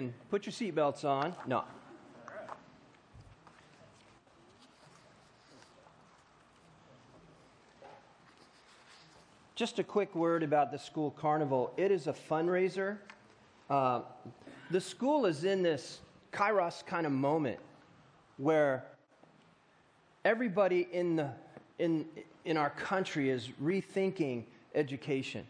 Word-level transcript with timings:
And 0.00 0.14
put 0.30 0.46
your 0.46 0.52
seatbelts 0.54 1.04
on. 1.04 1.34
No. 1.46 1.62
Just 9.54 9.78
a 9.78 9.84
quick 9.84 10.14
word 10.14 10.42
about 10.42 10.72
the 10.72 10.78
school 10.78 11.10
carnival. 11.10 11.74
It 11.76 11.90
is 11.90 12.06
a 12.06 12.14
fundraiser. 12.14 12.96
Uh, 13.68 14.00
the 14.70 14.80
school 14.80 15.26
is 15.26 15.44
in 15.44 15.62
this 15.62 16.00
kairos 16.32 16.82
kind 16.86 17.04
of 17.04 17.12
moment 17.12 17.58
where 18.38 18.86
everybody 20.24 20.88
in, 20.92 21.16
the, 21.16 21.30
in, 21.78 22.06
in 22.46 22.56
our 22.56 22.70
country 22.70 23.28
is 23.28 23.50
rethinking 23.62 24.44
education 24.74 25.46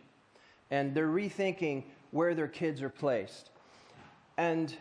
and 0.72 0.92
they're 0.92 1.06
rethinking 1.06 1.84
where 2.10 2.34
their 2.34 2.48
kids 2.48 2.82
are 2.82 2.88
placed. 2.88 3.49
And 4.40 4.74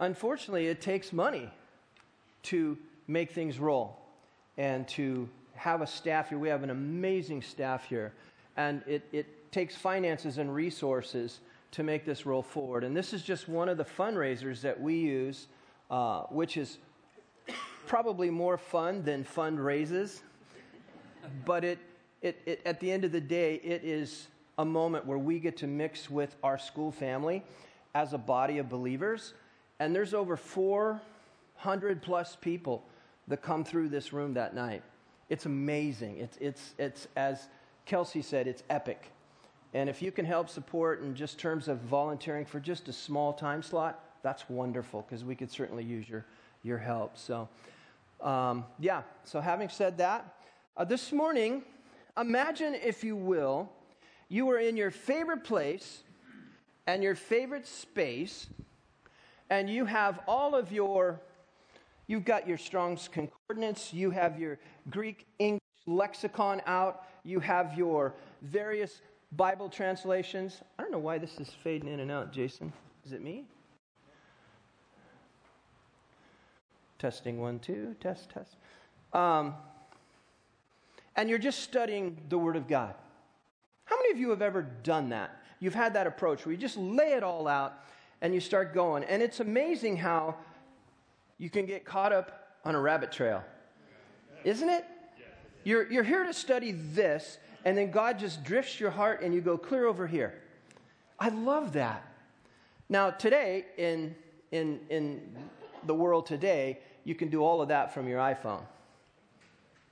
unfortunately, 0.00 0.66
it 0.66 0.80
takes 0.80 1.12
money 1.12 1.48
to 2.42 2.76
make 3.06 3.30
things 3.30 3.60
roll 3.60 3.96
and 4.56 4.88
to 4.88 5.28
have 5.54 5.82
a 5.82 5.86
staff 5.86 6.30
here. 6.30 6.38
We 6.38 6.48
have 6.48 6.64
an 6.64 6.70
amazing 6.70 7.42
staff 7.42 7.84
here, 7.84 8.12
and 8.56 8.82
it, 8.88 9.04
it 9.12 9.52
takes 9.52 9.76
finances 9.76 10.38
and 10.38 10.52
resources 10.52 11.38
to 11.70 11.84
make 11.84 12.04
this 12.04 12.26
roll 12.26 12.42
forward. 12.42 12.82
And 12.82 12.96
this 12.96 13.12
is 13.12 13.22
just 13.22 13.48
one 13.48 13.68
of 13.68 13.76
the 13.76 13.84
fundraisers 13.84 14.62
that 14.62 14.80
we 14.80 14.96
use, 14.96 15.46
uh, 15.88 16.22
which 16.22 16.56
is 16.56 16.78
probably 17.86 18.30
more 18.30 18.58
fun 18.58 19.04
than 19.04 19.22
fundraisers. 19.22 20.22
But 21.44 21.62
it, 21.62 21.78
it, 22.20 22.40
it, 22.46 22.62
at 22.66 22.80
the 22.80 22.90
end 22.90 23.04
of 23.04 23.12
the 23.12 23.20
day, 23.20 23.60
it 23.62 23.84
is 23.84 24.26
a 24.58 24.64
moment 24.64 25.06
where 25.06 25.18
we 25.18 25.38
get 25.38 25.56
to 25.58 25.68
mix 25.68 26.10
with 26.10 26.34
our 26.42 26.58
school 26.58 26.90
family 26.90 27.44
as 27.94 28.12
a 28.12 28.18
body 28.18 28.58
of 28.58 28.68
believers. 28.68 29.34
And 29.80 29.94
there's 29.94 30.14
over 30.14 30.36
400 30.36 32.02
plus 32.02 32.36
people 32.36 32.84
that 33.28 33.42
come 33.42 33.64
through 33.64 33.88
this 33.88 34.12
room 34.12 34.34
that 34.34 34.54
night. 34.54 34.82
It's 35.28 35.46
amazing. 35.46 36.18
It's, 36.18 36.36
it's, 36.38 36.74
it's 36.78 37.08
as 37.16 37.48
Kelsey 37.84 38.22
said, 38.22 38.46
it's 38.46 38.62
epic. 38.70 39.10
And 39.74 39.88
if 39.88 40.00
you 40.00 40.10
can 40.10 40.24
help 40.24 40.48
support 40.48 41.02
in 41.02 41.14
just 41.14 41.38
terms 41.38 41.68
of 41.68 41.78
volunteering 41.80 42.46
for 42.46 42.58
just 42.58 42.88
a 42.88 42.92
small 42.92 43.32
time 43.32 43.62
slot, 43.62 44.02
that's 44.22 44.48
wonderful 44.48 45.02
because 45.02 45.24
we 45.24 45.34
could 45.34 45.50
certainly 45.50 45.84
use 45.84 46.08
your, 46.08 46.24
your 46.62 46.78
help. 46.78 47.18
So, 47.18 47.48
um, 48.22 48.64
yeah, 48.78 49.02
so 49.24 49.40
having 49.40 49.68
said 49.68 49.98
that, 49.98 50.34
uh, 50.76 50.84
this 50.84 51.12
morning, 51.12 51.62
imagine, 52.18 52.74
if 52.74 53.04
you 53.04 53.14
will, 53.14 53.70
you 54.28 54.46
were 54.46 54.58
in 54.58 54.76
your 54.76 54.90
favorite 54.90 55.44
place 55.44 56.02
and 56.88 57.02
your 57.02 57.14
favorite 57.14 57.66
space, 57.66 58.46
and 59.50 59.68
you 59.68 59.84
have 59.84 60.20
all 60.26 60.54
of 60.54 60.72
your, 60.72 61.20
you've 62.06 62.24
got 62.24 62.48
your 62.48 62.56
Strong's 62.56 63.08
Concordance, 63.08 63.92
you 63.92 64.08
have 64.08 64.38
your 64.38 64.58
Greek 64.88 65.26
English 65.38 65.60
lexicon 65.86 66.62
out, 66.64 67.04
you 67.24 67.40
have 67.40 67.76
your 67.76 68.14
various 68.40 69.02
Bible 69.32 69.68
translations. 69.68 70.62
I 70.78 70.82
don't 70.82 70.90
know 70.90 70.98
why 70.98 71.18
this 71.18 71.38
is 71.38 71.50
fading 71.62 71.92
in 71.92 72.00
and 72.00 72.10
out, 72.10 72.32
Jason. 72.32 72.72
Is 73.04 73.12
it 73.12 73.22
me? 73.22 73.44
Testing 76.98 77.38
one, 77.38 77.58
two, 77.58 77.96
test, 78.00 78.30
test. 78.30 78.56
Um, 79.12 79.52
and 81.16 81.28
you're 81.28 81.38
just 81.38 81.58
studying 81.58 82.16
the 82.30 82.38
Word 82.38 82.56
of 82.56 82.66
God. 82.66 82.94
How 83.84 83.96
many 83.98 84.10
of 84.10 84.18
you 84.18 84.30
have 84.30 84.40
ever 84.40 84.62
done 84.62 85.10
that? 85.10 85.38
You've 85.60 85.74
had 85.74 85.94
that 85.94 86.06
approach 86.06 86.44
where 86.44 86.52
you 86.52 86.58
just 86.58 86.76
lay 86.76 87.12
it 87.12 87.22
all 87.22 87.48
out 87.48 87.84
and 88.20 88.34
you 88.34 88.40
start 88.40 88.74
going. 88.74 89.04
And 89.04 89.22
it's 89.22 89.40
amazing 89.40 89.96
how 89.96 90.36
you 91.38 91.50
can 91.50 91.66
get 91.66 91.84
caught 91.84 92.12
up 92.12 92.56
on 92.64 92.74
a 92.74 92.80
rabbit 92.80 93.12
trail. 93.12 93.42
Isn't 94.44 94.68
it? 94.68 94.84
You're, 95.64 95.90
you're 95.90 96.04
here 96.04 96.24
to 96.24 96.32
study 96.32 96.72
this, 96.72 97.38
and 97.64 97.76
then 97.76 97.90
God 97.90 98.18
just 98.18 98.44
drifts 98.44 98.80
your 98.80 98.90
heart 98.90 99.22
and 99.22 99.34
you 99.34 99.40
go 99.40 99.58
clear 99.58 99.86
over 99.86 100.06
here. 100.06 100.40
I 101.18 101.28
love 101.28 101.72
that. 101.72 102.04
Now, 102.88 103.10
today, 103.10 103.66
in, 103.76 104.14
in, 104.50 104.80
in 104.88 105.36
the 105.84 105.94
world 105.94 106.26
today, 106.26 106.78
you 107.04 107.14
can 107.14 107.28
do 107.28 107.42
all 107.42 107.60
of 107.60 107.68
that 107.68 107.92
from 107.92 108.08
your 108.08 108.18
iPhone. 108.20 108.62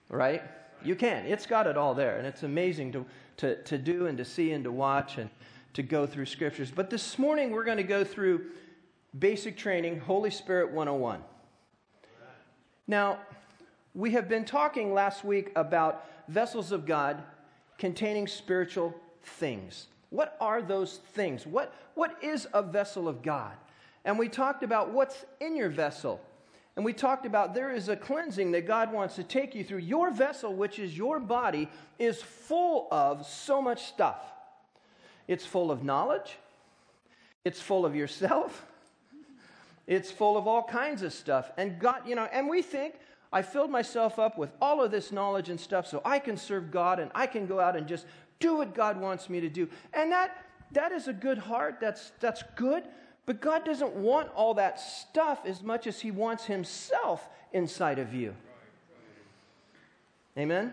Right? 0.08 0.42
You 0.82 0.94
can. 0.94 1.26
It's 1.26 1.46
got 1.46 1.66
it 1.66 1.76
all 1.76 1.94
there, 1.94 2.16
and 2.16 2.26
it's 2.26 2.42
amazing 2.42 2.92
to, 2.92 3.06
to, 3.38 3.62
to 3.64 3.76
do 3.76 4.06
and 4.06 4.16
to 4.18 4.24
see 4.24 4.52
and 4.52 4.64
to 4.64 4.72
watch. 4.72 5.18
And 5.18 5.28
to 5.76 5.82
go 5.82 6.06
through 6.06 6.24
scriptures. 6.24 6.72
But 6.74 6.88
this 6.88 7.18
morning 7.18 7.50
we're 7.50 7.62
going 7.64 7.76
to 7.76 7.82
go 7.82 8.02
through 8.02 8.46
basic 9.18 9.58
training, 9.58 10.00
Holy 10.00 10.30
Spirit 10.30 10.72
101. 10.72 11.20
Now, 12.86 13.18
we 13.92 14.12
have 14.12 14.26
been 14.26 14.46
talking 14.46 14.94
last 14.94 15.22
week 15.22 15.52
about 15.54 16.06
vessels 16.28 16.72
of 16.72 16.86
God 16.86 17.22
containing 17.76 18.26
spiritual 18.26 18.94
things. 19.22 19.88
What 20.08 20.38
are 20.40 20.62
those 20.62 21.00
things? 21.12 21.46
What, 21.46 21.74
what 21.94 22.16
is 22.22 22.48
a 22.54 22.62
vessel 22.62 23.06
of 23.06 23.20
God? 23.20 23.52
And 24.06 24.18
we 24.18 24.30
talked 24.30 24.62
about 24.62 24.92
what's 24.92 25.26
in 25.42 25.54
your 25.54 25.68
vessel. 25.68 26.22
And 26.76 26.86
we 26.86 26.94
talked 26.94 27.26
about 27.26 27.52
there 27.52 27.74
is 27.74 27.90
a 27.90 27.96
cleansing 27.96 28.52
that 28.52 28.66
God 28.66 28.94
wants 28.94 29.16
to 29.16 29.22
take 29.22 29.54
you 29.54 29.62
through. 29.62 29.80
Your 29.80 30.10
vessel, 30.10 30.54
which 30.54 30.78
is 30.78 30.96
your 30.96 31.20
body, 31.20 31.68
is 31.98 32.22
full 32.22 32.88
of 32.90 33.26
so 33.26 33.60
much 33.60 33.84
stuff. 33.84 34.16
It's 35.28 35.44
full 35.44 35.70
of 35.70 35.82
knowledge, 35.82 36.36
it's 37.44 37.60
full 37.60 37.84
of 37.84 37.94
yourself, 37.96 38.66
it's 39.86 40.10
full 40.10 40.36
of 40.36 40.46
all 40.46 40.62
kinds 40.62 41.02
of 41.02 41.12
stuff. 41.12 41.50
And 41.56 41.78
God, 41.78 42.02
you 42.06 42.14
know, 42.14 42.28
and 42.32 42.48
we 42.48 42.62
think, 42.62 42.94
I 43.32 43.42
filled 43.42 43.70
myself 43.70 44.18
up 44.18 44.38
with 44.38 44.50
all 44.60 44.82
of 44.82 44.90
this 44.90 45.12
knowledge 45.12 45.48
and 45.48 45.58
stuff 45.58 45.86
so 45.86 46.00
I 46.04 46.18
can 46.18 46.36
serve 46.36 46.70
God 46.70 46.98
and 47.00 47.10
I 47.14 47.26
can 47.26 47.46
go 47.46 47.60
out 47.60 47.76
and 47.76 47.86
just 47.86 48.06
do 48.38 48.56
what 48.56 48.74
God 48.74 49.00
wants 49.00 49.28
me 49.28 49.40
to 49.40 49.48
do. 49.48 49.68
And 49.92 50.12
that 50.12 50.36
that 50.72 50.92
is 50.92 51.08
a 51.08 51.12
good 51.12 51.38
heart. 51.38 51.78
That's 51.80 52.12
that's 52.20 52.42
good. 52.56 52.84
But 53.24 53.40
God 53.40 53.64
doesn't 53.64 53.94
want 53.94 54.30
all 54.34 54.54
that 54.54 54.78
stuff 54.80 55.40
as 55.44 55.62
much 55.62 55.86
as 55.86 56.00
He 56.00 56.10
wants 56.10 56.44
Himself 56.44 57.28
inside 57.52 57.98
of 57.98 58.14
you. 58.14 58.34
Amen? 60.38 60.72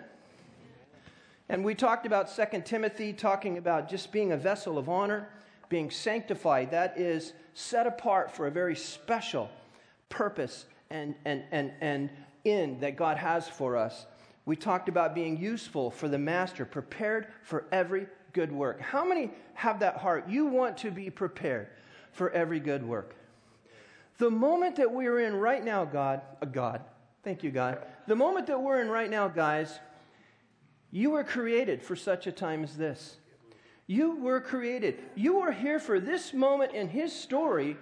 And 1.50 1.64
we 1.64 1.76
talked 1.76 2.06
about 2.06 2.34
2 2.34 2.62
Timothy, 2.62 3.14
talking 3.14 3.58
about 3.58 3.90
just 3.90 4.12
being 4.12 4.32
a 4.32 4.38
vessel 4.38 4.78
of 4.78 4.90
honor, 4.90 5.30
being 5.70 5.92
sanctified. 5.92 6.72
That 6.72 6.98
is 6.98 7.34
set 7.54 7.86
apart 7.86 8.32
for 8.32 8.48
a 8.48 8.52
very 8.52 8.76
special 8.76 9.50
purpose 10.10 10.66
and, 10.90 11.16
and, 11.26 11.44
and, 11.52 11.72
and 11.82 12.10
in 12.44 12.80
that 12.80 12.96
God 12.96 13.18
has 13.18 13.48
for 13.48 13.78
us. 13.78 14.06
We 14.46 14.56
talked 14.56 14.90
about 14.90 15.16
being 15.16 15.38
useful 15.38 15.92
for 15.92 16.08
the 16.08 16.18
master, 16.18 16.66
prepared 16.66 17.28
for 17.44 17.66
every 17.72 18.08
good 18.34 18.52
work. 18.52 18.82
How 18.82 19.06
many 19.06 19.32
have 19.54 19.80
that 19.80 19.98
heart? 19.98 20.28
You 20.28 20.46
want 20.46 20.78
to 20.80 20.92
be 20.92 21.10
prepared 21.10 21.68
for 22.12 22.30
every 22.32 22.60
good 22.60 22.86
work. 22.86 23.16
The 24.18 24.30
moment 24.30 24.76
that 24.78 24.92
we 24.92 25.08
are 25.08 25.20
in 25.20 25.36
right 25.36 25.64
now, 25.64 25.86
God, 25.86 26.22
uh, 26.42 26.46
God, 26.46 26.82
thank 27.24 27.44
you, 27.44 27.52
God. 27.52 27.80
The 28.08 28.16
moment 28.16 28.48
that 28.48 28.62
we're 28.62 28.82
in 28.82 28.90
right 28.90 29.10
now, 29.10 29.28
guys, 29.28 29.80
you 30.94 31.10
were 31.10 31.24
created 31.24 31.82
for 31.82 31.96
such 31.96 32.28
a 32.28 32.32
time 32.32 32.64
as 32.64 32.78
this. 32.78 33.18
You 33.88 34.16
were 34.18 34.40
created. 34.40 35.00
You 35.16 35.40
are 35.40 35.52
here 35.52 35.80
for 35.80 36.00
this 36.00 36.36
moment 36.36 36.74
in 36.74 36.88
His 36.88 37.12
story 37.12 37.78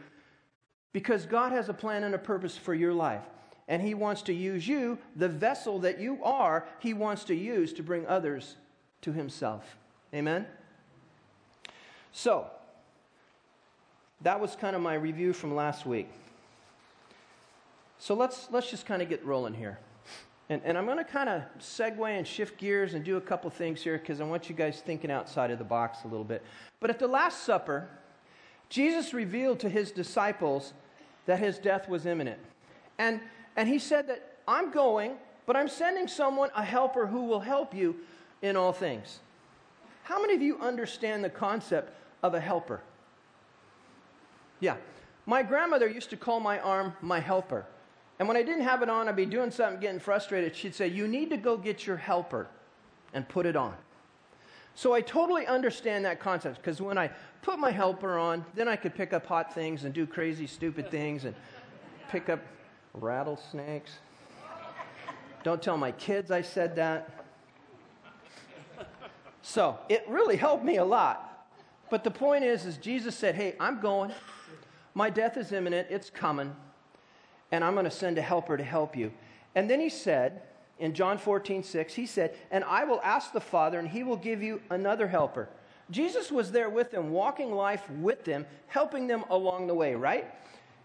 because 0.94 1.26
God 1.26 1.52
has 1.52 1.68
a 1.68 1.74
plan 1.74 2.06
and 2.06 2.16
a 2.16 2.18
purpose 2.18 2.56
for 2.56 2.74
your 2.74 2.94
life. 2.94 3.24
And 3.68 3.82
He 3.82 3.94
wants 3.94 4.22
to 4.24 4.34
use 4.34 4.66
you, 4.66 4.98
the 5.18 5.28
vessel 5.28 5.80
that 5.80 6.00
you 6.00 6.24
are, 6.24 6.66
He 6.80 6.94
wants 6.94 7.26
to 7.26 7.36
use 7.36 7.74
to 7.74 7.84
bring 7.84 8.08
others 8.08 8.56
to 9.02 9.12
Himself. 9.12 9.76
Amen? 10.14 10.48
So, 12.14 12.48
that 14.22 14.40
was 14.40 14.56
kind 14.56 14.74
of 14.74 14.82
my 14.82 14.94
review 14.94 15.34
from 15.34 15.54
last 15.54 15.86
week. 15.86 16.10
So 18.00 18.16
let's, 18.16 18.48
let's 18.52 18.72
just 18.72 18.86
kind 18.86 19.02
of 19.02 19.10
get 19.10 19.24
rolling 19.26 19.54
here. 19.54 19.80
And, 20.52 20.62
and 20.66 20.78
I'm 20.78 20.86
going 20.86 20.98
to 20.98 21.06
kind 21.06 21.30
of 21.30 21.44
segue 21.60 22.06
and 22.06 22.28
shift 22.28 22.58
gears 22.58 22.94
and 22.94 23.06
do 23.06 23.16
a 23.16 23.22
couple 23.22 23.50
things 23.50 23.82
here 23.82 23.98
because 23.98 24.20
I 24.20 24.26
want 24.26 24.50
you 24.50 24.56
guys 24.56 24.82
thinking 24.86 25.10
outside 25.10 25.50
of 25.50 25.60
the 25.60 25.64
box 25.64 26.00
a 26.04 26.10
little 26.10 26.26
bit. 26.26 26.44
But 26.82 26.90
at 26.90 27.00
the 27.00 27.08
Last 27.08 27.44
Supper, 27.44 27.88
Jesus 28.68 29.14
revealed 29.14 29.62
to 29.62 29.70
his 29.70 29.92
disciples 29.92 30.74
that 31.26 31.40
his 31.40 31.58
death 31.58 31.88
was 31.88 32.06
imminent. 32.06 32.38
And, 33.00 33.22
and 33.56 33.70
he 33.70 33.80
said 33.80 34.10
that 34.10 34.40
I'm 34.46 34.72
going, 34.72 35.14
but 35.46 35.56
I'm 35.56 35.70
sending 35.70 36.10
someone, 36.10 36.50
a 36.54 36.66
helper, 36.66 37.08
who 37.08 37.24
will 37.24 37.40
help 37.40 37.74
you 37.74 37.96
in 38.42 38.58
all 38.58 38.74
things. 38.74 39.22
How 40.04 40.22
many 40.22 40.36
of 40.36 40.42
you 40.42 40.60
understand 40.60 41.24
the 41.24 41.30
concept 41.30 41.94
of 42.24 42.34
a 42.34 42.42
helper? 42.42 42.82
Yeah. 44.60 44.76
My 45.26 45.44
grandmother 45.44 45.88
used 45.88 46.10
to 46.10 46.18
call 46.18 46.42
my 46.42 46.60
arm 46.60 46.92
my 47.02 47.22
helper. 47.22 47.66
And 48.20 48.28
when 48.28 48.38
I 48.38 48.44
didn't 48.44 48.64
have 48.64 48.82
it 48.82 48.90
on, 48.90 49.08
I'd 49.08 49.16
be 49.16 49.26
doing 49.26 49.52
something, 49.52 49.80
getting 49.80 50.00
frustrated. 50.00 50.56
She'd 50.56 50.76
say, 50.76 50.88
You 50.88 51.08
need 51.08 51.30
to 51.32 51.38
go 51.38 51.58
get 51.58 51.88
your 51.88 51.98
helper 51.98 52.48
and 53.14 53.28
put 53.28 53.46
it 53.46 53.56
on. 53.56 53.76
So 54.76 54.94
I 54.94 55.02
totally 55.02 55.46
understand 55.48 56.06
that 56.06 56.20
concept 56.20 56.58
because 56.58 56.82
when 56.82 56.98
I 56.98 57.10
put 57.42 57.60
my 57.60 57.72
helper 57.72 58.18
on, 58.18 58.46
then 58.56 58.68
I 58.68 58.76
could 58.76 58.96
pick 58.96 59.12
up 59.12 59.26
hot 59.26 59.54
things 59.54 59.84
and 59.84 59.94
do 59.94 60.06
crazy, 60.06 60.48
stupid 60.48 60.90
things 60.90 61.26
and 61.26 61.36
pick 62.10 62.30
up 62.30 62.40
rattlesnakes. 62.94 63.92
Don't 65.44 65.62
tell 65.62 65.78
my 65.78 65.92
kids 65.92 66.32
I 66.32 66.42
said 66.42 66.76
that. 66.76 67.26
So 69.42 69.80
it 69.90 70.06
really 70.08 70.38
helped 70.38 70.64
me 70.64 70.78
a 70.78 70.86
lot. 70.86 71.48
But 71.90 72.04
the 72.04 72.12
point 72.12 72.44
is, 72.44 72.66
is 72.66 72.78
Jesus 72.78 73.16
said, 73.16 73.36
Hey, 73.36 73.56
I'm 73.60 73.82
going. 73.82 74.12
My 74.94 75.10
death 75.10 75.38
is 75.38 75.52
imminent, 75.52 75.88
it's 75.90 76.10
coming, 76.10 76.54
and 77.52 77.64
I'm 77.64 77.74
going 77.74 77.86
to 77.86 77.92
send 77.92 78.18
a 78.18 78.22
helper 78.22 78.58
to 78.58 78.64
help 78.64 78.96
you. 78.96 79.12
And 79.56 79.70
then 79.70 79.80
he 79.80 79.90
said, 79.90 80.42
in 80.80 80.94
John 80.94 81.18
14, 81.18 81.64
6, 81.64 81.94
he 81.94 82.06
said, 82.06 82.36
And 82.50 82.64
I 82.64 82.86
will 82.86 83.02
ask 83.04 83.34
the 83.34 83.42
Father, 83.42 83.78
and 83.78 83.88
he 83.88 84.04
will 84.04 84.18
give 84.18 84.42
you 84.42 84.62
another 84.70 85.08
helper. 85.08 85.50
Jesus 85.92 86.32
was 86.32 86.52
there 86.52 86.70
with 86.70 86.90
them, 86.92 87.12
walking 87.12 87.52
life 87.52 87.88
with 87.90 88.24
them, 88.24 88.46
helping 88.68 89.08
them 89.08 89.24
along 89.30 89.68
the 89.68 89.76
way, 89.76 89.94
right? 89.94 90.34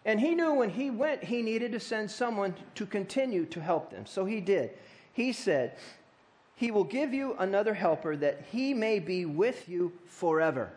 And 0.04 0.20
he 0.20 0.34
knew 0.34 0.54
when 0.54 0.70
he 0.70 0.90
went, 0.90 1.24
he 1.24 1.42
needed 1.42 1.72
to 1.72 1.80
send 1.80 2.10
someone 2.10 2.54
to 2.74 2.86
continue 2.86 3.46
to 3.46 3.60
help 3.60 3.90
them. 3.90 4.04
So 4.06 4.24
he 4.24 4.40
did. 4.40 4.70
He 5.12 5.32
said, 5.32 5.76
He 6.56 6.70
will 6.70 6.84
give 6.84 7.14
you 7.14 7.34
another 7.38 7.74
helper 7.74 8.16
that 8.16 8.44
he 8.50 8.74
may 8.74 8.98
be 8.98 9.24
with 9.24 9.68
you 9.68 9.92
forever. 10.06 10.70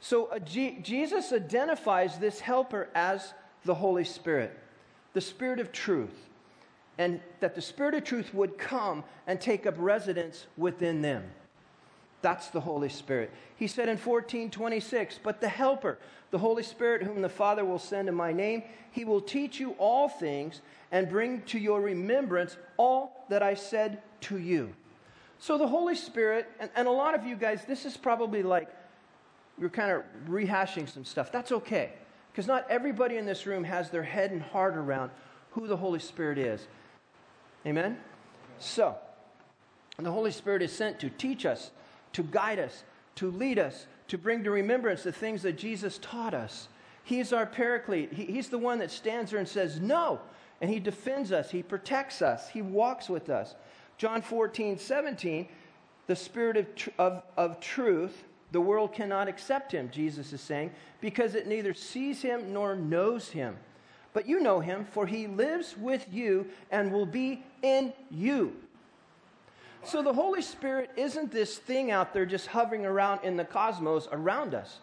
So 0.00 0.26
uh, 0.26 0.38
G- 0.38 0.78
Jesus 0.82 1.32
identifies 1.32 2.18
this 2.18 2.40
helper 2.40 2.88
as 2.94 3.34
the 3.64 3.74
Holy 3.74 4.04
Spirit, 4.04 4.58
the 5.12 5.20
Spirit 5.20 5.60
of 5.60 5.72
truth 5.72 6.28
and 6.98 7.20
that 7.38 7.54
the 7.54 7.62
Spirit 7.62 7.94
of 7.94 8.04
truth 8.04 8.34
would 8.34 8.58
come 8.58 9.04
and 9.26 9.40
take 9.40 9.66
up 9.66 9.74
residence 9.78 10.46
within 10.56 11.00
them. 11.00 11.24
That's 12.20 12.48
the 12.48 12.60
Holy 12.60 12.88
Spirit. 12.88 13.30
He 13.54 13.68
said 13.68 13.88
in 13.88 13.96
1426, 13.96 15.20
But 15.22 15.40
the 15.40 15.48
Helper, 15.48 15.98
the 16.32 16.38
Holy 16.38 16.64
Spirit, 16.64 17.04
whom 17.04 17.22
the 17.22 17.28
Father 17.28 17.64
will 17.64 17.78
send 17.78 18.08
in 18.08 18.14
my 18.16 18.32
name, 18.32 18.64
he 18.90 19.04
will 19.04 19.20
teach 19.20 19.60
you 19.60 19.76
all 19.78 20.08
things 20.08 20.60
and 20.90 21.08
bring 21.08 21.42
to 21.42 21.58
your 21.58 21.80
remembrance 21.80 22.56
all 22.76 23.24
that 23.28 23.42
I 23.42 23.54
said 23.54 24.02
to 24.22 24.38
you. 24.38 24.74
So 25.38 25.56
the 25.56 25.68
Holy 25.68 25.94
Spirit, 25.94 26.50
and, 26.58 26.68
and 26.74 26.88
a 26.88 26.90
lot 26.90 27.14
of 27.14 27.24
you 27.24 27.36
guys, 27.36 27.64
this 27.64 27.86
is 27.86 27.96
probably 27.96 28.42
like 28.42 28.68
you're 29.56 29.70
kind 29.70 29.92
of 29.92 30.02
rehashing 30.28 30.88
some 30.88 31.04
stuff. 31.04 31.30
That's 31.30 31.52
okay. 31.52 31.92
Because 32.32 32.46
not 32.46 32.66
everybody 32.70 33.16
in 33.16 33.26
this 33.26 33.46
room 33.46 33.64
has 33.64 33.90
their 33.90 34.02
head 34.02 34.30
and 34.30 34.42
heart 34.42 34.76
around 34.76 35.10
who 35.52 35.66
the 35.66 35.76
Holy 35.76 35.98
Spirit 35.98 36.38
is. 36.38 36.66
Amen? 37.66 37.98
So, 38.58 38.96
the 39.98 40.12
Holy 40.12 40.30
Spirit 40.30 40.62
is 40.62 40.72
sent 40.72 41.00
to 41.00 41.10
teach 41.10 41.44
us, 41.44 41.70
to 42.12 42.22
guide 42.22 42.58
us, 42.58 42.84
to 43.16 43.30
lead 43.30 43.58
us, 43.58 43.86
to 44.08 44.16
bring 44.16 44.44
to 44.44 44.50
remembrance 44.50 45.02
the 45.02 45.12
things 45.12 45.42
that 45.42 45.58
Jesus 45.58 45.98
taught 45.98 46.34
us. 46.34 46.68
He's 47.02 47.32
our 47.32 47.46
paraclete. 47.46 48.12
He, 48.12 48.26
he's 48.26 48.48
the 48.48 48.58
one 48.58 48.78
that 48.78 48.90
stands 48.90 49.30
there 49.30 49.40
and 49.40 49.48
says, 49.48 49.80
No. 49.80 50.20
And 50.60 50.70
he 50.70 50.80
defends 50.80 51.30
us, 51.30 51.50
he 51.50 51.62
protects 51.62 52.20
us, 52.20 52.48
he 52.48 52.62
walks 52.62 53.08
with 53.08 53.30
us. 53.30 53.54
John 53.96 54.22
14, 54.22 54.78
17, 54.78 55.48
the 56.06 56.16
Spirit 56.16 56.56
of, 56.56 56.74
tr- 56.74 56.90
of, 56.98 57.22
of 57.36 57.60
truth, 57.60 58.24
the 58.50 58.60
world 58.60 58.92
cannot 58.92 59.28
accept 59.28 59.72
him, 59.72 59.90
Jesus 59.90 60.32
is 60.32 60.40
saying, 60.40 60.70
because 61.00 61.34
it 61.34 61.46
neither 61.46 61.74
sees 61.74 62.22
him 62.22 62.52
nor 62.52 62.74
knows 62.74 63.28
him. 63.28 63.56
But 64.12 64.26
you 64.26 64.40
know 64.40 64.60
him, 64.60 64.86
for 64.90 65.06
he 65.06 65.26
lives 65.26 65.76
with 65.76 66.06
you 66.10 66.46
and 66.70 66.92
will 66.92 67.06
be 67.06 67.44
in 67.62 67.92
you. 68.10 68.56
So 69.84 70.02
the 70.02 70.12
Holy 70.12 70.42
Spirit 70.42 70.90
isn't 70.96 71.30
this 71.30 71.58
thing 71.58 71.90
out 71.90 72.12
there 72.12 72.26
just 72.26 72.48
hovering 72.48 72.84
around 72.84 73.20
in 73.22 73.36
the 73.36 73.44
cosmos 73.44 74.08
around 74.10 74.54
us. 74.54 74.80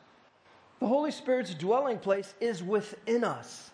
The 0.80 0.88
Holy 0.88 1.12
Spirit's 1.12 1.54
dwelling 1.54 2.00
place 2.00 2.34
is 2.40 2.64
within 2.64 3.24
us. 3.24 3.72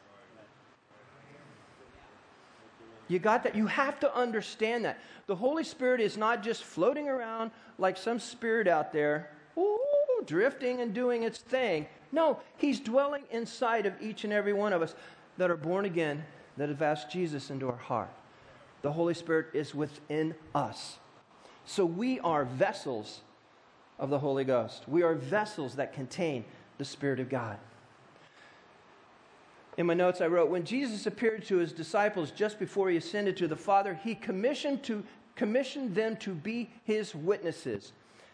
You 3.07 3.19
got 3.19 3.43
that? 3.43 3.55
You 3.55 3.67
have 3.67 3.99
to 3.99 4.15
understand 4.15 4.85
that. 4.85 4.99
The 5.27 5.35
Holy 5.35 5.65
Spirit 5.65 5.99
is 5.99 6.15
not 6.15 6.43
just 6.43 6.63
floating 6.63 7.09
around 7.09 7.51
like 7.77 7.97
some 7.97 8.19
spirit 8.19 8.67
out 8.67 8.93
there, 8.93 9.29
ooh, 9.57 10.23
drifting 10.25 10.81
and 10.81 10.93
doing 10.93 11.23
its 11.23 11.39
thing. 11.39 11.87
No, 12.11 12.39
He's 12.57 12.79
dwelling 12.79 13.23
inside 13.31 13.85
of 13.85 13.93
each 14.01 14.23
and 14.23 14.33
every 14.33 14.53
one 14.53 14.73
of 14.73 14.81
us 14.81 14.95
that 15.37 15.49
are 15.49 15.57
born 15.57 15.85
again, 15.85 16.23
that 16.57 16.69
have 16.69 16.81
asked 16.81 17.11
Jesus 17.11 17.49
into 17.49 17.67
our 17.69 17.77
heart. 17.77 18.11
The 18.81 18.91
Holy 18.91 19.13
Spirit 19.13 19.47
is 19.53 19.75
within 19.75 20.35
us. 20.55 20.97
So 21.65 21.85
we 21.85 22.19
are 22.19 22.45
vessels 22.45 23.21
of 23.99 24.09
the 24.09 24.19
Holy 24.19 24.43
Ghost. 24.43 24.83
We 24.87 25.03
are 25.03 25.13
vessels 25.13 25.75
that 25.75 25.93
contain 25.93 26.43
the 26.77 26.85
Spirit 26.85 27.19
of 27.19 27.29
God. 27.29 27.57
In 29.77 29.85
my 29.85 29.93
notes, 29.93 30.19
I 30.19 30.27
wrote 30.27 30.49
When 30.49 30.65
Jesus 30.65 31.05
appeared 31.05 31.45
to 31.45 31.57
his 31.57 31.71
disciples 31.71 32.31
just 32.31 32.59
before 32.59 32.89
he 32.89 32.97
ascended 32.97 33.37
to 33.37 33.47
the 33.47 33.55
Father, 33.55 33.93
he 34.03 34.15
commissioned, 34.15 34.83
to, 34.83 35.03
commissioned 35.35 35.95
them 35.95 36.17
to 36.17 36.33
be 36.33 36.71
his 36.83 37.15
witnesses 37.15 37.93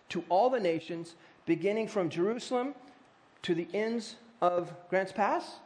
to 0.10 0.24
all 0.30 0.50
the 0.50 0.60
nations, 0.60 1.16
beginning 1.46 1.88
from 1.88 2.10
Jerusalem 2.10 2.76
to 3.44 3.56
the 3.56 3.68
ends 3.74 4.16
of 4.42 4.74
Grants 4.90 5.12
Pass? 5.12 5.58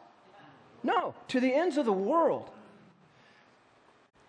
No, 0.84 1.14
to 1.28 1.40
the 1.40 1.54
ends 1.54 1.78
of 1.78 1.86
the 1.86 1.94
world. 1.94 2.50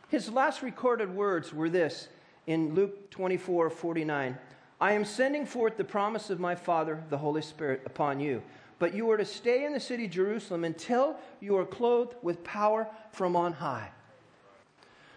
His 0.09 0.31
last 0.31 0.63
recorded 0.63 1.15
words 1.15 1.55
were 1.55 1.71
this 1.71 2.09
in 2.47 2.75
Luke 2.75 3.11
24 3.11 3.71
49. 3.71 4.39
I 4.81 4.93
am 4.93 5.05
sending 5.05 5.47
forth 5.47 5.77
the 5.77 5.85
promise 5.85 6.29
of 6.29 6.41
my 6.41 6.55
Father, 6.55 7.03
the 7.09 7.19
Holy 7.19 7.41
Spirit, 7.41 7.83
upon 7.87 8.21
you. 8.21 8.43
But 8.79 8.95
you 8.95 9.09
are 9.13 9.17
to 9.17 9.25
stay 9.25 9.65
in 9.65 9.73
the 9.73 9.79
city 9.79 10.09
Jerusalem 10.09 10.65
until 10.65 11.17
you 11.41 11.57
are 11.57 11.65
clothed 11.65 12.17
with 12.21 12.43
power 12.43 12.89
from 13.13 13.37
on 13.37 13.53
high. 13.53 13.91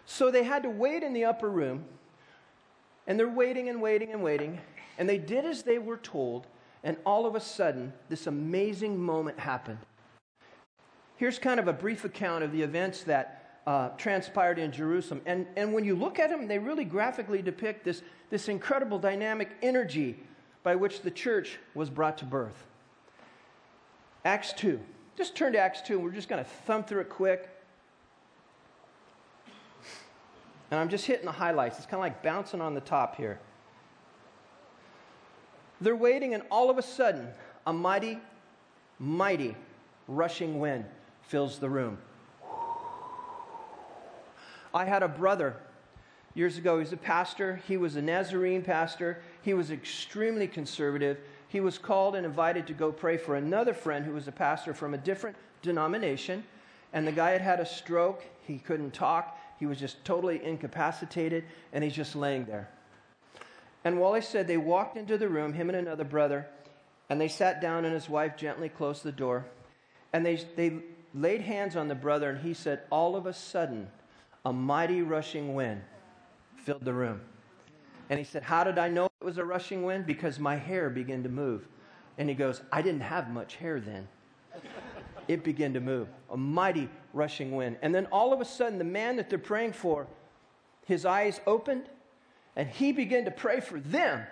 So 0.05 0.29
they 0.29 0.43
had 0.43 0.61
to 0.63 0.69
wait 0.69 1.01
in 1.01 1.13
the 1.13 1.25
upper 1.25 1.49
room, 1.49 1.85
and 3.07 3.19
they're 3.19 3.27
waiting 3.27 3.67
and 3.69 3.81
waiting 3.81 4.11
and 4.11 4.21
waiting, 4.21 4.61
and 4.97 5.07
they 5.07 5.17
did 5.17 5.45
as 5.45 5.63
they 5.63 5.77
were 5.77 5.97
told, 5.97 6.47
and 6.83 6.97
all 7.05 7.25
of 7.25 7.35
a 7.35 7.39
sudden, 7.39 7.93
this 8.09 8.27
amazing 8.27 8.99
moment 8.99 9.39
happened. 9.39 9.79
Here's 11.17 11.39
kind 11.39 11.59
of 11.59 11.67
a 11.67 11.73
brief 11.73 12.05
account 12.05 12.43
of 12.43 12.51
the 12.51 12.61
events 12.61 13.03
that 13.03 13.59
uh, 13.65 13.89
transpired 13.97 14.59
in 14.59 14.71
Jerusalem. 14.71 15.21
And, 15.25 15.47
and 15.55 15.73
when 15.73 15.83
you 15.83 15.95
look 15.95 16.19
at 16.19 16.29
them, 16.29 16.47
they 16.47 16.59
really 16.59 16.85
graphically 16.85 17.41
depict 17.41 17.83
this, 17.83 18.03
this 18.29 18.47
incredible 18.47 18.99
dynamic 18.99 19.49
energy 19.61 20.19
by 20.63 20.75
which 20.75 21.01
the 21.01 21.11
church 21.11 21.57
was 21.73 21.89
brought 21.89 22.17
to 22.19 22.25
birth. 22.25 22.65
Acts 24.23 24.53
2. 24.53 24.79
Just 25.17 25.35
turn 25.35 25.53
to 25.53 25.59
Acts 25.59 25.81
2, 25.81 25.95
and 25.95 26.03
we're 26.03 26.11
just 26.11 26.27
going 26.27 26.43
to 26.43 26.49
thumb 26.49 26.83
through 26.83 27.01
it 27.01 27.09
quick. 27.09 27.49
And 30.71 30.79
I'm 30.79 30.89
just 30.89 31.05
hitting 31.05 31.25
the 31.25 31.31
highlights. 31.31 31.77
It's 31.77 31.85
kind 31.85 31.95
of 31.95 32.01
like 32.01 32.21
bouncing 32.21 32.59
on 32.59 32.73
the 32.73 32.81
top 32.81 33.15
here. 33.15 33.39
They're 35.85 35.95
waiting, 35.95 36.33
and 36.33 36.41
all 36.49 36.71
of 36.71 36.79
a 36.79 36.81
sudden, 36.81 37.27
a 37.67 37.71
mighty, 37.71 38.17
mighty 38.97 39.55
rushing 40.07 40.59
wind 40.59 40.83
fills 41.27 41.59
the 41.59 41.69
room. 41.69 41.99
I 44.73 44.85
had 44.85 45.03
a 45.03 45.07
brother 45.07 45.57
years 46.33 46.57
ago. 46.57 46.77
He 46.77 46.79
was 46.79 46.91
a 46.91 46.97
pastor. 46.97 47.61
He 47.67 47.77
was 47.77 47.97
a 47.97 48.01
Nazarene 48.01 48.63
pastor. 48.63 49.21
He 49.43 49.53
was 49.53 49.69
extremely 49.69 50.47
conservative. 50.47 51.19
He 51.49 51.59
was 51.59 51.77
called 51.77 52.15
and 52.15 52.25
invited 52.25 52.65
to 52.65 52.73
go 52.73 52.91
pray 52.91 53.17
for 53.17 53.35
another 53.35 53.75
friend 53.75 54.03
who 54.03 54.13
was 54.13 54.27
a 54.27 54.31
pastor 54.31 54.73
from 54.73 54.95
a 54.95 54.97
different 54.97 55.37
denomination. 55.61 56.43
And 56.93 57.05
the 57.05 57.11
guy 57.11 57.29
had 57.29 57.41
had 57.41 57.59
a 57.59 57.65
stroke. 57.65 58.25
He 58.41 58.57
couldn't 58.57 58.95
talk. 58.95 59.39
He 59.59 59.67
was 59.67 59.77
just 59.77 60.03
totally 60.03 60.43
incapacitated. 60.43 61.43
And 61.73 61.83
he's 61.83 61.93
just 61.93 62.15
laying 62.15 62.45
there. 62.45 62.69
And 63.85 63.99
Wally 63.99 64.21
said 64.21 64.47
they 64.47 64.57
walked 64.57 64.97
into 64.97 65.15
the 65.17 65.29
room, 65.29 65.53
him 65.53 65.69
and 65.69 65.77
another 65.77 66.03
brother, 66.03 66.47
and 67.07 67.21
they 67.21 67.27
sat 67.27 67.61
down, 67.61 67.85
and 67.85 67.93
his 67.93 68.09
wife 68.09 68.35
gently 68.35 68.67
closed 68.67 69.03
the 69.03 69.11
door. 69.11 69.45
And 70.11 70.25
they, 70.25 70.37
they 70.55 70.79
laid 71.13 71.41
hands 71.41 71.75
on 71.75 71.87
the 71.87 71.95
brother, 71.95 72.31
and 72.31 72.39
he 72.41 72.55
said, 72.55 72.81
All 72.89 73.15
of 73.15 73.27
a 73.27 73.33
sudden, 73.33 73.87
a 74.43 74.51
mighty 74.51 75.03
rushing 75.03 75.53
wind 75.53 75.83
filled 76.57 76.83
the 76.83 76.93
room. 76.93 77.21
And 78.09 78.17
he 78.17 78.25
said, 78.25 78.41
How 78.41 78.63
did 78.63 78.79
I 78.79 78.89
know 78.89 79.05
it 79.05 79.23
was 79.23 79.37
a 79.37 79.45
rushing 79.45 79.83
wind? 79.83 80.07
Because 80.07 80.39
my 80.39 80.55
hair 80.55 80.89
began 80.89 81.21
to 81.21 81.29
move. 81.29 81.67
And 82.17 82.27
he 82.27 82.33
goes, 82.33 82.61
I 82.71 82.81
didn't 82.81 83.01
have 83.01 83.29
much 83.29 83.57
hair 83.57 83.79
then. 83.79 84.07
it 85.27 85.43
began 85.43 85.73
to 85.73 85.79
move. 85.79 86.07
A 86.31 86.37
mighty 86.37 86.89
rushing 87.13 87.55
wind. 87.55 87.77
And 87.83 87.93
then 87.93 88.07
all 88.07 88.33
of 88.33 88.41
a 88.41 88.45
sudden, 88.45 88.79
the 88.79 88.83
man 88.83 89.17
that 89.17 89.29
they're 89.29 89.37
praying 89.37 89.73
for, 89.73 90.07
his 90.85 91.05
eyes 91.05 91.39
opened, 91.45 91.89
and 92.55 92.69
he 92.69 92.91
began 92.91 93.25
to 93.25 93.31
pray 93.31 93.59
for 93.59 93.79
them 93.79 94.25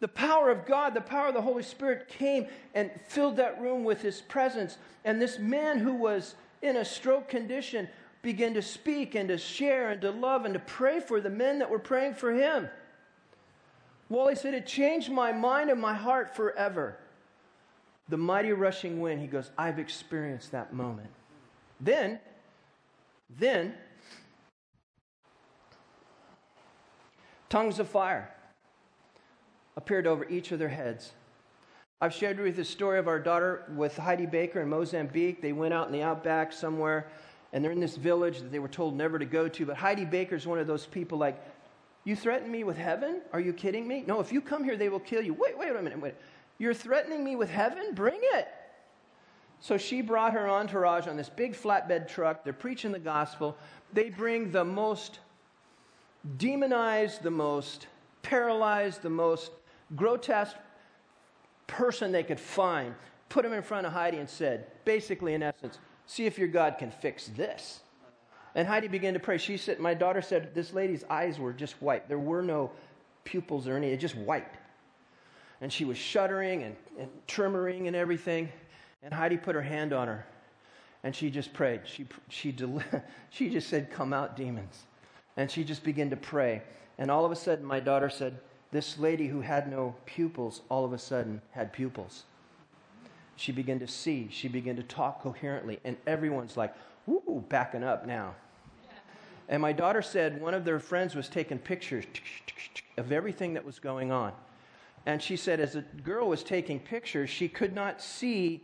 the 0.00 0.08
power 0.08 0.50
of 0.50 0.64
God, 0.66 0.94
the 0.94 1.02
power 1.02 1.28
of 1.28 1.34
the 1.34 1.42
Holy 1.42 1.62
Spirit 1.62 2.08
came 2.08 2.46
and 2.74 2.90
filled 3.06 3.36
that 3.36 3.60
room 3.60 3.84
with 3.84 4.00
his 4.00 4.22
presence. 4.22 4.78
And 5.04 5.20
this 5.20 5.38
man 5.38 5.78
who 5.78 5.94
was 5.94 6.34
in 6.62 6.76
a 6.76 6.84
stroke 6.84 7.28
condition 7.28 7.86
began 8.22 8.54
to 8.54 8.62
speak 8.62 9.14
and 9.14 9.28
to 9.28 9.36
share 9.36 9.90
and 9.90 10.00
to 10.00 10.10
love 10.10 10.46
and 10.46 10.54
to 10.54 10.60
pray 10.60 11.00
for 11.00 11.20
the 11.20 11.30
men 11.30 11.58
that 11.58 11.70
were 11.70 11.78
praying 11.78 12.14
for 12.14 12.32
him. 12.32 12.68
Wally 14.08 14.34
said, 14.34 14.54
It 14.54 14.66
changed 14.66 15.10
my 15.10 15.32
mind 15.32 15.70
and 15.70 15.80
my 15.80 15.94
heart 15.94 16.34
forever. 16.34 16.96
The 18.08 18.16
mighty 18.16 18.52
rushing 18.52 19.00
wind, 19.00 19.20
he 19.20 19.26
goes, 19.26 19.50
I've 19.56 19.78
experienced 19.78 20.50
that 20.52 20.72
moment. 20.72 21.10
Then, 21.78 22.18
then, 23.38 23.74
tongues 27.50 27.78
of 27.78 27.88
fire 27.88 28.30
appeared 29.76 30.06
over 30.06 30.26
each 30.28 30.52
of 30.52 30.58
their 30.58 30.68
heads. 30.68 31.12
I've 32.00 32.14
shared 32.14 32.38
with 32.38 32.46
you 32.46 32.52
the 32.52 32.64
story 32.64 32.98
of 32.98 33.08
our 33.08 33.18
daughter 33.18 33.64
with 33.76 33.96
Heidi 33.96 34.24
Baker 34.24 34.62
in 34.62 34.68
Mozambique. 34.70 35.42
They 35.42 35.52
went 35.52 35.74
out 35.74 35.86
in 35.86 35.92
the 35.92 36.02
outback 36.02 36.52
somewhere, 36.52 37.08
and 37.52 37.62
they're 37.62 37.72
in 37.72 37.80
this 37.80 37.96
village 37.96 38.38
that 38.38 38.50
they 38.50 38.58
were 38.58 38.68
told 38.68 38.96
never 38.96 39.18
to 39.18 39.26
go 39.26 39.48
to. 39.48 39.66
But 39.66 39.76
Heidi 39.76 40.06
Baker 40.06 40.36
is 40.36 40.46
one 40.46 40.58
of 40.58 40.66
those 40.66 40.86
people 40.86 41.18
like, 41.18 41.44
you 42.04 42.16
threaten 42.16 42.50
me 42.50 42.64
with 42.64 42.78
heaven? 42.78 43.20
Are 43.34 43.40
you 43.40 43.52
kidding 43.52 43.86
me? 43.86 44.04
No, 44.06 44.20
if 44.20 44.32
you 44.32 44.40
come 44.40 44.64
here, 44.64 44.76
they 44.76 44.88
will 44.88 45.00
kill 45.00 45.20
you. 45.20 45.34
Wait, 45.34 45.58
wait 45.58 45.70
a 45.70 45.82
minute. 45.82 46.00
Wait. 46.00 46.14
You're 46.58 46.72
threatening 46.72 47.22
me 47.22 47.36
with 47.36 47.50
heaven? 47.50 47.94
Bring 47.94 48.20
it. 48.22 48.48
So 49.60 49.76
she 49.76 50.00
brought 50.00 50.32
her 50.32 50.48
entourage 50.48 51.06
on 51.06 51.18
this 51.18 51.28
big 51.28 51.54
flatbed 51.54 52.08
truck. 52.08 52.44
They're 52.44 52.54
preaching 52.54 52.92
the 52.92 52.98
gospel. 52.98 53.58
They 53.92 54.08
bring 54.08 54.50
the 54.50 54.64
most 54.64 55.18
demonized, 56.36 57.22
the 57.22 57.30
most 57.30 57.86
paralyzed, 58.22 59.02
the 59.02 59.10
most 59.10 59.50
grotesque 59.96 60.56
person 61.66 62.12
they 62.12 62.22
could 62.22 62.40
find, 62.40 62.94
put 63.28 63.44
him 63.44 63.52
in 63.52 63.62
front 63.62 63.86
of 63.86 63.92
Heidi 63.92 64.18
and 64.18 64.28
said, 64.28 64.66
basically, 64.84 65.34
in 65.34 65.42
essence, 65.42 65.78
see 66.06 66.26
if 66.26 66.38
your 66.38 66.48
God 66.48 66.76
can 66.78 66.90
fix 66.90 67.28
this. 67.28 67.80
And 68.54 68.66
Heidi 68.66 68.88
began 68.88 69.14
to 69.14 69.20
pray. 69.20 69.38
She 69.38 69.56
said, 69.56 69.78
My 69.78 69.94
daughter 69.94 70.20
said, 70.20 70.54
this 70.54 70.72
lady's 70.72 71.04
eyes 71.08 71.38
were 71.38 71.52
just 71.52 71.80
white. 71.80 72.08
There 72.08 72.18
were 72.18 72.42
no 72.42 72.72
pupils 73.22 73.68
or 73.68 73.76
anything, 73.76 73.98
just 73.98 74.16
white. 74.16 74.48
And 75.60 75.72
she 75.72 75.84
was 75.84 75.96
shuddering 75.96 76.64
and, 76.64 76.76
and 76.98 77.08
tremoring 77.28 77.86
and 77.86 77.94
everything. 77.94 78.48
And 79.02 79.14
Heidi 79.14 79.36
put 79.36 79.54
her 79.54 79.62
hand 79.62 79.92
on 79.92 80.08
her 80.08 80.26
and 81.02 81.14
she 81.14 81.30
just 81.30 81.52
prayed. 81.52 81.82
She, 81.84 82.06
she, 82.28 82.54
she 83.30 83.50
just 83.50 83.68
said, 83.68 83.90
Come 83.90 84.12
out, 84.12 84.36
demons. 84.36 84.84
And 85.40 85.50
she 85.50 85.64
just 85.64 85.84
began 85.84 86.10
to 86.10 86.16
pray. 86.16 86.60
And 86.98 87.10
all 87.10 87.24
of 87.24 87.32
a 87.32 87.34
sudden, 87.34 87.64
my 87.64 87.80
daughter 87.80 88.10
said, 88.10 88.38
This 88.72 88.98
lady 88.98 89.26
who 89.26 89.40
had 89.40 89.70
no 89.70 89.94
pupils 90.04 90.60
all 90.68 90.84
of 90.84 90.92
a 90.92 90.98
sudden 90.98 91.40
had 91.52 91.72
pupils. 91.72 92.24
She 93.36 93.50
began 93.50 93.78
to 93.78 93.86
see, 93.86 94.28
she 94.30 94.48
began 94.48 94.76
to 94.76 94.82
talk 94.82 95.22
coherently. 95.22 95.80
And 95.82 95.96
everyone's 96.06 96.58
like, 96.58 96.74
Ooh, 97.08 97.42
backing 97.48 97.82
up 97.82 98.06
now. 98.06 98.34
And 99.48 99.62
my 99.62 99.72
daughter 99.72 100.02
said 100.02 100.38
one 100.42 100.52
of 100.52 100.66
their 100.66 100.78
friends 100.78 101.14
was 101.14 101.26
taking 101.26 101.58
pictures 101.58 102.04
of 102.98 103.10
everything 103.10 103.54
that 103.54 103.64
was 103.64 103.78
going 103.78 104.12
on. 104.12 104.34
And 105.06 105.22
she 105.22 105.38
said, 105.38 105.58
as 105.58 105.72
the 105.72 105.80
girl 106.04 106.28
was 106.28 106.44
taking 106.44 106.78
pictures, 106.78 107.30
she 107.30 107.48
could 107.48 107.74
not 107.74 108.02
see 108.02 108.60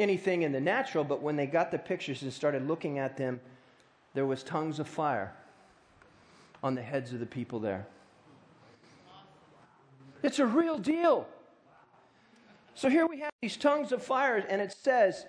anything 0.00 0.42
in 0.42 0.50
the 0.50 0.60
natural, 0.60 1.04
but 1.04 1.22
when 1.22 1.36
they 1.36 1.46
got 1.46 1.70
the 1.70 1.78
pictures 1.78 2.22
and 2.22 2.32
started 2.32 2.66
looking 2.66 2.98
at 2.98 3.16
them, 3.16 3.40
there 4.12 4.26
was 4.26 4.42
tongues 4.42 4.80
of 4.80 4.88
fire 4.88 5.32
on 6.62 6.74
the 6.74 6.82
heads 6.82 7.12
of 7.12 7.20
the 7.20 7.26
people 7.26 7.58
there. 7.58 7.86
It's 10.22 10.38
a 10.38 10.46
real 10.46 10.78
deal. 10.78 11.26
So 12.74 12.88
here 12.88 13.06
we 13.06 13.20
have 13.20 13.30
these 13.42 13.56
tongues 13.56 13.92
of 13.92 14.02
fire, 14.02 14.36
and 14.36 14.62
it 14.62 14.72
says 14.72 15.26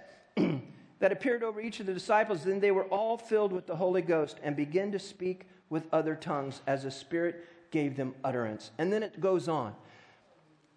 that 1.00 1.12
appeared 1.12 1.44
over 1.44 1.60
each 1.60 1.80
of 1.80 1.86
the 1.86 1.94
disciples. 1.94 2.44
Then 2.44 2.60
they 2.60 2.72
were 2.72 2.86
all 2.86 3.18
filled 3.18 3.52
with 3.52 3.68
the 3.68 3.75
Holy 3.75 4.02
Ghost 4.02 4.38
and 4.44 4.56
began 4.56 4.92
to 4.92 5.00
speak 5.00 5.48
with 5.70 5.88
other 5.92 6.16
tongues 6.16 6.62
as 6.68 6.84
the 6.84 6.92
Spirit 6.92 7.46
gave 7.72 7.98
them 7.98 8.13
utterance. 8.24 8.72
And 8.78 8.94
then 8.94 9.04
it 9.04 9.20
goes 9.20 9.50
on. 9.50 9.75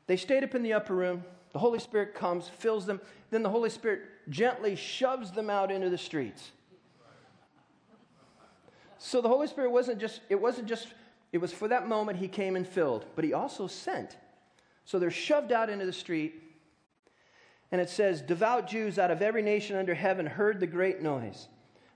They 0.07 0.17
stayed 0.17 0.43
up 0.43 0.55
in 0.55 0.63
the 0.63 0.73
upper 0.73 0.95
room. 0.95 1.25
The 1.53 1.59
Holy 1.59 1.79
Spirit 1.79 2.15
comes, 2.15 2.49
fills 2.49 2.87
them. 2.87 3.01
Then 3.31 3.43
the 3.43 3.51
Holy 3.51 3.71
Spirit 3.71 4.03
gently 4.29 4.77
shoves 4.77 5.31
them 5.31 5.51
out 5.51 5.71
into 5.71 5.91
the 5.91 5.99
streets. 5.99 6.51
So 9.07 9.21
the 9.21 9.29
Holy 9.29 9.47
Spirit 9.47 9.71
wasn't 9.71 10.01
just, 10.01 10.21
it 10.29 10.35
wasn't 10.35 10.67
just, 10.67 10.89
it 11.31 11.39
was 11.39 11.53
for 11.53 11.69
that 11.69 11.87
moment 11.87 12.19
he 12.19 12.27
came 12.27 12.57
and 12.57 12.67
filled, 12.67 13.07
but 13.15 13.25
he 13.25 13.33
also 13.33 13.69
sent. 13.69 14.17
So 14.85 14.99
they're 14.99 15.13
shoved 15.13 15.53
out 15.53 15.71
into 15.71 15.87
the 15.87 15.93
street. 15.93 16.43
And 17.71 17.81
it 17.81 17.89
says, 17.89 18.21
Devout 18.21 18.67
Jews 18.67 18.99
out 18.99 19.13
of 19.13 19.23
every 19.23 19.43
nation 19.43 19.77
under 19.77 19.95
heaven 19.95 20.27
heard 20.27 20.59
the 20.59 20.67
great 20.67 21.03
noise. 21.03 21.47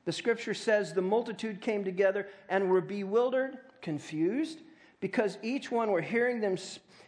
The 0.05 0.13
scripture 0.13 0.55
says 0.55 0.93
the 0.93 1.03
multitude 1.03 1.61
came 1.61 1.83
together 1.83 2.29
and 2.49 2.71
were 2.71 2.81
bewildered, 2.81 3.59
confused, 3.83 4.61
because 5.01 5.37
each 5.43 5.69
one 5.69 5.91
were 5.91 6.01
hearing 6.01 6.41
them, 6.41 6.59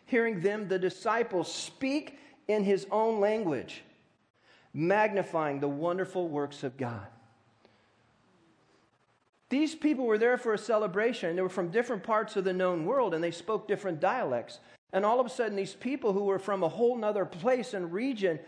hearing 0.07 0.41
them, 0.41 0.67
the 0.67 0.81
disciples, 0.81 1.53
speak 1.53 2.19
in 2.49 2.65
his 2.65 2.89
own 2.91 3.21
language, 3.21 3.85
magnifying 4.75 5.61
the 5.61 5.69
wonderful 5.69 6.27
works 6.27 6.65
of 6.65 6.77
God. 6.77 7.07
These 9.53 9.75
people 9.75 10.07
were 10.07 10.17
there 10.17 10.39
for 10.39 10.55
a 10.55 10.59
celebration. 10.59 11.37
They 11.37 11.43
were 11.43 11.51
from 11.51 11.69
different 11.69 12.03
parts 12.03 12.37
of 12.37 12.45
the 12.45 12.55
known 12.55 12.87
world 12.87 13.13
and 13.13 13.23
they 13.23 13.31
spoke 13.31 13.69
different 13.69 14.01
dialects. 14.01 14.61
And 14.95 15.05
all 15.05 15.21
of 15.21 15.27
a 15.27 15.29
sudden, 15.29 15.57
these 15.57 15.75
people 15.75 16.15
who 16.15 16.25
were 16.25 16.39
from 16.39 16.63
a 16.63 16.71
whole 16.71 16.97
nother 16.97 17.27
place 17.27 17.75
and 17.75 17.93
region 17.93 18.39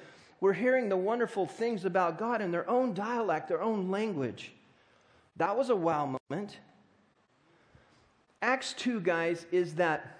were 0.40 0.54
hearing 0.54 0.88
the 0.88 0.96
wonderful 0.96 1.44
things 1.44 1.84
about 1.84 2.16
God 2.16 2.40
in 2.40 2.50
their 2.50 2.66
own 2.70 2.94
dialect, 2.94 3.48
their 3.48 3.60
own 3.60 3.90
language. 3.90 4.52
That 5.36 5.58
was 5.58 5.68
a 5.68 5.76
wow 5.76 6.16
moment. 6.30 6.56
Acts 8.40 8.72
2, 8.72 9.00
guys, 9.00 9.44
is 9.52 9.74
that, 9.74 10.16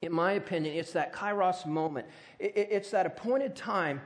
in 0.00 0.10
my 0.10 0.32
opinion, 0.32 0.74
it's 0.74 0.92
that 0.92 1.12
kairos 1.12 1.66
moment. 1.66 2.06
It's 2.38 2.92
that 2.92 3.04
appointed 3.04 3.54
time 3.54 4.00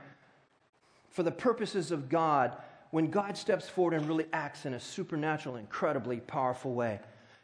for 1.11 1.23
the 1.23 1.31
purposes 1.31 1.91
of 1.91 2.09
God 2.09 2.57
when 2.91 3.09
God 3.09 3.37
steps 3.37 3.67
forward 3.67 3.93
and 3.93 4.07
really 4.07 4.25
acts 4.33 4.65
in 4.65 4.73
a 4.73 4.79
supernatural, 4.79 5.57
incredibly 5.57 6.19
powerful 6.19 6.73
way. 6.73 6.99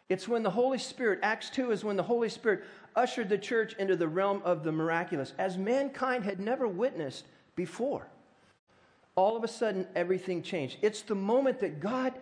It's 0.10 0.28
when 0.28 0.44
the 0.44 0.50
Holy 0.50 0.78
Spirit, 0.78 1.20
Acts 1.24 1.50
2 1.50 1.72
is 1.72 1.84
when 1.84 1.96
the 1.96 2.04
Holy 2.04 2.30
Spirit 2.30 2.64
ushered 2.96 3.30
the 3.30 3.38
church 3.38 3.74
into 3.80 3.96
the 3.96 4.08
realm 4.08 4.42
of 4.44 4.64
the 4.64 4.72
miraculous, 4.72 5.34
as 5.38 5.58
mankind 5.58 6.24
had 6.24 6.40
never 6.40 6.68
witnessed 6.68 7.26
before. 7.56 8.08
All 9.16 9.38
of 9.38 9.44
a 9.44 9.48
sudden, 9.48 9.88
everything 9.96 10.42
changed. 10.42 10.78
It's 10.82 11.02
the 11.02 11.16
moment 11.16 11.60
that 11.60 11.80
God 11.80 12.14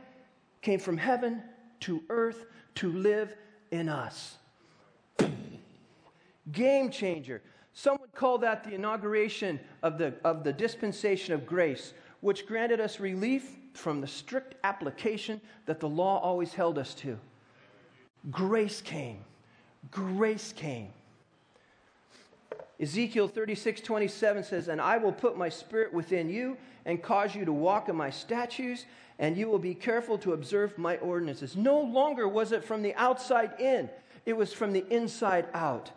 came 0.62 0.80
from 0.80 0.98
heaven 0.98 1.42
to 1.82 2.04
earth 2.10 2.46
to 2.76 2.92
live 2.92 3.36
in 3.72 3.90
us. 3.90 4.38
Game 6.52 6.90
changer. 6.90 7.42
Some 7.74 7.98
would 8.02 8.14
call 8.14 8.38
that 8.40 8.64
the 8.64 8.74
inauguration 8.74 9.60
of 9.82 9.98
the, 9.98 10.14
of 10.24 10.44
the 10.44 10.52
dispensation 10.52 11.34
of 11.34 11.46
grace, 11.46 11.94
which 12.22 12.46
granted 12.46 12.80
us 12.80 13.00
relief 13.00 13.58
from 13.74 14.00
the 14.00 14.08
strict 14.08 14.56
application 14.64 15.42
that 15.66 15.80
the 15.80 15.90
law 15.90 16.20
always 16.20 16.54
held 16.54 16.78
us 16.78 16.94
to. 16.94 17.20
Grace 18.30 18.82
came. 18.82 19.20
Grace 19.90 20.54
came. 20.54 20.90
Ezekiel 22.80 23.28
36, 23.28 23.82
27 23.82 24.44
says, 24.44 24.68
And 24.68 24.80
I 24.80 24.98
will 24.98 25.12
put 25.12 25.38
my 25.38 25.50
spirit 25.50 25.94
within 25.94 26.30
you 26.30 26.58
and 26.86 27.02
cause 27.02 27.36
you 27.36 27.46
to 27.46 27.54
walk 27.54 27.90
in 27.90 27.96
my 27.96 28.10
statutes, 28.10 28.86
and 29.20 29.38
you 29.38 29.48
will 29.48 29.60
be 29.60 29.76
careful 29.76 30.18
to 30.20 30.34
observe 30.34 30.78
my 30.78 30.98
ordinances. 30.98 31.56
No 31.56 31.80
longer 31.80 32.28
was 32.28 32.52
it 32.52 32.64
from 32.64 32.82
the 32.82 32.96
outside 32.96 33.60
in, 33.60 33.90
it 34.26 34.38
was 34.38 34.54
from 34.54 34.72
the 34.74 34.86
inside 34.94 35.48
out. 35.54 35.92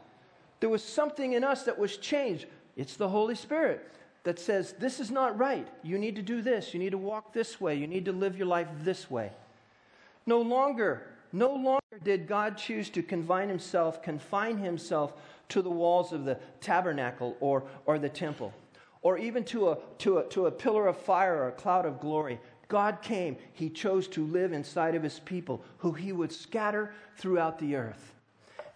There 0.60 0.70
was 0.70 0.82
something 0.82 1.34
in 1.34 1.44
us 1.44 1.64
that 1.64 1.78
was 1.78 1.98
changed. 1.98 2.46
It's 2.76 2.96
the 2.96 3.08
Holy 3.08 3.34
Spirit 3.34 3.86
that 4.24 4.38
says, 4.38 4.74
This 4.78 5.00
is 5.00 5.10
not 5.10 5.38
right. 5.38 5.68
You 5.82 5.98
need 5.98 6.16
to 6.16 6.22
do 6.22 6.42
this. 6.42 6.74
You 6.74 6.80
need 6.80 6.90
to 6.90 6.98
walk 6.98 7.32
this 7.32 7.60
way. 7.60 7.76
You 7.76 7.86
need 7.86 8.04
to 8.06 8.12
live 8.12 8.36
your 8.36 8.46
life 8.46 8.68
this 8.82 9.10
way. 9.10 9.30
No 10.26 10.40
longer 10.40 11.06
no 11.34 11.52
longer 11.52 11.98
did 12.04 12.28
God 12.28 12.56
choose 12.56 12.88
to 12.90 13.02
confine 13.02 13.48
himself, 13.48 14.00
confine 14.02 14.56
himself 14.56 15.14
to 15.48 15.62
the 15.62 15.70
walls 15.70 16.12
of 16.12 16.24
the 16.24 16.38
tabernacle 16.60 17.36
or, 17.40 17.64
or 17.86 17.98
the 17.98 18.08
temple, 18.08 18.54
or 19.02 19.18
even 19.18 19.42
to 19.46 19.70
a, 19.70 19.78
to, 19.98 20.18
a, 20.18 20.28
to 20.28 20.46
a 20.46 20.50
pillar 20.52 20.86
of 20.86 20.96
fire 20.96 21.34
or 21.42 21.48
a 21.48 21.52
cloud 21.52 21.86
of 21.86 21.98
glory. 21.98 22.38
God 22.68 23.02
came, 23.02 23.36
he 23.52 23.68
chose 23.68 24.06
to 24.08 24.24
live 24.24 24.52
inside 24.52 24.94
of 24.94 25.02
his 25.02 25.18
people, 25.18 25.60
who 25.78 25.90
he 25.90 26.12
would 26.12 26.30
scatter 26.30 26.94
throughout 27.16 27.58
the 27.58 27.74
earth. 27.74 28.14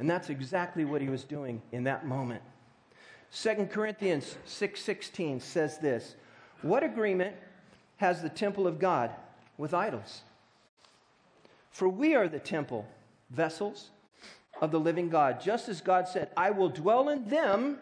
And 0.01 0.11
that's 0.11 0.29
exactly 0.29 0.85
what 0.85 1.01
he 1.01 1.09
was 1.09 1.23
doing 1.23 1.63
in 1.71 1.85
that 1.85 2.07
moment. 2.07 2.43
2 3.31 3.67
Corinthians 3.71 4.37
6:16 4.47 5.41
says 5.41 5.79
this, 5.79 6.17
"What 6.63 6.83
agreement 6.83 7.37
has 7.99 8.23
the 8.23 8.31
temple 8.31 8.67
of 8.67 8.79
God 8.79 9.15
with 9.57 9.75
idols?" 9.75 10.23
For 11.71 11.89
we 11.89 12.15
are 12.15 12.29
the 12.29 12.41
temple, 12.41 12.87
vessels 13.31 13.91
of 14.61 14.71
the 14.71 14.81
living 14.81 15.09
God. 15.09 15.41
Just 15.41 15.69
as 15.69 15.81
God 15.81 16.09
said, 16.09 16.33
I 16.37 16.51
will 16.51 16.69
dwell 16.69 17.09
in 17.09 17.29
them, 17.29 17.79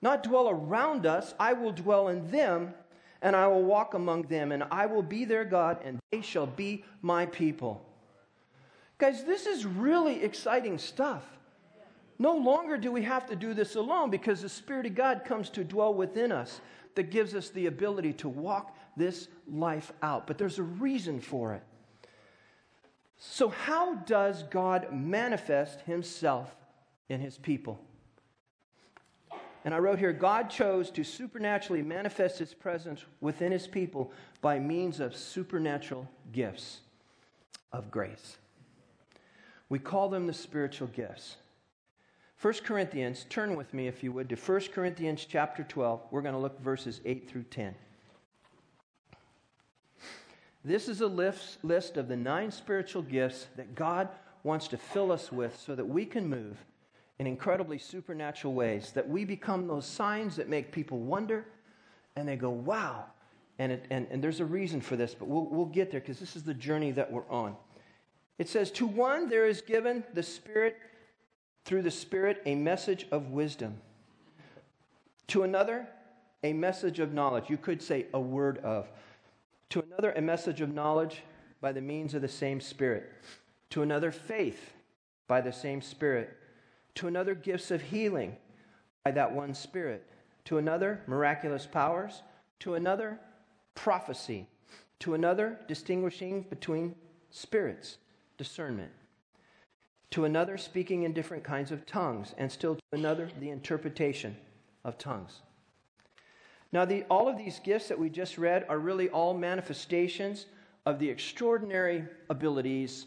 not 0.00 0.22
dwell 0.22 0.48
around 0.48 1.06
us, 1.06 1.34
I 1.38 1.52
will 1.52 1.72
dwell 1.72 2.08
in 2.08 2.30
them, 2.30 2.74
and 3.20 3.36
I 3.36 3.46
will 3.46 3.62
walk 3.62 3.94
among 3.94 4.22
them, 4.22 4.50
and 4.50 4.64
I 4.64 4.86
will 4.86 5.02
be 5.02 5.24
their 5.24 5.44
God, 5.44 5.80
and 5.84 6.00
they 6.10 6.22
shall 6.22 6.46
be 6.46 6.84
my 7.02 7.26
people. 7.26 7.86
Guys, 8.98 9.24
this 9.24 9.46
is 9.46 9.64
really 9.64 10.24
exciting 10.24 10.78
stuff. 10.78 11.24
No 12.22 12.36
longer 12.36 12.76
do 12.76 12.92
we 12.92 13.02
have 13.02 13.26
to 13.30 13.34
do 13.34 13.52
this 13.52 13.74
alone 13.74 14.08
because 14.08 14.42
the 14.42 14.48
Spirit 14.48 14.86
of 14.86 14.94
God 14.94 15.22
comes 15.24 15.50
to 15.50 15.64
dwell 15.64 15.92
within 15.92 16.30
us 16.30 16.60
that 16.94 17.10
gives 17.10 17.34
us 17.34 17.50
the 17.50 17.66
ability 17.66 18.12
to 18.12 18.28
walk 18.28 18.76
this 18.96 19.26
life 19.48 19.90
out. 20.02 20.28
But 20.28 20.38
there's 20.38 20.60
a 20.60 20.62
reason 20.62 21.20
for 21.20 21.54
it. 21.54 21.64
So, 23.18 23.48
how 23.48 23.96
does 23.96 24.44
God 24.44 24.92
manifest 24.92 25.80
himself 25.80 26.54
in 27.08 27.18
his 27.18 27.38
people? 27.38 27.80
And 29.64 29.74
I 29.74 29.78
wrote 29.78 29.98
here 29.98 30.12
God 30.12 30.48
chose 30.48 30.92
to 30.92 31.02
supernaturally 31.02 31.82
manifest 31.82 32.38
his 32.38 32.54
presence 32.54 33.04
within 33.20 33.50
his 33.50 33.66
people 33.66 34.12
by 34.40 34.60
means 34.60 35.00
of 35.00 35.16
supernatural 35.16 36.08
gifts 36.30 36.82
of 37.72 37.90
grace. 37.90 38.36
We 39.68 39.80
call 39.80 40.08
them 40.08 40.28
the 40.28 40.32
spiritual 40.32 40.86
gifts. 40.86 41.38
1 42.42 42.54
Corinthians, 42.64 43.24
turn 43.28 43.54
with 43.54 43.72
me 43.72 43.86
if 43.86 44.02
you 44.02 44.10
would 44.10 44.28
to 44.28 44.34
1 44.34 44.60
Corinthians 44.74 45.24
chapter 45.28 45.62
12. 45.62 46.00
We're 46.10 46.22
going 46.22 46.34
to 46.34 46.40
look 46.40 46.60
verses 46.60 47.00
8 47.04 47.30
through 47.30 47.44
10. 47.44 47.72
This 50.64 50.88
is 50.88 51.02
a 51.02 51.06
list 51.06 51.96
of 51.96 52.08
the 52.08 52.16
nine 52.16 52.50
spiritual 52.50 53.02
gifts 53.02 53.46
that 53.54 53.76
God 53.76 54.08
wants 54.42 54.66
to 54.68 54.76
fill 54.76 55.12
us 55.12 55.30
with 55.30 55.56
so 55.56 55.76
that 55.76 55.84
we 55.84 56.04
can 56.04 56.28
move 56.28 56.56
in 57.20 57.28
incredibly 57.28 57.78
supernatural 57.78 58.54
ways, 58.54 58.90
that 58.90 59.08
we 59.08 59.24
become 59.24 59.68
those 59.68 59.86
signs 59.86 60.34
that 60.34 60.48
make 60.48 60.72
people 60.72 60.98
wonder 60.98 61.46
and 62.16 62.26
they 62.26 62.34
go, 62.34 62.50
wow. 62.50 63.04
And, 63.60 63.70
it, 63.70 63.84
and, 63.90 64.08
and 64.10 64.20
there's 64.20 64.40
a 64.40 64.44
reason 64.44 64.80
for 64.80 64.96
this, 64.96 65.14
but 65.14 65.28
we'll, 65.28 65.46
we'll 65.46 65.66
get 65.66 65.92
there 65.92 66.00
because 66.00 66.18
this 66.18 66.34
is 66.34 66.42
the 66.42 66.54
journey 66.54 66.90
that 66.90 67.12
we're 67.12 67.28
on. 67.30 67.54
It 68.38 68.48
says, 68.48 68.72
To 68.72 68.86
one 68.88 69.28
there 69.28 69.46
is 69.46 69.60
given 69.60 70.02
the 70.12 70.24
Spirit, 70.24 70.76
through 71.64 71.82
the 71.82 71.90
Spirit, 71.90 72.42
a 72.46 72.54
message 72.54 73.06
of 73.10 73.30
wisdom. 73.30 73.80
To 75.28 75.42
another, 75.42 75.88
a 76.42 76.52
message 76.52 76.98
of 76.98 77.12
knowledge. 77.12 77.48
You 77.48 77.56
could 77.56 77.82
say 77.82 78.06
a 78.12 78.20
word 78.20 78.58
of. 78.58 78.88
To 79.70 79.80
another, 79.80 80.12
a 80.12 80.20
message 80.20 80.60
of 80.60 80.74
knowledge 80.74 81.22
by 81.60 81.72
the 81.72 81.80
means 81.80 82.14
of 82.14 82.22
the 82.22 82.28
same 82.28 82.60
Spirit. 82.60 83.10
To 83.70 83.82
another, 83.82 84.10
faith 84.10 84.72
by 85.28 85.40
the 85.40 85.52
same 85.52 85.80
Spirit 85.80 86.36
to 86.96 87.08
another, 87.08 87.34
gifts 87.34 87.70
of 87.70 87.82
healing 87.82 88.36
by 89.04 89.10
that 89.12 89.32
one 89.32 89.54
Spirit, 89.54 90.06
to 90.44 90.58
another, 90.58 91.00
miraculous 91.06 91.66
powers, 91.66 92.22
to 92.60 92.74
another, 92.74 93.18
prophecy, 93.74 94.46
to 95.00 95.14
another, 95.14 95.58
distinguishing 95.66 96.42
between 96.42 96.94
spirits, 97.30 97.98
discernment, 98.36 98.90
to 100.12 100.24
another, 100.24 100.56
speaking 100.56 101.02
in 101.02 101.12
different 101.12 101.44
kinds 101.44 101.72
of 101.72 101.84
tongues, 101.84 102.34
and 102.38 102.50
still 102.50 102.76
to 102.76 102.82
another, 102.92 103.28
the 103.40 103.50
interpretation 103.50 104.36
of 104.84 104.98
tongues. 104.98 105.40
Now, 106.72 106.84
the, 106.84 107.04
all 107.10 107.28
of 107.28 107.36
these 107.36 107.58
gifts 107.58 107.88
that 107.88 107.98
we 107.98 108.08
just 108.08 108.38
read 108.38 108.64
are 108.68 108.78
really 108.78 109.10
all 109.10 109.34
manifestations 109.34 110.46
of 110.86 110.98
the 110.98 111.08
extraordinary 111.08 112.04
abilities 112.30 113.06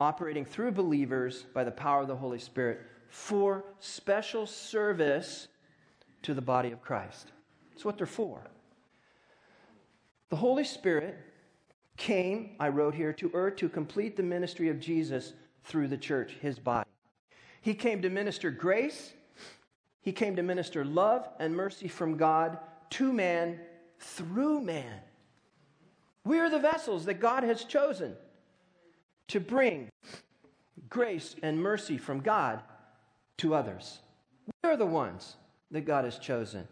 operating 0.00 0.44
through 0.44 0.72
believers 0.72 1.46
by 1.54 1.64
the 1.64 1.70
power 1.70 2.02
of 2.02 2.08
the 2.08 2.16
Holy 2.16 2.38
Spirit 2.38 2.80
for 3.08 3.64
special 3.78 4.46
service 4.46 5.48
to 6.22 6.34
the 6.34 6.42
body 6.42 6.72
of 6.72 6.82
Christ. 6.82 7.32
That's 7.70 7.84
what 7.84 7.96
they're 7.96 8.06
for. 8.06 8.42
The 10.28 10.36
Holy 10.36 10.64
Spirit 10.64 11.16
came, 11.96 12.56
I 12.58 12.68
wrote 12.68 12.94
here, 12.94 13.12
to 13.14 13.30
earth 13.32 13.56
to 13.56 13.68
complete 13.68 14.16
the 14.16 14.22
ministry 14.22 14.68
of 14.68 14.80
Jesus 14.80 15.32
through 15.66 15.88
the 15.88 15.98
church, 15.98 16.32
his 16.40 16.58
body. 16.58 16.88
He 17.60 17.74
came 17.74 18.02
to 18.02 18.10
minister 18.10 18.50
grace, 18.50 19.12
he 20.00 20.12
came 20.12 20.36
to 20.36 20.42
minister 20.42 20.84
love 20.84 21.28
and 21.40 21.54
mercy 21.54 21.88
from 21.88 22.16
God 22.16 22.58
to 22.90 23.12
man 23.12 23.58
through 23.98 24.60
man. 24.60 25.00
We 26.24 26.38
are 26.38 26.50
the 26.50 26.58
vessels 26.58 27.04
that 27.06 27.14
God 27.14 27.42
has 27.42 27.64
chosen 27.64 28.16
to 29.28 29.40
bring 29.40 29.88
grace 30.88 31.34
and 31.42 31.60
mercy 31.60 31.98
from 31.98 32.20
God 32.20 32.62
to 33.38 33.54
others. 33.54 33.98
We're 34.62 34.76
the 34.76 34.86
ones 34.86 35.36
that 35.70 35.82
God 35.82 36.04
has 36.04 36.18
chosen. 36.18 36.66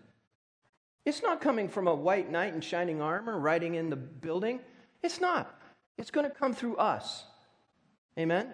It's 1.05 1.23
not 1.23 1.41
coming 1.41 1.69
from 1.69 1.89
a 1.89 1.95
white 1.95 2.31
knight 2.31 2.55
in 2.55 2.61
shining 2.61 3.03
armor 3.03 3.39
riding 3.39 3.75
in 3.75 3.91
the 3.91 3.97
building. 3.97 4.61
It's 5.03 5.21
not. 5.21 5.61
It's 5.99 6.11
going 6.11 6.29
to 6.29 6.35
come 6.35 6.55
through 6.55 6.77
us. 6.77 7.25
Amen? 8.19 8.49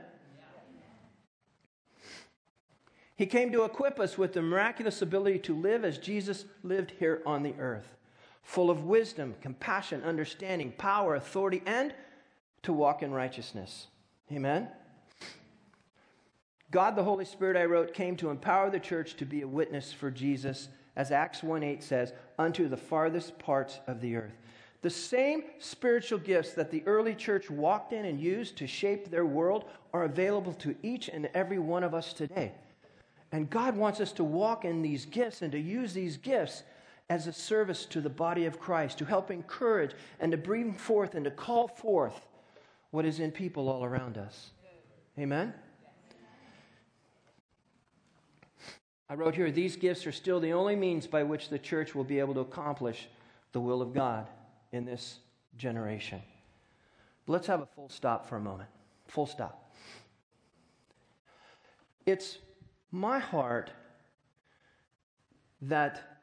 He 3.20 3.26
came 3.26 3.52
to 3.52 3.64
equip 3.64 4.00
us 4.00 4.16
with 4.16 4.32
the 4.32 4.40
miraculous 4.40 5.02
ability 5.02 5.40
to 5.40 5.54
live 5.54 5.84
as 5.84 5.98
Jesus 5.98 6.46
lived 6.62 6.94
here 6.98 7.20
on 7.26 7.42
the 7.42 7.52
earth, 7.58 7.98
full 8.42 8.70
of 8.70 8.84
wisdom, 8.84 9.34
compassion, 9.42 10.02
understanding, 10.04 10.72
power, 10.78 11.16
authority, 11.16 11.62
and 11.66 11.92
to 12.62 12.72
walk 12.72 13.02
in 13.02 13.12
righteousness. 13.12 13.88
Amen? 14.32 14.68
God 16.70 16.96
the 16.96 17.04
Holy 17.04 17.26
Spirit, 17.26 17.58
I 17.58 17.66
wrote, 17.66 17.92
came 17.92 18.16
to 18.16 18.30
empower 18.30 18.70
the 18.70 18.80
church 18.80 19.16
to 19.18 19.26
be 19.26 19.42
a 19.42 19.46
witness 19.46 19.92
for 19.92 20.10
Jesus, 20.10 20.70
as 20.96 21.10
Acts 21.10 21.42
1 21.42 21.62
8 21.62 21.82
says, 21.82 22.14
unto 22.38 22.68
the 22.68 22.78
farthest 22.78 23.38
parts 23.38 23.80
of 23.86 24.00
the 24.00 24.16
earth. 24.16 24.38
The 24.80 24.88
same 24.88 25.42
spiritual 25.58 26.20
gifts 26.20 26.54
that 26.54 26.70
the 26.70 26.82
early 26.86 27.14
church 27.14 27.50
walked 27.50 27.92
in 27.92 28.06
and 28.06 28.18
used 28.18 28.56
to 28.56 28.66
shape 28.66 29.10
their 29.10 29.26
world 29.26 29.66
are 29.92 30.04
available 30.04 30.54
to 30.54 30.74
each 30.82 31.10
and 31.10 31.28
every 31.34 31.58
one 31.58 31.84
of 31.84 31.92
us 31.92 32.14
today. 32.14 32.54
And 33.32 33.48
God 33.48 33.76
wants 33.76 34.00
us 34.00 34.12
to 34.12 34.24
walk 34.24 34.64
in 34.64 34.82
these 34.82 35.06
gifts 35.06 35.42
and 35.42 35.52
to 35.52 35.58
use 35.58 35.92
these 35.92 36.16
gifts 36.16 36.62
as 37.08 37.26
a 37.26 37.32
service 37.32 37.86
to 37.86 38.00
the 38.00 38.10
body 38.10 38.46
of 38.46 38.60
Christ, 38.60 38.98
to 38.98 39.04
help 39.04 39.30
encourage 39.30 39.92
and 40.20 40.32
to 40.32 40.38
bring 40.38 40.72
forth 40.72 41.14
and 41.14 41.24
to 41.24 41.30
call 41.30 41.68
forth 41.68 42.26
what 42.90 43.04
is 43.04 43.20
in 43.20 43.30
people 43.30 43.68
all 43.68 43.84
around 43.84 44.18
us. 44.18 44.50
Amen? 45.18 45.52
I 49.08 49.14
wrote 49.14 49.34
here 49.34 49.50
these 49.50 49.74
gifts 49.74 50.06
are 50.06 50.12
still 50.12 50.38
the 50.38 50.52
only 50.52 50.76
means 50.76 51.08
by 51.08 51.24
which 51.24 51.48
the 51.48 51.58
church 51.58 51.96
will 51.96 52.04
be 52.04 52.20
able 52.20 52.34
to 52.34 52.40
accomplish 52.40 53.08
the 53.52 53.60
will 53.60 53.82
of 53.82 53.92
God 53.92 54.28
in 54.70 54.84
this 54.84 55.18
generation. 55.56 56.22
But 57.26 57.32
let's 57.32 57.48
have 57.48 57.60
a 57.60 57.66
full 57.66 57.88
stop 57.88 58.28
for 58.28 58.36
a 58.36 58.40
moment. 58.40 58.68
Full 59.08 59.26
stop. 59.26 59.72
It's 62.06 62.38
my 62.90 63.18
heart 63.18 63.70
that, 65.62 66.20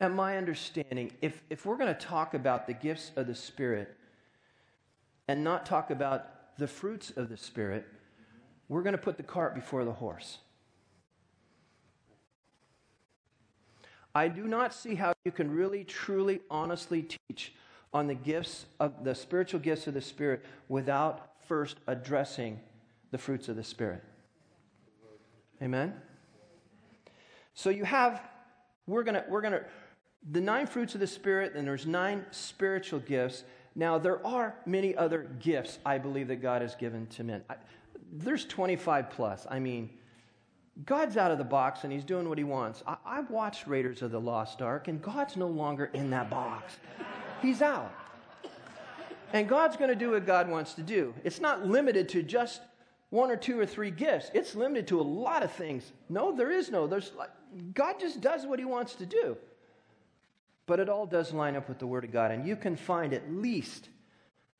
at 0.00 0.12
my 0.12 0.36
understanding, 0.36 1.12
if, 1.22 1.40
if 1.50 1.64
we're 1.64 1.76
going 1.76 1.94
to 1.94 2.00
talk 2.00 2.34
about 2.34 2.66
the 2.66 2.74
gifts 2.74 3.12
of 3.16 3.26
the 3.26 3.34
Spirit 3.34 3.96
and 5.28 5.42
not 5.42 5.64
talk 5.64 5.90
about 5.90 6.56
the 6.58 6.66
fruits 6.66 7.10
of 7.10 7.28
the 7.28 7.36
Spirit, 7.36 7.86
we're 8.68 8.82
going 8.82 8.92
to 8.92 8.98
put 8.98 9.16
the 9.16 9.22
cart 9.22 9.54
before 9.54 9.84
the 9.84 9.92
horse. 9.92 10.38
I 14.14 14.28
do 14.28 14.46
not 14.46 14.72
see 14.72 14.94
how 14.94 15.12
you 15.24 15.32
can 15.32 15.50
really, 15.50 15.82
truly, 15.84 16.40
honestly 16.50 17.08
teach 17.28 17.52
on 17.92 18.06
the 18.06 18.14
gifts 18.14 18.66
of 18.78 19.04
the 19.04 19.14
spiritual 19.14 19.60
gifts 19.60 19.86
of 19.86 19.94
the 19.94 20.00
Spirit 20.00 20.44
without 20.68 21.32
first 21.46 21.78
addressing 21.86 22.60
the 23.10 23.18
fruits 23.18 23.48
of 23.48 23.56
the 23.56 23.64
Spirit. 23.64 24.02
Amen? 25.64 25.94
So 27.54 27.70
you 27.70 27.84
have, 27.84 28.20
we're 28.86 29.02
going 29.02 29.14
to, 29.14 29.24
we're 29.28 29.40
going 29.40 29.54
to, 29.54 29.64
the 30.30 30.40
nine 30.40 30.66
fruits 30.66 30.94
of 30.94 31.00
the 31.00 31.06
Spirit, 31.06 31.54
and 31.54 31.66
there's 31.66 31.86
nine 31.86 32.26
spiritual 32.30 33.00
gifts. 33.00 33.44
Now, 33.74 33.98
there 33.98 34.24
are 34.26 34.56
many 34.66 34.94
other 34.94 35.30
gifts 35.40 35.78
I 35.84 35.98
believe 35.98 36.28
that 36.28 36.42
God 36.42 36.60
has 36.60 36.74
given 36.74 37.06
to 37.08 37.24
men. 37.24 37.42
I, 37.48 37.56
there's 38.12 38.44
25 38.44 39.10
plus. 39.10 39.46
I 39.50 39.58
mean, 39.58 39.90
God's 40.84 41.16
out 41.16 41.30
of 41.30 41.38
the 41.38 41.44
box 41.44 41.84
and 41.84 41.92
he's 41.92 42.04
doing 42.04 42.28
what 42.28 42.36
he 42.36 42.44
wants. 42.44 42.82
I, 42.86 43.16
have 43.16 43.30
watched 43.30 43.66
Raiders 43.66 44.02
of 44.02 44.10
the 44.10 44.20
Lost 44.20 44.60
Ark, 44.60 44.88
and 44.88 45.00
God's 45.00 45.36
no 45.36 45.48
longer 45.48 45.86
in 45.94 46.10
that 46.10 46.28
box. 46.28 46.76
He's 47.40 47.62
out. 47.62 47.92
And 49.32 49.48
God's 49.48 49.76
going 49.76 49.90
to 49.90 49.96
do 49.96 50.10
what 50.10 50.26
God 50.26 50.48
wants 50.48 50.74
to 50.74 50.82
do. 50.82 51.14
It's 51.24 51.40
not 51.40 51.66
limited 51.66 52.08
to 52.10 52.22
just 52.22 52.60
one 53.10 53.30
or 53.30 53.36
two 53.36 53.58
or 53.58 53.66
three 53.66 53.90
gifts. 53.90 54.30
It's 54.34 54.54
limited 54.54 54.88
to 54.88 55.00
a 55.00 55.02
lot 55.02 55.42
of 55.42 55.52
things. 55.52 55.92
No, 56.08 56.34
there 56.34 56.50
is 56.50 56.70
no. 56.70 56.86
There's 56.86 57.12
God 57.72 58.00
just 58.00 58.20
does 58.20 58.46
what 58.46 58.58
he 58.58 58.64
wants 58.64 58.94
to 58.96 59.06
do. 59.06 59.36
But 60.66 60.80
it 60.80 60.88
all 60.88 61.06
does 61.06 61.32
line 61.32 61.56
up 61.56 61.68
with 61.68 61.78
the 61.78 61.86
Word 61.86 62.04
of 62.04 62.12
God. 62.12 62.30
And 62.30 62.46
you 62.46 62.56
can 62.56 62.76
find 62.76 63.12
at 63.12 63.30
least 63.30 63.88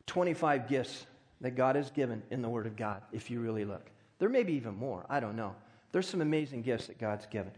25 0.07 0.69
gifts 0.69 1.07
that 1.41 1.57
God 1.57 1.77
has 1.77 1.91
given 1.91 2.23
in 2.31 2.43
the 2.43 2.49
Word 2.49 2.67
of 2.67 2.77
God 2.77 3.03
if 3.13 3.31
you 3.31 3.41
really 3.41 3.65
look. 3.65 3.91
There 4.19 4.29
may 4.29 4.43
be 4.43 4.55
even 4.55 4.77
more. 4.77 5.05
I 5.09 5.21
don't 5.21 5.37
know. 5.37 5.55
There's 5.93 6.09
some 6.09 6.21
amazing 6.21 6.63
gifts 6.63 6.89
that 6.89 6.99
God's 6.99 7.27
given. 7.27 7.53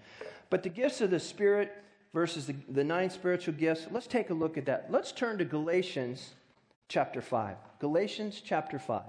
But 0.50 0.62
the 0.62 0.68
gifts 0.68 1.00
of 1.00 1.10
the 1.10 1.20
Spirit 1.20 1.76
versus 2.14 2.46
the, 2.46 2.54
the 2.68 2.84
nine 2.84 3.10
spiritual 3.10 3.54
gifts, 3.54 3.86
let's 3.90 4.06
take 4.06 4.30
a 4.30 4.34
look 4.34 4.56
at 4.56 4.66
that. 4.66 4.86
Let's 4.90 5.12
turn 5.12 5.38
to 5.38 5.44
Galatians 5.44 6.34
chapter 6.88 7.20
5. 7.20 7.56
Galatians 7.80 8.40
chapter 8.44 8.78
5. 8.78 9.02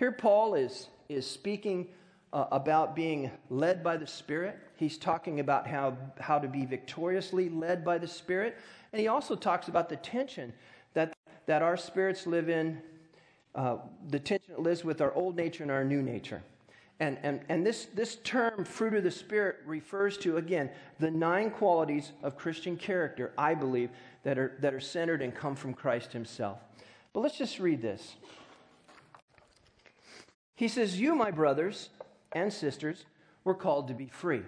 Here, 0.00 0.10
Paul 0.10 0.54
is, 0.54 0.88
is 1.10 1.26
speaking 1.26 1.88
uh, 2.32 2.46
about 2.52 2.96
being 2.96 3.30
led 3.50 3.84
by 3.84 3.98
the 3.98 4.06
Spirit. 4.06 4.58
He's 4.76 4.96
talking 4.96 5.40
about 5.40 5.66
how, 5.66 5.94
how 6.18 6.38
to 6.38 6.48
be 6.48 6.64
victoriously 6.64 7.50
led 7.50 7.84
by 7.84 7.98
the 7.98 8.06
Spirit. 8.08 8.56
And 8.94 9.00
he 9.00 9.08
also 9.08 9.36
talks 9.36 9.68
about 9.68 9.90
the 9.90 9.96
tension 9.96 10.54
that, 10.94 11.12
that 11.44 11.60
our 11.60 11.76
spirits 11.76 12.26
live 12.26 12.48
in, 12.48 12.80
uh, 13.54 13.76
the 14.08 14.18
tension 14.18 14.54
that 14.54 14.62
lives 14.62 14.84
with 14.84 15.02
our 15.02 15.12
old 15.12 15.36
nature 15.36 15.64
and 15.64 15.70
our 15.70 15.84
new 15.84 16.00
nature. 16.00 16.42
And, 16.98 17.18
and, 17.22 17.42
and 17.50 17.66
this, 17.66 17.88
this 17.94 18.14
term, 18.24 18.64
fruit 18.64 18.94
of 18.94 19.04
the 19.04 19.10
Spirit, 19.10 19.56
refers 19.66 20.16
to, 20.18 20.38
again, 20.38 20.70
the 20.98 21.10
nine 21.10 21.50
qualities 21.50 22.12
of 22.22 22.38
Christian 22.38 22.78
character, 22.78 23.34
I 23.36 23.52
believe, 23.52 23.90
that 24.22 24.38
are, 24.38 24.56
that 24.60 24.72
are 24.72 24.80
centered 24.80 25.20
and 25.20 25.34
come 25.34 25.54
from 25.54 25.74
Christ 25.74 26.10
Himself. 26.10 26.56
But 27.12 27.20
let's 27.20 27.36
just 27.36 27.58
read 27.58 27.82
this. 27.82 28.16
He 30.60 30.68
says, 30.68 31.00
You, 31.00 31.14
my 31.14 31.30
brothers 31.30 31.88
and 32.32 32.52
sisters, 32.52 33.06
were 33.44 33.54
called 33.54 33.88
to 33.88 33.94
be 33.94 34.08
free. 34.08 34.42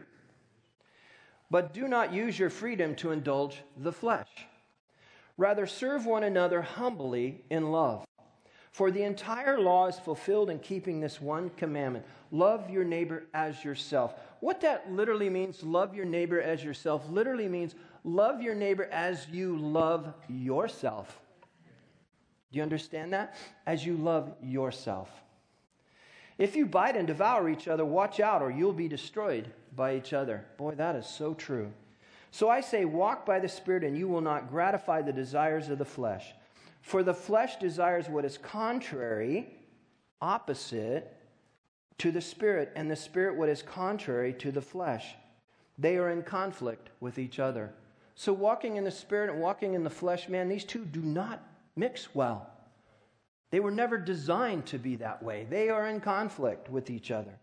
But 1.51 1.73
do 1.73 1.89
not 1.89 2.13
use 2.13 2.39
your 2.39 2.51
freedom 2.51 2.95
to 2.97 3.13
indulge 3.13 3.63
the 3.79 3.93
flesh. 3.93 4.29
Rather, 5.39 5.67
serve 5.67 6.05
one 6.05 6.23
another 6.23 6.61
humbly 6.61 7.41
in 7.49 7.73
love. 7.73 8.05
For 8.73 8.91
the 8.91 9.05
entire 9.05 9.59
law 9.59 9.87
is 9.87 9.99
fulfilled 9.99 10.51
in 10.51 10.59
keeping 10.59 11.01
this 11.01 11.19
one 11.19 11.49
commandment 11.57 12.05
love 12.31 12.69
your 12.69 12.85
neighbor 12.85 13.25
as 13.33 13.65
yourself. 13.65 14.13
What 14.41 14.61
that 14.61 14.93
literally 14.93 15.31
means, 15.31 15.63
love 15.63 15.95
your 15.95 16.05
neighbor 16.05 16.43
as 16.43 16.63
yourself, 16.63 17.09
literally 17.09 17.49
means 17.49 17.75
love 18.05 18.43
your 18.43 18.55
neighbor 18.55 18.85
as 18.93 19.29
you 19.29 19.57
love 19.57 20.13
yourself. 20.29 21.19
Do 22.51 22.59
you 22.59 22.63
understand 22.63 23.15
that? 23.15 23.35
As 23.67 23.87
you 23.87 23.97
love 23.97 24.35
yourself. 24.43 25.22
If 26.39 26.57
you 26.57 26.67
bite 26.67 26.97
and 26.97 27.07
devour 27.07 27.49
each 27.49 27.69
other, 27.69 27.85
watch 27.85 28.21
out, 28.21 28.43
or 28.43 28.51
you'll 28.51 28.73
be 28.73 28.89
destroyed 28.89 29.51
by 29.77 29.97
each 29.97 30.13
other. 30.13 30.45
Boy, 30.57 30.75
that 30.75 30.97
is 30.97 31.07
so 31.07 31.35
true. 31.35 31.73
So 32.31 32.49
I 32.49 32.63
say, 32.63 32.85
walk 32.85 33.27
by 33.27 33.39
the 33.39 33.49
Spirit, 33.49 33.85
and 33.85 33.97
you 33.97 34.09
will 34.09 34.23
not 34.23 34.51
gratify 34.51 35.03
the 35.03 35.13
desires 35.13 35.69
of 35.69 35.79
the 35.79 35.85
flesh. 35.85 36.33
For 36.81 37.03
the 37.03 37.15
flesh 37.15 37.57
desires 37.57 38.09
what 38.09 38.25
is 38.25 38.39
contrary, 38.39 39.55
opposite 40.21 41.15
to 41.99 42.11
the 42.11 42.21
Spirit, 42.21 42.73
and 42.75 42.91
the 42.91 42.97
Spirit 42.97 43.37
what 43.37 43.49
is 43.49 43.63
contrary 43.63 44.33
to 44.35 44.51
the 44.51 44.63
flesh. 44.63 45.15
They 45.79 45.97
are 45.99 46.11
in 46.11 46.23
conflict 46.23 46.89
with 47.01 47.19
each 47.19 47.39
other. 47.39 47.73
So, 48.15 48.33
walking 48.33 48.77
in 48.77 48.85
the 48.85 48.91
Spirit 48.91 49.31
and 49.31 49.41
walking 49.41 49.75
in 49.75 49.85
the 49.85 49.91
flesh, 49.91 50.29
man, 50.29 50.49
these 50.49 50.65
two 50.65 50.85
do 50.85 51.01
not 51.01 51.43
mix 51.77 52.15
well. 52.15 52.52
They 53.53 53.61
were 53.61 53.71
never 53.71 53.99
designed 53.99 54.65
to 54.67 54.79
be 54.79 54.97
that 54.97 55.23
way. 55.23 55.47
They 55.49 55.69
are 55.69 55.87
in 55.87 56.01
conflict 56.01 56.71
with 56.71 56.89
each 56.89 57.11
other. 57.11 57.39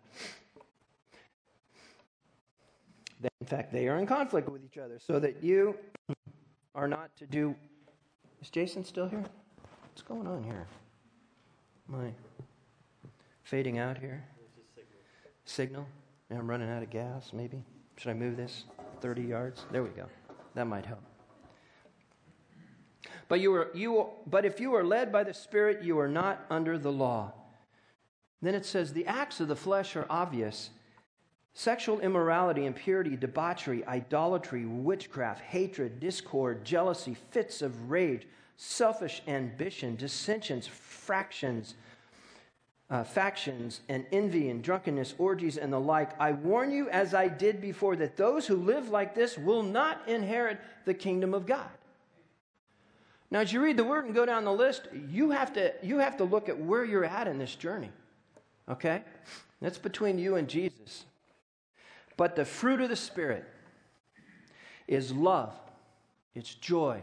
In 3.40 3.48
fact, 3.48 3.72
they 3.72 3.88
are 3.88 4.00
in 4.00 4.08
conflict 4.08 4.50
with 4.50 4.64
each 4.66 4.80
other, 4.80 4.98
so 5.00 5.20
that 5.20 5.44
you 5.44 5.78
are 6.74 6.88
not 6.88 7.16
to 7.18 7.28
do. 7.28 7.56
Is 8.42 8.50
Jason 8.50 8.84
still 8.84 9.08
here? 9.08 9.24
What's 9.84 10.02
going 10.02 10.26
on 10.26 10.44
here? 10.44 10.66
I 11.94 12.12
fading 13.44 13.78
out 13.78 13.98
here? 13.98 14.24
Signal. 14.76 14.88
signal? 15.46 15.88
Yeah, 16.32 16.38
I'm 16.40 16.50
running 16.50 16.70
out 16.70 16.82
of 16.82 16.90
gas, 16.90 17.32
maybe. 17.34 17.64
Should 17.98 18.10
I 18.10 18.14
move 18.16 18.36
this 18.36 18.66
30 19.02 19.22
yards? 19.22 19.66
There 19.72 19.84
we 19.84 19.90
go. 19.90 20.06
That 20.56 20.66
might 20.66 20.86
help. 20.86 21.09
But, 23.30 23.40
you 23.40 23.54
are, 23.54 23.70
you, 23.76 24.08
but 24.28 24.44
if 24.44 24.60
you 24.60 24.74
are 24.74 24.84
led 24.84 25.12
by 25.12 25.24
the 25.24 25.34
Spirit, 25.34 25.84
you 25.84 26.00
are 26.00 26.08
not 26.08 26.46
under 26.50 26.78
the 26.78 26.92
law. 26.92 27.32
Then 28.42 28.56
it 28.56 28.66
says, 28.66 28.92
the 28.92 29.06
acts 29.06 29.40
of 29.40 29.48
the 29.48 29.56
flesh 29.56 29.96
are 29.96 30.08
obvious 30.10 30.72
sexual 31.54 32.00
immorality, 32.00 32.66
impurity, 32.66 33.16
debauchery, 33.16 33.86
idolatry, 33.86 34.66
witchcraft, 34.66 35.42
hatred, 35.42 36.00
discord, 36.00 36.64
jealousy, 36.64 37.18
fits 37.32 37.62
of 37.62 37.92
rage, 37.92 38.26
selfish 38.56 39.22
ambition, 39.28 39.96
dissensions, 39.96 40.68
fractions. 40.68 41.76
Uh, 42.92 43.04
factions 43.04 43.82
and 43.88 44.04
envy 44.12 44.50
and 44.50 44.64
drunkenness, 44.64 45.14
orgies, 45.20 45.58
and 45.58 45.72
the 45.72 45.80
like. 45.80 46.20
I 46.20 46.32
warn 46.32 46.72
you, 46.72 46.90
as 46.90 47.14
I 47.14 47.28
did 47.28 47.62
before, 47.62 47.96
that 47.98 48.18
those 48.18 48.48
who 48.48 48.56
live 48.56 48.90
like 48.90 49.14
this 49.14 49.38
will 49.38 49.62
not 49.62 50.02
inherit 50.10 50.60
the 50.86 50.96
kingdom 50.96 51.36
of 51.36 51.46
God. 51.46 51.70
Now, 53.32 53.42
as 53.42 53.54
you 53.54 53.62
read 53.62 53.78
the 53.78 53.84
word 53.84 54.06
and 54.06 54.16
go 54.16 54.26
down 54.26 54.44
the 54.44 54.54
list, 54.54 54.88
you 55.10 55.32
have 55.32 55.54
to, 55.54 55.74
you 55.84 56.00
have 56.00 56.18
to 56.18 56.24
look 56.24 56.50
at 56.50 56.60
where 56.60 56.84
you're 56.84 57.06
at 57.06 57.28
in 57.28 57.38
this 57.38 57.56
journey. 57.56 57.92
Okay? 58.68 59.04
That's 59.62 59.78
between 59.78 60.18
you 60.18 60.36
and 60.36 60.48
Jesus. 60.48 61.06
But 62.18 62.36
the 62.36 62.46
fruit 62.46 62.82
of 62.82 62.90
the 62.90 62.96
Spirit 62.96 63.46
is 64.88 65.12
love, 65.12 65.54
it's 66.34 66.54
joy, 66.56 67.02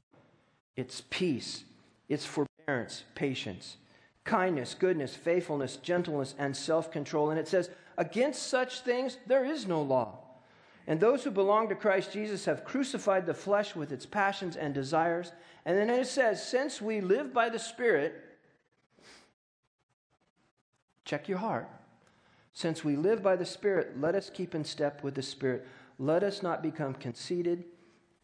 it's 0.76 1.02
peace, 1.08 1.64
it's 2.08 2.26
forbearance, 2.26 3.04
patience, 3.14 3.76
kindness, 4.24 4.74
goodness, 4.74 5.14
faithfulness, 5.14 5.76
gentleness, 5.76 6.34
and 6.38 6.56
self 6.56 6.90
control. 6.90 7.30
And 7.30 7.38
it 7.38 7.48
says, 7.48 7.70
Against 7.96 8.48
such 8.48 8.80
things 8.80 9.18
there 9.26 9.44
is 9.44 9.66
no 9.66 9.80
law. 9.80 10.18
And 10.86 11.00
those 11.00 11.24
who 11.24 11.30
belong 11.30 11.68
to 11.68 11.74
Christ 11.74 12.12
Jesus 12.12 12.44
have 12.44 12.64
crucified 12.64 13.26
the 13.26 13.34
flesh 13.34 13.74
with 13.74 13.90
its 13.90 14.06
passions 14.06 14.56
and 14.56 14.72
desires. 14.72 15.32
And 15.64 15.76
then 15.76 15.90
it 15.90 16.06
says, 16.06 16.46
since 16.46 16.80
we 16.80 17.00
live 17.00 17.34
by 17.34 17.48
the 17.48 17.58
Spirit, 17.58 18.14
check 21.04 21.28
your 21.28 21.38
heart. 21.38 21.68
Since 22.52 22.84
we 22.84 22.96
live 22.96 23.22
by 23.22 23.36
the 23.36 23.44
Spirit, 23.44 24.00
let 24.00 24.14
us 24.14 24.30
keep 24.30 24.54
in 24.54 24.64
step 24.64 25.02
with 25.02 25.14
the 25.14 25.22
Spirit. 25.22 25.66
Let 25.98 26.22
us 26.22 26.42
not 26.42 26.62
become 26.62 26.94
conceited, 26.94 27.64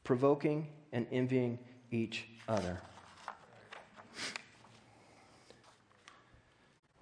provoking, 0.04 0.68
and 0.92 1.06
envying 1.10 1.58
each 1.90 2.28
other. 2.48 2.80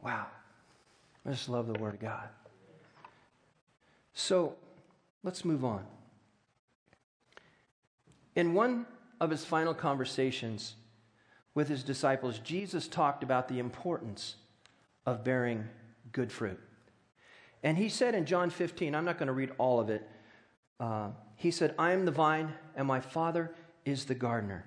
Wow. 0.02 0.26
I 1.26 1.30
just 1.30 1.50
love 1.50 1.66
the 1.66 1.78
Word 1.78 1.94
of 1.94 2.00
God. 2.00 2.28
So, 4.14 4.56
Let's 5.22 5.44
move 5.44 5.64
on. 5.64 5.84
In 8.34 8.54
one 8.54 8.86
of 9.20 9.30
his 9.30 9.44
final 9.44 9.74
conversations 9.74 10.76
with 11.54 11.68
his 11.68 11.82
disciples, 11.82 12.38
Jesus 12.38 12.88
talked 12.88 13.22
about 13.22 13.48
the 13.48 13.58
importance 13.58 14.36
of 15.04 15.24
bearing 15.24 15.68
good 16.12 16.32
fruit. 16.32 16.58
And 17.62 17.76
he 17.76 17.88
said 17.88 18.14
in 18.14 18.24
John 18.24 18.48
15, 18.48 18.94
I'm 18.94 19.04
not 19.04 19.18
going 19.18 19.26
to 19.26 19.32
read 19.32 19.50
all 19.58 19.80
of 19.80 19.90
it. 19.90 20.08
Uh, 20.78 21.10
he 21.36 21.50
said, 21.50 21.74
I 21.78 21.92
am 21.92 22.04
the 22.04 22.10
vine, 22.10 22.54
and 22.74 22.86
my 22.86 23.00
Father 23.00 23.54
is 23.84 24.06
the 24.06 24.14
gardener. 24.14 24.64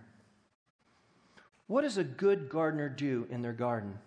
What 1.67 1.81
does 1.81 1.97
a 1.97 2.03
good 2.03 2.49
gardener 2.49 2.89
do 2.89 3.27
in 3.31 3.41
their 3.41 3.53
garden? 3.53 3.97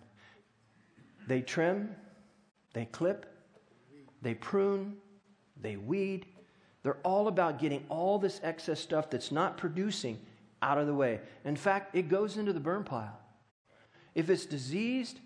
They 1.26 1.40
trim, 1.40 1.96
they 2.74 2.84
clip, 2.84 3.26
they 4.22 4.34
prune, 4.34 4.96
they 5.60 5.76
weed, 5.76 6.26
they're 6.86 6.98
all 7.02 7.26
about 7.26 7.58
getting 7.58 7.84
all 7.88 8.16
this 8.16 8.40
excess 8.44 8.78
stuff 8.78 9.10
that's 9.10 9.32
not 9.32 9.56
producing 9.56 10.20
out 10.62 10.78
of 10.78 10.86
the 10.86 10.94
way. 10.94 11.18
In 11.44 11.56
fact, 11.56 11.96
it 11.96 12.08
goes 12.08 12.36
into 12.36 12.52
the 12.52 12.60
burn 12.60 12.84
pile. 12.84 13.18
If 14.14 14.30
it's 14.30 14.46
diseased 14.46 15.18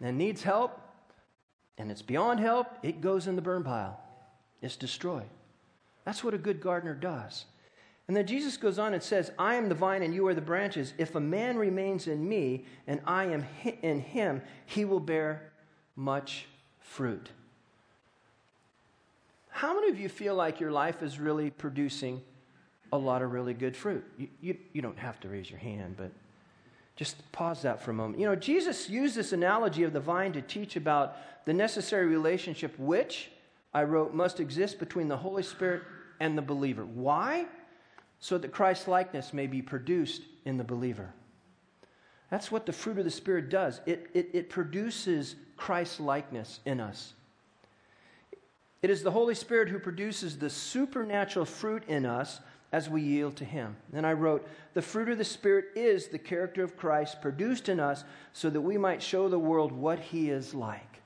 and 0.00 0.16
needs 0.16 0.42
help, 0.42 0.80
and 1.76 1.90
it's 1.90 2.00
beyond 2.00 2.40
help, 2.40 2.66
it 2.82 3.02
goes 3.02 3.26
in 3.26 3.36
the 3.36 3.42
burn 3.42 3.62
pile. 3.62 4.00
It's 4.62 4.76
destroyed. 4.76 5.28
That's 6.06 6.24
what 6.24 6.32
a 6.32 6.38
good 6.38 6.62
gardener 6.62 6.94
does. 6.94 7.44
And 8.08 8.16
then 8.16 8.26
Jesus 8.26 8.56
goes 8.56 8.78
on 8.78 8.94
and 8.94 9.02
says, 9.02 9.32
I 9.38 9.56
am 9.56 9.68
the 9.68 9.74
vine 9.74 10.02
and 10.02 10.14
you 10.14 10.26
are 10.28 10.34
the 10.34 10.40
branches. 10.40 10.94
If 10.96 11.14
a 11.14 11.20
man 11.20 11.58
remains 11.58 12.06
in 12.06 12.26
me 12.26 12.64
and 12.86 13.02
I 13.06 13.26
am 13.26 13.44
in 13.82 14.00
him, 14.00 14.40
he 14.64 14.86
will 14.86 15.00
bear 15.00 15.52
much 15.94 16.46
fruit. 16.78 17.28
How 19.52 19.74
many 19.74 19.90
of 19.90 20.00
you 20.00 20.08
feel 20.08 20.34
like 20.34 20.60
your 20.60 20.72
life 20.72 21.02
is 21.02 21.20
really 21.20 21.50
producing 21.50 22.22
a 22.90 22.98
lot 22.98 23.22
of 23.22 23.32
really 23.32 23.54
good 23.54 23.76
fruit? 23.76 24.02
You, 24.18 24.28
you, 24.40 24.56
you 24.72 24.82
don't 24.82 24.98
have 24.98 25.20
to 25.20 25.28
raise 25.28 25.48
your 25.48 25.60
hand, 25.60 25.94
but 25.96 26.10
just 26.96 27.30
pause 27.32 27.62
that 27.62 27.82
for 27.82 27.90
a 27.90 27.94
moment. 27.94 28.18
You 28.18 28.26
know, 28.26 28.34
Jesus 28.34 28.88
used 28.88 29.14
this 29.14 29.32
analogy 29.32 29.82
of 29.82 29.92
the 29.92 30.00
vine 30.00 30.32
to 30.32 30.42
teach 30.42 30.76
about 30.76 31.16
the 31.44 31.52
necessary 31.52 32.06
relationship 32.06 32.78
which, 32.78 33.30
I 33.74 33.84
wrote, 33.84 34.14
must 34.14 34.40
exist 34.40 34.78
between 34.78 35.08
the 35.08 35.16
Holy 35.16 35.42
Spirit 35.42 35.82
and 36.18 36.36
the 36.36 36.42
believer. 36.42 36.84
Why? 36.84 37.46
So 38.20 38.38
that 38.38 38.52
Christ's 38.52 38.88
likeness 38.88 39.32
may 39.32 39.46
be 39.46 39.60
produced 39.60 40.22
in 40.46 40.56
the 40.56 40.64
believer. 40.64 41.12
That's 42.30 42.50
what 42.50 42.64
the 42.64 42.72
fruit 42.72 42.98
of 42.98 43.04
the 43.04 43.10
Spirit 43.10 43.50
does. 43.50 43.82
It, 43.84 44.08
it, 44.14 44.30
it 44.32 44.48
produces 44.48 45.36
Christ's 45.58 46.00
likeness 46.00 46.60
in 46.64 46.80
us. 46.80 47.12
It 48.82 48.90
is 48.90 49.02
the 49.02 49.12
Holy 49.12 49.36
Spirit 49.36 49.68
who 49.68 49.78
produces 49.78 50.36
the 50.36 50.50
supernatural 50.50 51.46
fruit 51.46 51.84
in 51.86 52.04
us 52.04 52.40
as 52.72 52.88
we 52.88 53.00
yield 53.00 53.36
to 53.36 53.44
Him. 53.44 53.76
Then 53.92 54.04
I 54.04 54.12
wrote, 54.12 54.46
The 54.74 54.82
fruit 54.82 55.08
of 55.08 55.18
the 55.18 55.24
Spirit 55.24 55.66
is 55.76 56.08
the 56.08 56.18
character 56.18 56.64
of 56.64 56.76
Christ 56.76 57.22
produced 57.22 57.68
in 57.68 57.78
us 57.78 58.04
so 58.32 58.50
that 58.50 58.60
we 58.60 58.76
might 58.76 59.02
show 59.02 59.28
the 59.28 59.38
world 59.38 59.70
what 59.70 60.00
He 60.00 60.30
is 60.30 60.52
like. 60.52 61.00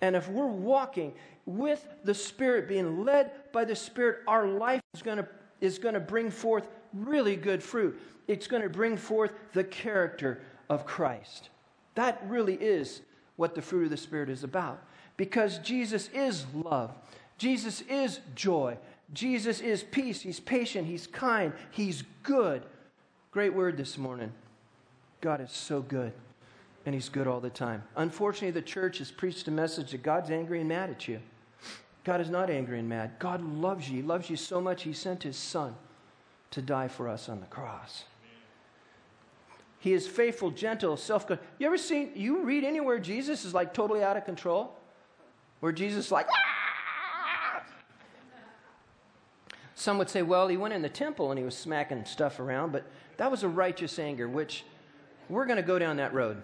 And 0.00 0.16
if 0.16 0.28
we're 0.28 0.46
walking 0.46 1.12
with 1.44 1.86
the 2.04 2.14
Spirit, 2.14 2.68
being 2.68 3.04
led 3.04 3.32
by 3.52 3.66
the 3.66 3.76
Spirit, 3.76 4.20
our 4.26 4.46
life 4.46 4.80
is 4.94 5.02
going 5.02 5.18
to, 5.18 5.28
is 5.60 5.78
going 5.78 5.94
to 5.94 6.00
bring 6.00 6.30
forth 6.30 6.68
really 6.94 7.36
good 7.36 7.62
fruit. 7.62 8.00
It's 8.26 8.46
going 8.46 8.62
to 8.62 8.70
bring 8.70 8.96
forth 8.96 9.34
the 9.52 9.64
character 9.64 10.40
of 10.70 10.86
Christ. 10.86 11.50
That 11.96 12.22
really 12.26 12.54
is 12.54 13.02
what 13.36 13.54
the 13.54 13.62
fruit 13.62 13.84
of 13.84 13.90
the 13.90 13.96
Spirit 13.96 14.30
is 14.30 14.44
about. 14.44 14.82
Because 15.20 15.58
Jesus 15.58 16.08
is 16.14 16.46
love, 16.54 16.92
Jesus 17.36 17.82
is 17.82 18.20
joy, 18.34 18.78
Jesus 19.12 19.60
is 19.60 19.82
peace. 19.82 20.22
He's 20.22 20.40
patient, 20.40 20.86
He's 20.86 21.06
kind, 21.06 21.52
He's 21.72 22.04
good. 22.22 22.62
Great 23.30 23.52
word 23.52 23.76
this 23.76 23.98
morning. 23.98 24.32
God 25.20 25.42
is 25.42 25.52
so 25.52 25.82
good, 25.82 26.14
and 26.86 26.94
He's 26.94 27.10
good 27.10 27.26
all 27.26 27.40
the 27.40 27.50
time. 27.50 27.82
Unfortunately, 27.96 28.50
the 28.50 28.66
church 28.66 28.96
has 28.96 29.10
preached 29.10 29.46
a 29.46 29.50
message 29.50 29.90
that 29.90 30.02
God's 30.02 30.30
angry 30.30 30.60
and 30.60 30.70
mad 30.70 30.88
at 30.88 31.06
you. 31.06 31.20
God 32.02 32.22
is 32.22 32.30
not 32.30 32.48
angry 32.48 32.78
and 32.78 32.88
mad. 32.88 33.10
God 33.18 33.42
loves 33.44 33.90
you. 33.90 33.96
He 33.96 34.02
loves 34.02 34.30
you 34.30 34.36
so 34.36 34.58
much, 34.58 34.84
He 34.84 34.94
sent 34.94 35.24
His 35.24 35.36
Son 35.36 35.76
to 36.50 36.62
die 36.62 36.88
for 36.88 37.10
us 37.10 37.28
on 37.28 37.40
the 37.40 37.46
cross. 37.46 38.04
He 39.80 39.92
is 39.92 40.06
faithful, 40.08 40.50
gentle, 40.50 40.96
self 40.96 41.26
control. 41.26 41.46
You 41.58 41.66
ever 41.66 41.76
seen, 41.76 42.12
you 42.14 42.42
read 42.42 42.64
anywhere 42.64 42.98
Jesus 42.98 43.44
is 43.44 43.52
like 43.52 43.74
totally 43.74 44.02
out 44.02 44.16
of 44.16 44.24
control? 44.24 44.79
Where 45.60 45.72
Jesus 45.72 46.10
like, 46.10 46.26
ah! 46.30 47.62
Some 49.74 49.96
would 49.98 50.10
say, 50.10 50.22
well, 50.22 50.48
he 50.48 50.56
went 50.56 50.74
in 50.74 50.82
the 50.82 50.90
temple 50.90 51.30
and 51.30 51.38
he 51.38 51.44
was 51.44 51.56
smacking 51.56 52.04
stuff 52.04 52.38
around, 52.38 52.72
but 52.72 52.84
that 53.16 53.30
was 53.30 53.42
a 53.42 53.48
righteous 53.48 53.98
anger, 53.98 54.28
which 54.28 54.64
we're 55.28 55.46
going 55.46 55.56
to 55.56 55.62
go 55.62 55.78
down 55.78 55.96
that 55.96 56.12
road 56.12 56.42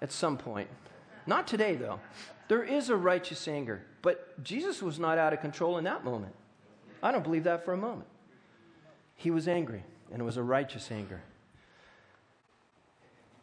at 0.00 0.12
some 0.12 0.36
point. 0.36 0.68
Not 1.26 1.46
today, 1.46 1.74
though. 1.76 1.98
There 2.48 2.62
is 2.62 2.90
a 2.90 2.96
righteous 2.96 3.48
anger, 3.48 3.82
but 4.02 4.42
Jesus 4.44 4.82
was 4.82 4.98
not 4.98 5.18
out 5.18 5.32
of 5.32 5.40
control 5.40 5.78
in 5.78 5.84
that 5.84 6.04
moment. 6.04 6.34
I 7.02 7.10
don't 7.10 7.24
believe 7.24 7.44
that 7.44 7.64
for 7.64 7.72
a 7.72 7.76
moment. 7.76 8.08
He 9.16 9.30
was 9.30 9.48
angry, 9.48 9.82
and 10.12 10.20
it 10.20 10.24
was 10.24 10.36
a 10.36 10.42
righteous 10.42 10.90
anger. 10.90 11.22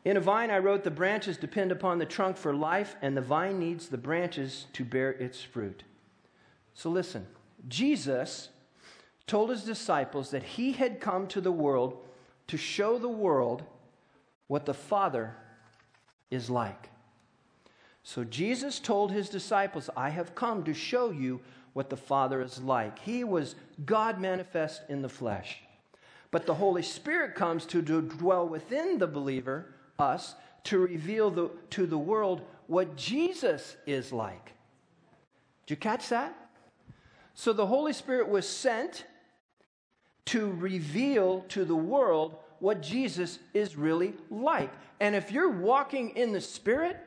In 0.05 0.17
a 0.17 0.21
vine, 0.21 0.49
I 0.49 0.59
wrote, 0.59 0.83
The 0.83 0.91
branches 0.91 1.37
depend 1.37 1.71
upon 1.71 1.99
the 1.99 2.05
trunk 2.05 2.37
for 2.37 2.53
life, 2.53 2.95
and 3.01 3.15
the 3.15 3.21
vine 3.21 3.59
needs 3.59 3.89
the 3.89 3.97
branches 3.97 4.67
to 4.73 4.85
bear 4.85 5.11
its 5.11 5.41
fruit. 5.41 5.83
So 6.73 6.89
listen, 6.89 7.27
Jesus 7.67 8.49
told 9.27 9.49
his 9.49 9.63
disciples 9.63 10.31
that 10.31 10.43
he 10.43 10.71
had 10.71 11.01
come 11.01 11.27
to 11.27 11.41
the 11.41 11.51
world 11.51 11.97
to 12.47 12.57
show 12.57 12.97
the 12.97 13.09
world 13.09 13.63
what 14.47 14.65
the 14.65 14.73
Father 14.73 15.35
is 16.31 16.49
like. 16.49 16.89
So 18.01 18.23
Jesus 18.23 18.79
told 18.79 19.11
his 19.11 19.29
disciples, 19.29 19.89
I 19.95 20.09
have 20.09 20.33
come 20.33 20.63
to 20.63 20.73
show 20.73 21.11
you 21.11 21.41
what 21.73 21.89
the 21.89 21.97
Father 21.97 22.41
is 22.41 22.61
like. 22.61 22.99
He 22.99 23.23
was 23.23 23.55
God 23.85 24.19
manifest 24.19 24.81
in 24.89 25.01
the 25.01 25.09
flesh. 25.09 25.59
But 26.31 26.45
the 26.45 26.55
Holy 26.55 26.81
Spirit 26.81 27.35
comes 27.35 27.65
to 27.67 27.81
dwell 27.81 28.47
within 28.47 28.97
the 28.97 29.07
believer, 29.07 29.75
us, 29.99 30.35
to 30.65 30.79
reveal 30.79 31.29
the, 31.29 31.49
to 31.71 31.85
the 31.85 31.97
world 31.97 32.41
what 32.67 32.95
Jesus 32.95 33.77
is 33.85 34.11
like. 34.11 34.53
Did 35.65 35.73
you 35.73 35.77
catch 35.77 36.09
that? 36.09 36.35
So 37.33 37.53
the 37.53 37.65
Holy 37.65 37.93
Spirit 37.93 38.27
was 38.29 38.47
sent 38.47 39.05
to 40.25 40.51
reveal 40.51 41.45
to 41.49 41.65
the 41.65 41.75
world 41.75 42.35
what 42.59 42.81
Jesus 42.81 43.39
is 43.53 43.75
really 43.75 44.13
like. 44.29 44.71
And 44.99 45.15
if 45.15 45.31
you're 45.31 45.49
walking 45.49 46.09
in 46.11 46.33
the 46.33 46.41
Spirit 46.41 46.97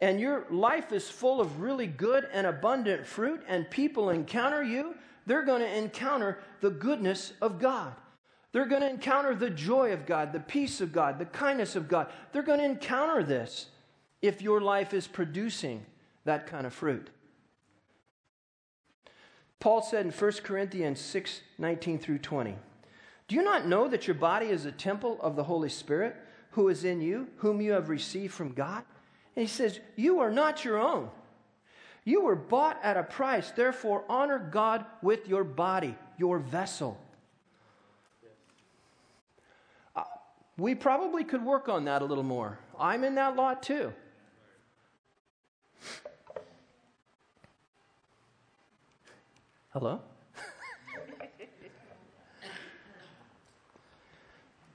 and 0.00 0.18
your 0.18 0.46
life 0.50 0.92
is 0.92 1.08
full 1.08 1.40
of 1.40 1.60
really 1.60 1.86
good 1.86 2.26
and 2.32 2.46
abundant 2.46 3.06
fruit, 3.06 3.42
and 3.46 3.68
people 3.70 4.10
encounter 4.10 4.62
you, 4.62 4.94
they're 5.26 5.44
going 5.44 5.60
to 5.60 5.76
encounter 5.76 6.38
the 6.60 6.70
goodness 6.70 7.32
of 7.40 7.58
God. 7.58 7.94
They're 8.54 8.66
going 8.66 8.82
to 8.82 8.88
encounter 8.88 9.34
the 9.34 9.50
joy 9.50 9.92
of 9.92 10.06
God, 10.06 10.32
the 10.32 10.38
peace 10.38 10.80
of 10.80 10.92
God, 10.92 11.18
the 11.18 11.24
kindness 11.24 11.74
of 11.74 11.88
God. 11.88 12.06
They're 12.30 12.42
going 12.42 12.60
to 12.60 12.64
encounter 12.64 13.24
this 13.24 13.66
if 14.22 14.40
your 14.40 14.60
life 14.60 14.94
is 14.94 15.08
producing 15.08 15.84
that 16.24 16.46
kind 16.46 16.64
of 16.64 16.72
fruit. 16.72 17.10
Paul 19.58 19.82
said 19.82 20.06
in 20.06 20.12
1 20.12 20.32
Corinthians 20.44 21.00
6 21.00 21.40
19 21.58 21.98
through 21.98 22.18
20. 22.18 22.54
Do 23.26 23.34
you 23.34 23.42
not 23.42 23.66
know 23.66 23.88
that 23.88 24.06
your 24.06 24.14
body 24.14 24.46
is 24.46 24.66
a 24.66 24.72
temple 24.72 25.18
of 25.20 25.34
the 25.34 25.44
Holy 25.44 25.68
Spirit 25.68 26.14
who 26.52 26.68
is 26.68 26.84
in 26.84 27.00
you, 27.00 27.26
whom 27.38 27.60
you 27.60 27.72
have 27.72 27.88
received 27.88 28.34
from 28.34 28.52
God? 28.52 28.84
And 29.34 29.46
he 29.46 29.52
says, 29.52 29.80
You 29.96 30.20
are 30.20 30.30
not 30.30 30.64
your 30.64 30.78
own. 30.78 31.10
You 32.04 32.22
were 32.22 32.36
bought 32.36 32.78
at 32.82 32.96
a 32.98 33.02
price. 33.02 33.50
Therefore, 33.50 34.04
honor 34.08 34.38
God 34.38 34.84
with 35.02 35.26
your 35.26 35.42
body, 35.42 35.96
your 36.18 36.38
vessel. 36.38 37.00
Uh, 39.96 40.02
we 40.56 40.74
probably 40.74 41.24
could 41.24 41.44
work 41.44 41.68
on 41.68 41.84
that 41.86 42.02
a 42.02 42.04
little 42.04 42.24
more. 42.24 42.58
I'm 42.78 43.04
in 43.04 43.14
that 43.16 43.36
lot 43.36 43.62
too. 43.62 43.92
Hello? 49.72 50.00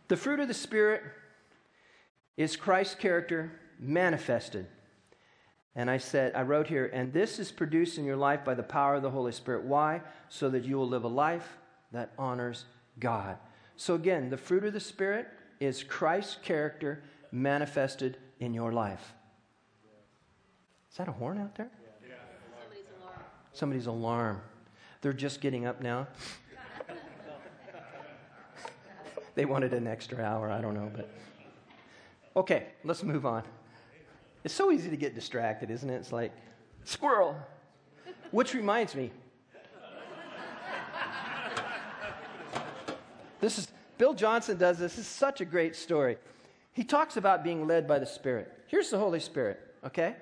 The 0.10 0.18
fruit 0.18 0.40
of 0.40 0.48
the 0.48 0.54
Spirit 0.56 1.04
is 2.36 2.56
Christ's 2.56 2.96
character 2.96 3.52
manifested. 3.80 4.66
And 5.76 5.90
I 5.90 6.00
said, 6.00 6.34
I 6.36 6.42
wrote 6.42 6.68
here, 6.68 6.90
and 6.92 7.14
this 7.14 7.38
is 7.38 7.52
produced 7.52 7.98
in 7.98 8.06
your 8.06 8.18
life 8.18 8.44
by 8.44 8.56
the 8.56 8.64
power 8.64 8.96
of 8.96 9.04
the 9.04 9.12
Holy 9.12 9.32
Spirit. 9.32 9.64
Why? 9.64 10.02
So 10.28 10.50
that 10.50 10.66
you 10.66 10.78
will 10.78 10.88
live 10.88 11.04
a 11.04 11.10
life 11.10 11.58
that 11.92 12.12
honors 12.18 12.66
God. 13.00 13.38
So 13.78 13.94
again, 13.94 14.30
the 14.30 14.38
fruit 14.38 14.66
of 14.66 14.74
the 14.74 14.80
Spirit 14.80 15.28
is 15.60 15.84
Christ's 15.84 16.38
character 16.42 17.04
manifested 17.32 18.18
in 18.40 18.54
your 18.54 18.72
life. 18.72 19.14
Is 20.92 20.98
that 20.98 21.08
a 21.08 21.12
horn 21.12 21.40
out 21.40 21.56
there? 21.56 21.70
Somebody's 22.62 22.86
alarm. 23.00 23.20
Somebody's 23.54 23.86
alarm. 23.86 24.42
They're 25.02 25.14
just 25.14 25.42
getting 25.42 25.66
up 25.66 25.82
now. 25.82 26.08
they 29.36 29.46
wanted 29.46 29.74
an 29.74 29.88
extra 29.88 30.24
hour. 30.24 30.52
I 30.52 30.62
don't 30.62 30.74
know, 30.74 30.92
but 30.96 31.10
okay, 32.36 32.68
let's 32.84 33.04
move 33.04 33.26
on. 33.26 33.44
It's 34.44 34.54
so 34.54 34.72
easy 34.72 34.90
to 34.90 34.98
get 34.98 35.16
distracted, 35.16 35.70
isn't 35.70 35.90
it? 35.90 35.96
It's 35.96 36.12
like 36.12 36.32
squirrel. 36.86 37.36
Which 38.32 38.54
reminds 38.54 38.96
me, 38.96 39.12
this 43.40 43.58
is 43.58 43.68
Bill 44.00 44.16
Johnson 44.16 44.58
does 44.58 44.80
this. 44.80 44.96
This 44.96 45.06
is 45.06 45.08
such 45.08 45.42
a 45.42 45.46
great 45.46 45.76
story. 45.76 46.18
He 46.74 46.84
talks 46.84 47.18
about 47.18 47.44
being 47.44 47.68
led 47.68 47.88
by 47.88 48.00
the 48.00 48.08
Spirit. 48.08 48.52
Here's 48.66 48.90
the 48.90 48.98
Holy 48.98 49.20
Spirit, 49.20 49.60
okay? 49.86 50.16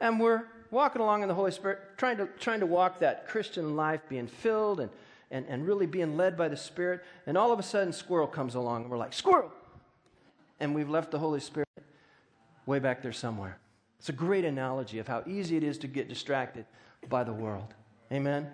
And 0.00 0.18
we're 0.18 0.44
walking 0.70 1.02
along 1.02 1.20
in 1.20 1.28
the 1.28 1.34
Holy 1.34 1.50
Spirit, 1.50 1.80
trying 1.98 2.16
to, 2.16 2.28
trying 2.38 2.60
to 2.60 2.66
walk 2.66 3.00
that 3.00 3.28
Christian 3.28 3.76
life, 3.76 4.00
being 4.08 4.26
filled 4.26 4.80
and 4.80 4.90
and, 5.30 5.46
and 5.48 5.66
really 5.66 5.86
being 5.86 6.16
led 6.16 6.36
by 6.36 6.48
the 6.48 6.56
Spirit. 6.56 7.02
And 7.26 7.38
all 7.38 7.52
of 7.52 7.58
a 7.58 7.62
sudden, 7.62 7.92
squirrel 7.92 8.26
comes 8.26 8.54
along, 8.54 8.82
and 8.82 8.90
we're 8.90 8.98
like, 8.98 9.12
squirrel! 9.12 9.52
And 10.58 10.74
we've 10.74 10.88
left 10.88 11.10
the 11.10 11.18
Holy 11.18 11.40
Spirit 11.40 11.68
way 12.66 12.78
back 12.78 13.02
there 13.02 13.12
somewhere. 13.12 13.58
It's 13.98 14.08
a 14.08 14.12
great 14.12 14.44
analogy 14.44 14.98
of 14.98 15.06
how 15.06 15.22
easy 15.26 15.56
it 15.56 15.64
is 15.64 15.78
to 15.78 15.86
get 15.86 16.08
distracted 16.08 16.64
by 17.08 17.24
the 17.24 17.32
world. 17.32 17.74
Amen? 18.12 18.50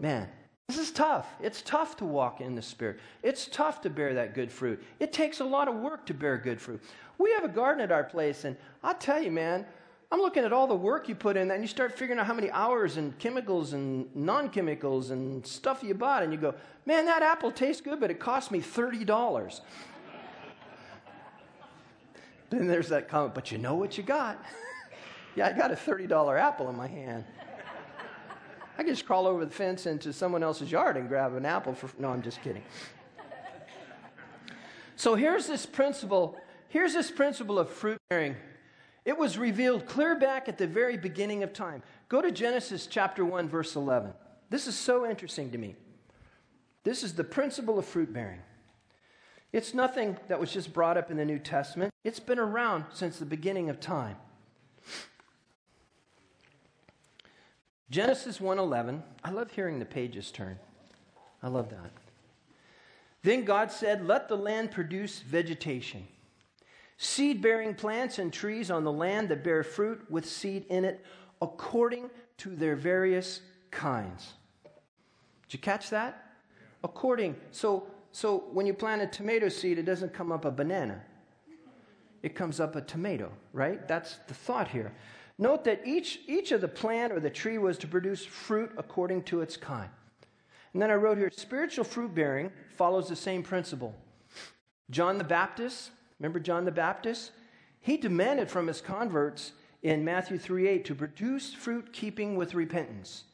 Man, 0.00 0.28
this 0.68 0.76
is 0.78 0.90
tough. 0.92 1.26
It's 1.40 1.62
tough 1.62 1.96
to 1.96 2.04
walk 2.04 2.42
in 2.42 2.54
the 2.54 2.60
Spirit. 2.60 3.00
It's 3.22 3.46
tough 3.46 3.80
to 3.80 3.90
bear 3.90 4.12
that 4.14 4.34
good 4.34 4.52
fruit. 4.52 4.82
It 5.00 5.14
takes 5.14 5.40
a 5.40 5.44
lot 5.44 5.66
of 5.66 5.74
work 5.76 6.04
to 6.06 6.14
bear 6.14 6.36
good 6.36 6.60
fruit. 6.60 6.82
We 7.16 7.32
have 7.32 7.42
a 7.42 7.48
garden 7.48 7.82
at 7.82 7.90
our 7.90 8.04
place, 8.04 8.44
and 8.44 8.54
I'll 8.84 8.94
tell 8.94 9.20
you, 9.20 9.30
man, 9.30 9.64
I'm 10.12 10.20
looking 10.20 10.44
at 10.44 10.52
all 10.52 10.66
the 10.66 10.74
work 10.74 11.08
you 11.08 11.14
put 11.14 11.38
in 11.38 11.48
that, 11.48 11.54
and 11.54 11.64
you 11.64 11.68
start 11.68 11.98
figuring 11.98 12.20
out 12.20 12.26
how 12.26 12.34
many 12.34 12.50
hours 12.50 12.98
and 12.98 13.18
chemicals 13.18 13.72
and 13.72 14.14
non 14.14 14.50
chemicals 14.50 15.10
and 15.10 15.44
stuff 15.46 15.82
you 15.82 15.94
bought, 15.94 16.22
and 16.22 16.32
you 16.32 16.38
go, 16.38 16.54
man, 16.84 17.06
that 17.06 17.22
apple 17.22 17.50
tastes 17.50 17.80
good, 17.80 17.98
but 17.98 18.10
it 18.10 18.20
cost 18.20 18.50
me 18.50 18.60
$30. 18.60 19.60
then 22.50 22.66
there's 22.66 22.90
that 22.90 23.08
comment, 23.08 23.34
but 23.34 23.50
you 23.50 23.56
know 23.56 23.74
what 23.74 23.96
you 23.96 24.04
got? 24.04 24.40
yeah, 25.34 25.48
I 25.48 25.52
got 25.52 25.72
a 25.72 25.76
$30 25.76 26.38
apple 26.38 26.68
in 26.68 26.76
my 26.76 26.86
hand. 26.86 27.24
I 28.78 28.84
can 28.84 28.92
just 28.92 29.04
crawl 29.04 29.26
over 29.26 29.44
the 29.44 29.50
fence 29.50 29.86
into 29.86 30.12
someone 30.12 30.44
else's 30.44 30.70
yard 30.70 30.96
and 30.96 31.08
grab 31.08 31.34
an 31.34 31.44
apple 31.44 31.74
for. 31.74 31.90
No, 31.98 32.10
I'm 32.10 32.22
just 32.22 32.40
kidding. 32.42 32.62
So 34.94 35.14
here's 35.14 35.46
this 35.46 35.66
principle. 35.66 36.40
Here's 36.68 36.94
this 36.94 37.10
principle 37.10 37.58
of 37.58 37.68
fruit 37.68 37.98
bearing 38.08 38.36
it 39.04 39.16
was 39.16 39.38
revealed 39.38 39.86
clear 39.86 40.16
back 40.16 40.48
at 40.48 40.58
the 40.58 40.66
very 40.66 40.96
beginning 40.96 41.42
of 41.42 41.52
time. 41.52 41.82
Go 42.08 42.20
to 42.20 42.30
Genesis 42.30 42.86
chapter 42.86 43.24
1, 43.24 43.48
verse 43.48 43.74
11. 43.74 44.12
This 44.50 44.66
is 44.66 44.76
so 44.76 45.08
interesting 45.08 45.50
to 45.52 45.58
me. 45.58 45.76
This 46.84 47.02
is 47.02 47.14
the 47.14 47.24
principle 47.24 47.78
of 47.78 47.86
fruit 47.86 48.12
bearing. 48.12 48.40
It's 49.52 49.72
nothing 49.72 50.18
that 50.28 50.38
was 50.38 50.52
just 50.52 50.74
brought 50.74 50.98
up 50.98 51.10
in 51.10 51.16
the 51.16 51.24
New 51.24 51.38
Testament, 51.38 51.90
it's 52.04 52.20
been 52.20 52.38
around 52.38 52.84
since 52.92 53.18
the 53.18 53.24
beginning 53.24 53.70
of 53.70 53.80
time. 53.80 54.16
Genesis 57.90 58.38
1:11. 58.38 59.02
I 59.24 59.30
love 59.30 59.50
hearing 59.50 59.78
the 59.78 59.86
pages 59.86 60.30
turn. 60.30 60.58
I 61.42 61.48
love 61.48 61.70
that. 61.70 61.90
Then 63.22 63.44
God 63.44 63.70
said, 63.72 64.06
"Let 64.06 64.28
the 64.28 64.36
land 64.36 64.70
produce 64.70 65.20
vegetation, 65.20 66.06
seed-bearing 66.96 67.74
plants 67.74 68.18
and 68.18 68.32
trees 68.32 68.70
on 68.70 68.84
the 68.84 68.92
land 68.92 69.28
that 69.30 69.42
bear 69.42 69.62
fruit 69.62 70.10
with 70.10 70.26
seed 70.26 70.66
in 70.68 70.84
it, 70.84 71.04
according 71.40 72.10
to 72.38 72.54
their 72.54 72.76
various 72.76 73.40
kinds." 73.70 74.34
Did 75.42 75.54
you 75.54 75.58
catch 75.58 75.90
that? 75.90 76.34
According. 76.84 77.40
So 77.50 77.90
so 78.12 78.38
when 78.52 78.66
you 78.66 78.74
plant 78.74 79.02
a 79.02 79.06
tomato 79.06 79.48
seed, 79.48 79.78
it 79.78 79.84
doesn't 79.84 80.12
come 80.12 80.30
up 80.32 80.44
a 80.44 80.50
banana. 80.50 81.04
It 82.22 82.34
comes 82.34 82.58
up 82.60 82.74
a 82.74 82.80
tomato, 82.80 83.32
right? 83.52 83.86
That's 83.86 84.16
the 84.26 84.34
thought 84.34 84.68
here. 84.68 84.92
Note 85.38 85.64
that 85.64 85.86
each, 85.86 86.20
each 86.26 86.50
of 86.50 86.60
the 86.60 86.68
plant 86.68 87.12
or 87.12 87.20
the 87.20 87.30
tree 87.30 87.58
was 87.58 87.78
to 87.78 87.86
produce 87.86 88.24
fruit 88.24 88.72
according 88.76 89.22
to 89.24 89.40
its 89.40 89.56
kind. 89.56 89.90
And 90.72 90.82
then 90.82 90.90
I 90.90 90.94
wrote 90.94 91.18
here 91.18 91.30
spiritual 91.34 91.84
fruit 91.84 92.14
bearing 92.14 92.50
follows 92.76 93.08
the 93.08 93.16
same 93.16 93.42
principle. 93.42 93.94
John 94.90 95.18
the 95.18 95.24
Baptist, 95.24 95.90
remember 96.18 96.40
John 96.40 96.64
the 96.64 96.72
Baptist? 96.72 97.30
He 97.80 97.96
demanded 97.96 98.50
from 98.50 98.66
his 98.66 98.80
converts 98.80 99.52
in 99.82 100.04
Matthew 100.04 100.38
3 100.38 100.66
8 100.66 100.84
to 100.86 100.94
produce 100.94 101.54
fruit 101.54 101.92
keeping 101.92 102.36
with 102.36 102.54
repentance. 102.54 103.24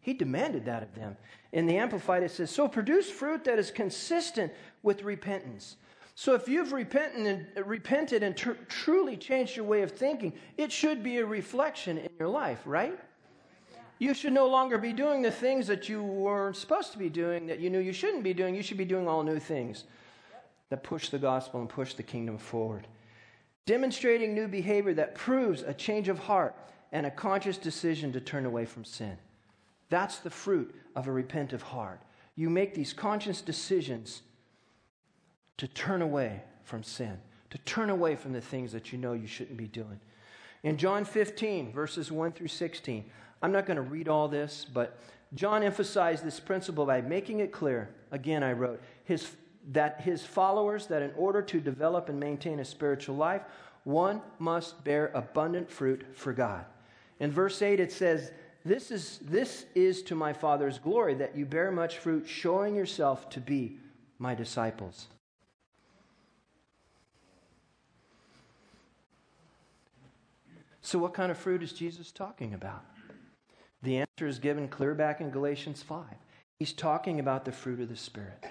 He 0.00 0.14
demanded 0.14 0.64
that 0.64 0.82
of 0.82 0.94
them. 0.94 1.16
In 1.52 1.66
the 1.66 1.76
Amplified, 1.76 2.22
it 2.22 2.30
says, 2.30 2.50
So 2.50 2.68
produce 2.68 3.10
fruit 3.10 3.44
that 3.44 3.58
is 3.58 3.70
consistent 3.70 4.52
with 4.82 5.02
repentance. 5.02 5.76
So 6.20 6.34
if 6.34 6.48
you've 6.48 6.74
repented 6.74 7.26
and, 7.26 7.46
uh, 7.56 7.64
repented 7.64 8.22
and 8.22 8.36
tr- 8.36 8.50
truly 8.68 9.16
changed 9.16 9.56
your 9.56 9.64
way 9.64 9.80
of 9.80 9.92
thinking, 9.92 10.34
it 10.58 10.70
should 10.70 11.02
be 11.02 11.16
a 11.16 11.24
reflection 11.24 11.96
in 11.96 12.10
your 12.18 12.28
life, 12.28 12.60
right? 12.66 13.00
You 13.98 14.12
should 14.12 14.34
no 14.34 14.46
longer 14.46 14.76
be 14.76 14.92
doing 14.92 15.22
the 15.22 15.30
things 15.30 15.66
that 15.68 15.88
you 15.88 16.02
weren't 16.02 16.56
supposed 16.56 16.92
to 16.92 16.98
be 16.98 17.08
doing, 17.08 17.46
that 17.46 17.58
you 17.58 17.70
knew 17.70 17.78
you 17.78 17.94
shouldn't 17.94 18.22
be 18.22 18.34
doing. 18.34 18.54
You 18.54 18.62
should 18.62 18.76
be 18.76 18.84
doing 18.84 19.08
all 19.08 19.22
new 19.22 19.38
things 19.38 19.84
that 20.68 20.82
push 20.82 21.08
the 21.08 21.18
gospel 21.18 21.58
and 21.58 21.70
push 21.70 21.94
the 21.94 22.02
kingdom 22.02 22.36
forward. 22.36 22.86
Demonstrating 23.64 24.34
new 24.34 24.46
behavior 24.46 24.92
that 24.92 25.14
proves 25.14 25.62
a 25.62 25.72
change 25.72 26.08
of 26.10 26.18
heart 26.18 26.54
and 26.92 27.06
a 27.06 27.10
conscious 27.10 27.56
decision 27.56 28.12
to 28.12 28.20
turn 28.20 28.44
away 28.44 28.66
from 28.66 28.84
sin. 28.84 29.16
That's 29.88 30.18
the 30.18 30.28
fruit 30.28 30.74
of 30.94 31.06
a 31.06 31.12
repentant 31.12 31.62
heart. 31.62 32.02
You 32.36 32.50
make 32.50 32.74
these 32.74 32.92
conscious 32.92 33.40
decisions 33.40 34.20
to 35.60 35.68
turn 35.68 36.00
away 36.00 36.40
from 36.64 36.82
sin, 36.82 37.18
to 37.50 37.58
turn 37.58 37.90
away 37.90 38.16
from 38.16 38.32
the 38.32 38.40
things 38.40 38.72
that 38.72 38.92
you 38.92 38.98
know 38.98 39.12
you 39.12 39.26
shouldn't 39.26 39.58
be 39.58 39.66
doing. 39.66 40.00
In 40.62 40.78
John 40.78 41.04
15, 41.04 41.70
verses 41.70 42.10
1 42.10 42.32
through 42.32 42.48
16, 42.48 43.04
I'm 43.42 43.52
not 43.52 43.66
going 43.66 43.76
to 43.76 43.82
read 43.82 44.08
all 44.08 44.26
this, 44.26 44.64
but 44.64 44.98
John 45.34 45.62
emphasized 45.62 46.24
this 46.24 46.40
principle 46.40 46.86
by 46.86 47.02
making 47.02 47.40
it 47.40 47.52
clear. 47.52 47.90
Again, 48.10 48.42
I 48.42 48.54
wrote, 48.54 48.80
his, 49.04 49.32
that 49.72 50.00
his 50.00 50.24
followers, 50.24 50.86
that 50.86 51.02
in 51.02 51.12
order 51.14 51.42
to 51.42 51.60
develop 51.60 52.08
and 52.08 52.18
maintain 52.18 52.60
a 52.60 52.64
spiritual 52.64 53.16
life, 53.16 53.42
one 53.84 54.22
must 54.38 54.82
bear 54.82 55.10
abundant 55.12 55.70
fruit 55.70 56.06
for 56.14 56.32
God. 56.32 56.64
In 57.18 57.30
verse 57.30 57.60
8, 57.60 57.80
it 57.80 57.92
says, 57.92 58.32
this 58.64 58.90
is, 58.90 59.18
this 59.18 59.66
is 59.74 60.00
to 60.04 60.14
my 60.14 60.32
Father's 60.32 60.78
glory 60.78 61.12
that 61.16 61.36
you 61.36 61.44
bear 61.44 61.70
much 61.70 61.98
fruit, 61.98 62.26
showing 62.26 62.74
yourself 62.74 63.28
to 63.28 63.40
be 63.40 63.76
my 64.18 64.34
disciples. 64.34 65.08
So, 70.90 70.98
what 70.98 71.14
kind 71.14 71.30
of 71.30 71.38
fruit 71.38 71.62
is 71.62 71.72
Jesus 71.72 72.10
talking 72.10 72.52
about? 72.52 72.84
The 73.84 73.98
answer 73.98 74.26
is 74.26 74.40
given 74.40 74.66
clear 74.66 74.92
back 74.92 75.20
in 75.20 75.30
Galatians 75.30 75.84
5. 75.84 76.02
He's 76.58 76.72
talking 76.72 77.20
about 77.20 77.44
the 77.44 77.52
fruit 77.52 77.78
of 77.78 77.88
the 77.88 77.94
Spirit. 77.94 78.44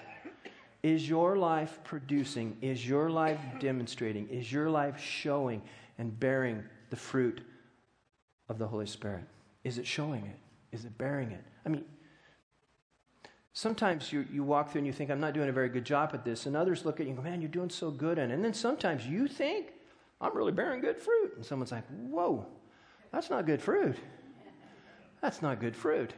Is 0.82 1.06
your 1.06 1.36
life 1.36 1.80
producing? 1.84 2.56
Is 2.62 2.88
your 2.88 3.10
life 3.10 3.38
demonstrating? 3.58 4.26
Is 4.30 4.50
your 4.50 4.70
life 4.70 4.98
showing 4.98 5.60
and 5.98 6.18
bearing 6.18 6.64
the 6.88 6.96
fruit 6.96 7.42
of 8.48 8.58
the 8.58 8.66
Holy 8.66 8.86
Spirit? 8.86 9.24
Is 9.62 9.76
it 9.76 9.86
showing 9.86 10.24
it? 10.24 10.38
Is 10.74 10.86
it 10.86 10.96
bearing 10.96 11.32
it? 11.32 11.44
I 11.66 11.68
mean, 11.68 11.84
sometimes 13.52 14.14
you, 14.14 14.24
you 14.32 14.44
walk 14.44 14.72
through 14.72 14.78
and 14.78 14.86
you 14.86 14.94
think, 14.94 15.10
I'm 15.10 15.20
not 15.20 15.34
doing 15.34 15.50
a 15.50 15.52
very 15.52 15.68
good 15.68 15.84
job 15.84 16.12
at 16.14 16.24
this. 16.24 16.46
And 16.46 16.56
others 16.56 16.86
look 16.86 17.00
at 17.00 17.06
you 17.06 17.12
and 17.12 17.18
go, 17.18 17.22
man, 17.22 17.42
you're 17.42 17.50
doing 17.50 17.68
so 17.68 17.90
good. 17.90 18.18
And, 18.18 18.32
and 18.32 18.42
then 18.42 18.54
sometimes 18.54 19.06
you 19.06 19.28
think, 19.28 19.74
I'm 20.20 20.36
really 20.36 20.52
bearing 20.52 20.80
good 20.80 20.98
fruit. 20.98 21.32
And 21.36 21.44
someone's 21.44 21.72
like, 21.72 21.86
whoa, 21.88 22.46
that's 23.12 23.30
not 23.30 23.46
good 23.46 23.62
fruit. 23.62 23.96
That's 25.20 25.42
not 25.42 25.60
good 25.60 25.76
fruit. 25.76 26.12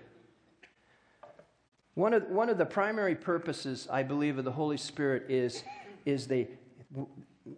One 1.95 2.15
of, 2.15 2.25
one 2.29 2.49
of 2.49 2.59
the 2.59 2.67
primary 2.67 3.15
purposes, 3.15 3.87
I 3.91 4.03
believe, 4.03 4.38
of 4.38 4.45
the 4.45 4.53
Holy 4.53 4.77
Spirit 4.77 5.25
is, 5.29 5.62
is 6.07 6.27
they, 6.27 6.49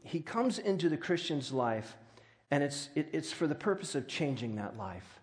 he 0.03 0.21
comes 0.21 0.59
into 0.59 0.89
the 0.89 0.97
Christian's 0.97 1.53
life, 1.53 1.97
and 2.51 2.63
it's, 2.63 2.89
it, 2.95 3.09
it's 3.13 3.33
for 3.33 3.47
the 3.47 3.55
purpose 3.55 3.95
of 3.95 4.09
changing 4.09 4.57
that 4.57 4.77
life 4.77 5.21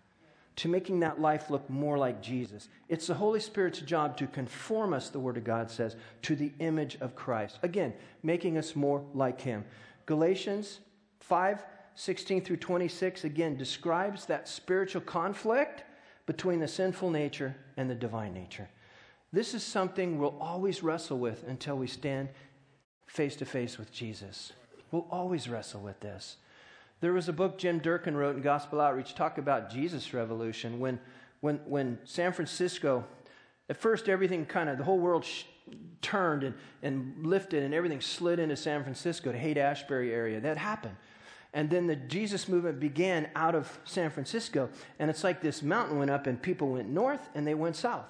to 0.56 0.68
making 0.68 1.00
that 1.00 1.20
life 1.20 1.50
look 1.50 1.68
more 1.70 1.96
like 1.96 2.22
Jesus. 2.22 2.68
It's 2.88 3.06
the 3.06 3.14
Holy 3.14 3.40
Spirit's 3.40 3.80
job 3.80 4.16
to 4.18 4.26
conform 4.26 4.92
us, 4.92 5.08
the 5.08 5.18
Word 5.18 5.36
of 5.36 5.44
God 5.44 5.70
says, 5.70 5.96
to 6.22 6.36
the 6.36 6.52
image 6.58 6.98
of 7.00 7.14
Christ. 7.14 7.58
Again, 7.62 7.94
making 8.22 8.58
us 8.58 8.76
more 8.76 9.04
like 9.14 9.40
Him. 9.40 9.64
Galatians 10.04 10.80
5 11.32 11.64
16 11.94 12.44
through 12.44 12.58
26 12.58 13.24
again 13.24 13.56
describes 13.56 14.26
that 14.26 14.46
spiritual 14.46 15.00
conflict 15.00 15.82
between 16.26 16.60
the 16.60 16.68
sinful 16.68 17.10
nature 17.10 17.56
and 17.78 17.88
the 17.88 17.94
divine 17.94 18.34
nature. 18.34 18.68
This 19.32 19.54
is 19.54 19.62
something 19.62 20.18
we'll 20.18 20.36
always 20.38 20.82
wrestle 20.82 21.18
with 21.18 21.42
until 21.48 21.78
we 21.78 21.86
stand 21.86 22.28
face 23.06 23.34
to 23.36 23.46
face 23.46 23.78
with 23.78 23.90
Jesus. 23.90 24.52
We'll 24.90 25.06
always 25.10 25.48
wrestle 25.48 25.80
with 25.80 26.00
this. 26.00 26.36
There 27.00 27.14
was 27.14 27.30
a 27.30 27.32
book 27.32 27.56
Jim 27.56 27.78
Durkin 27.78 28.14
wrote 28.14 28.36
in 28.36 28.42
Gospel 28.42 28.78
Outreach, 28.78 29.14
talk 29.14 29.38
about 29.38 29.70
Jesus 29.70 30.12
Revolution. 30.12 30.80
When, 30.80 31.00
when, 31.40 31.60
when 31.64 31.98
San 32.04 32.34
Francisco, 32.34 33.06
at 33.70 33.78
first 33.78 34.06
everything 34.06 34.44
kind 34.44 34.68
of, 34.68 34.76
the 34.76 34.84
whole 34.84 35.00
world 35.00 35.24
sh- 35.24 35.44
turned 36.02 36.42
and, 36.42 36.54
and 36.82 37.24
lifted 37.24 37.62
and 37.62 37.72
everything 37.72 38.02
slid 38.02 38.38
into 38.38 38.54
San 38.54 38.82
Francisco 38.82 39.32
to 39.32 39.38
Haight 39.38 39.56
Ashbury 39.56 40.12
area. 40.12 40.38
That 40.38 40.58
happened. 40.58 40.96
And 41.54 41.68
then 41.68 41.86
the 41.86 41.96
Jesus 41.96 42.48
movement 42.48 42.80
began 42.80 43.28
out 43.36 43.54
of 43.54 43.78
San 43.84 44.10
Francisco. 44.10 44.70
And 44.98 45.10
it's 45.10 45.22
like 45.22 45.42
this 45.42 45.62
mountain 45.62 45.98
went 45.98 46.10
up 46.10 46.26
and 46.26 46.40
people 46.40 46.70
went 46.70 46.88
north 46.88 47.28
and 47.34 47.46
they 47.46 47.54
went 47.54 47.76
south. 47.76 48.06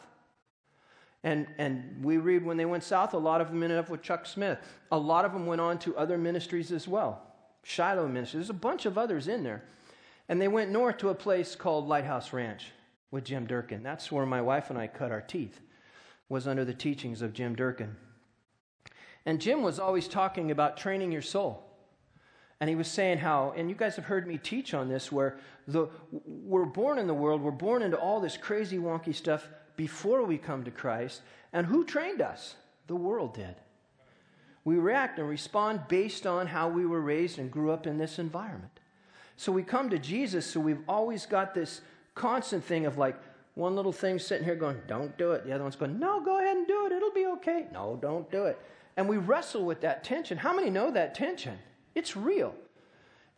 And, 1.25 1.47
and 1.59 2.05
we 2.05 2.19
read 2.19 2.45
when 2.45 2.57
they 2.57 2.65
went 2.65 2.85
south, 2.85 3.15
a 3.15 3.19
lot 3.19 3.41
of 3.41 3.49
them 3.49 3.63
ended 3.63 3.79
up 3.79 3.89
with 3.89 4.03
Chuck 4.03 4.27
Smith. 4.27 4.59
A 4.91 4.99
lot 4.99 5.25
of 5.25 5.33
them 5.33 5.47
went 5.47 5.61
on 5.61 5.79
to 5.81 5.97
other 5.97 6.19
ministries 6.19 6.73
as 6.73 6.87
well. 6.87 7.23
Shiloh 7.65 8.09
Ministry. 8.09 8.39
There's 8.39 8.51
a 8.51 8.55
bunch 8.55 8.87
of 8.87 8.99
others 8.99 9.29
in 9.29 9.45
there. 9.45 9.63
And 10.29 10.41
they 10.41 10.49
went 10.49 10.71
north 10.71 10.99
to 10.99 11.11
a 11.11 11.15
place 11.15 11.55
called 11.55 11.87
Lighthouse 11.87 12.33
Ranch 12.33 12.67
with 13.11 13.25
Jim 13.25 13.47
Durkin. 13.47 13.83
That's 13.83 14.11
where 14.11 14.27
my 14.27 14.41
wife 14.41 14.71
and 14.71 14.79
I 14.79 14.87
cut 14.87 15.13
our 15.13 15.21
teeth, 15.21 15.61
was 16.29 16.47
under 16.47 16.65
the 16.65 16.75
teachings 16.75 17.23
of 17.23 17.33
Jim 17.33 17.55
Durkin. 17.55 17.97
And 19.27 19.41
Jim 19.41 19.63
was 19.63 19.79
always 19.79 20.09
talking 20.09 20.51
about 20.51 20.77
training 20.77 21.13
your 21.13 21.23
soul. 21.23 21.72
And 22.63 22.69
he 22.69 22.77
was 22.77 22.87
saying 22.87 23.19
how, 23.19 23.53
and 23.57 23.69
you 23.69 23.75
guys 23.75 23.97
have 23.97 24.05
heard 24.05 24.25
me 24.25 24.39
teach 24.39 24.73
on 24.73 24.89
this, 24.89 25.11
where 25.11 25.37
the, 25.67 25.89
we're 26.13 26.65
born 26.65 26.97
in 26.97 27.09
the 27.09 27.13
world, 27.13 27.43
we're 27.43 27.51
born 27.51 27.83
into 27.83 27.97
all 27.97 28.21
this 28.21 28.37
crazy, 28.37 28.79
wonky 28.79 29.13
stuff 29.13 29.49
before 29.75 30.23
we 30.23 30.39
come 30.39 30.63
to 30.63 30.71
Christ. 30.71 31.23
And 31.53 31.67
who 31.67 31.85
trained 31.85 32.23
us? 32.23 32.55
The 32.87 32.95
world 32.95 33.35
did. 33.35 33.57
We 34.65 34.77
react 34.77 35.19
and 35.19 35.29
respond 35.29 35.89
based 35.89 36.25
on 36.25 36.47
how 36.47 36.69
we 36.69 36.87
were 36.87 37.01
raised 37.01 37.41
and 37.41 37.51
grew 37.51 37.73
up 37.73 37.85
in 37.85 37.99
this 37.99 38.21
environment. 38.21 38.79
So 39.37 39.51
we 39.51 39.65
come 39.65 39.91
to 39.91 39.99
Jesus, 39.99 40.47
so 40.47 40.61
we've 40.61 40.85
always 40.89 41.27
got 41.27 41.55
this 41.55 41.81
constant 42.15 42.63
thing 42.63 42.87
of 42.87 42.97
like, 42.97 43.17
one 43.57 43.75
little 43.75 43.93
thing 43.93 44.21
sitting 44.21 44.45
here 44.45 44.55
going, 44.55 44.81
don't 44.87 45.19
do 45.19 45.33
it. 45.33 45.45
The 45.45 45.53
other 45.53 45.65
one's 45.65 45.75
going, 45.75 45.99
no, 45.99 46.21
go 46.21 46.39
ahead 46.39 46.57
and 46.57 46.69
do 46.69 46.87
it. 46.87 46.93
It'll 46.93 47.11
be 47.11 47.27
okay. 47.27 47.67
No, 47.73 47.99
don't 48.01 48.31
do 48.31 48.45
it. 48.45 48.57
And 48.97 49.09
we 49.09 49.17
wrestle 49.17 49.65
with 49.65 49.81
that 49.81 50.05
tension. 50.05 50.39
How 50.39 50.55
many 50.55 50.71
know 50.71 50.93
that 50.93 51.17
tension? 51.17 51.59
It's 51.95 52.17
real. 52.17 52.55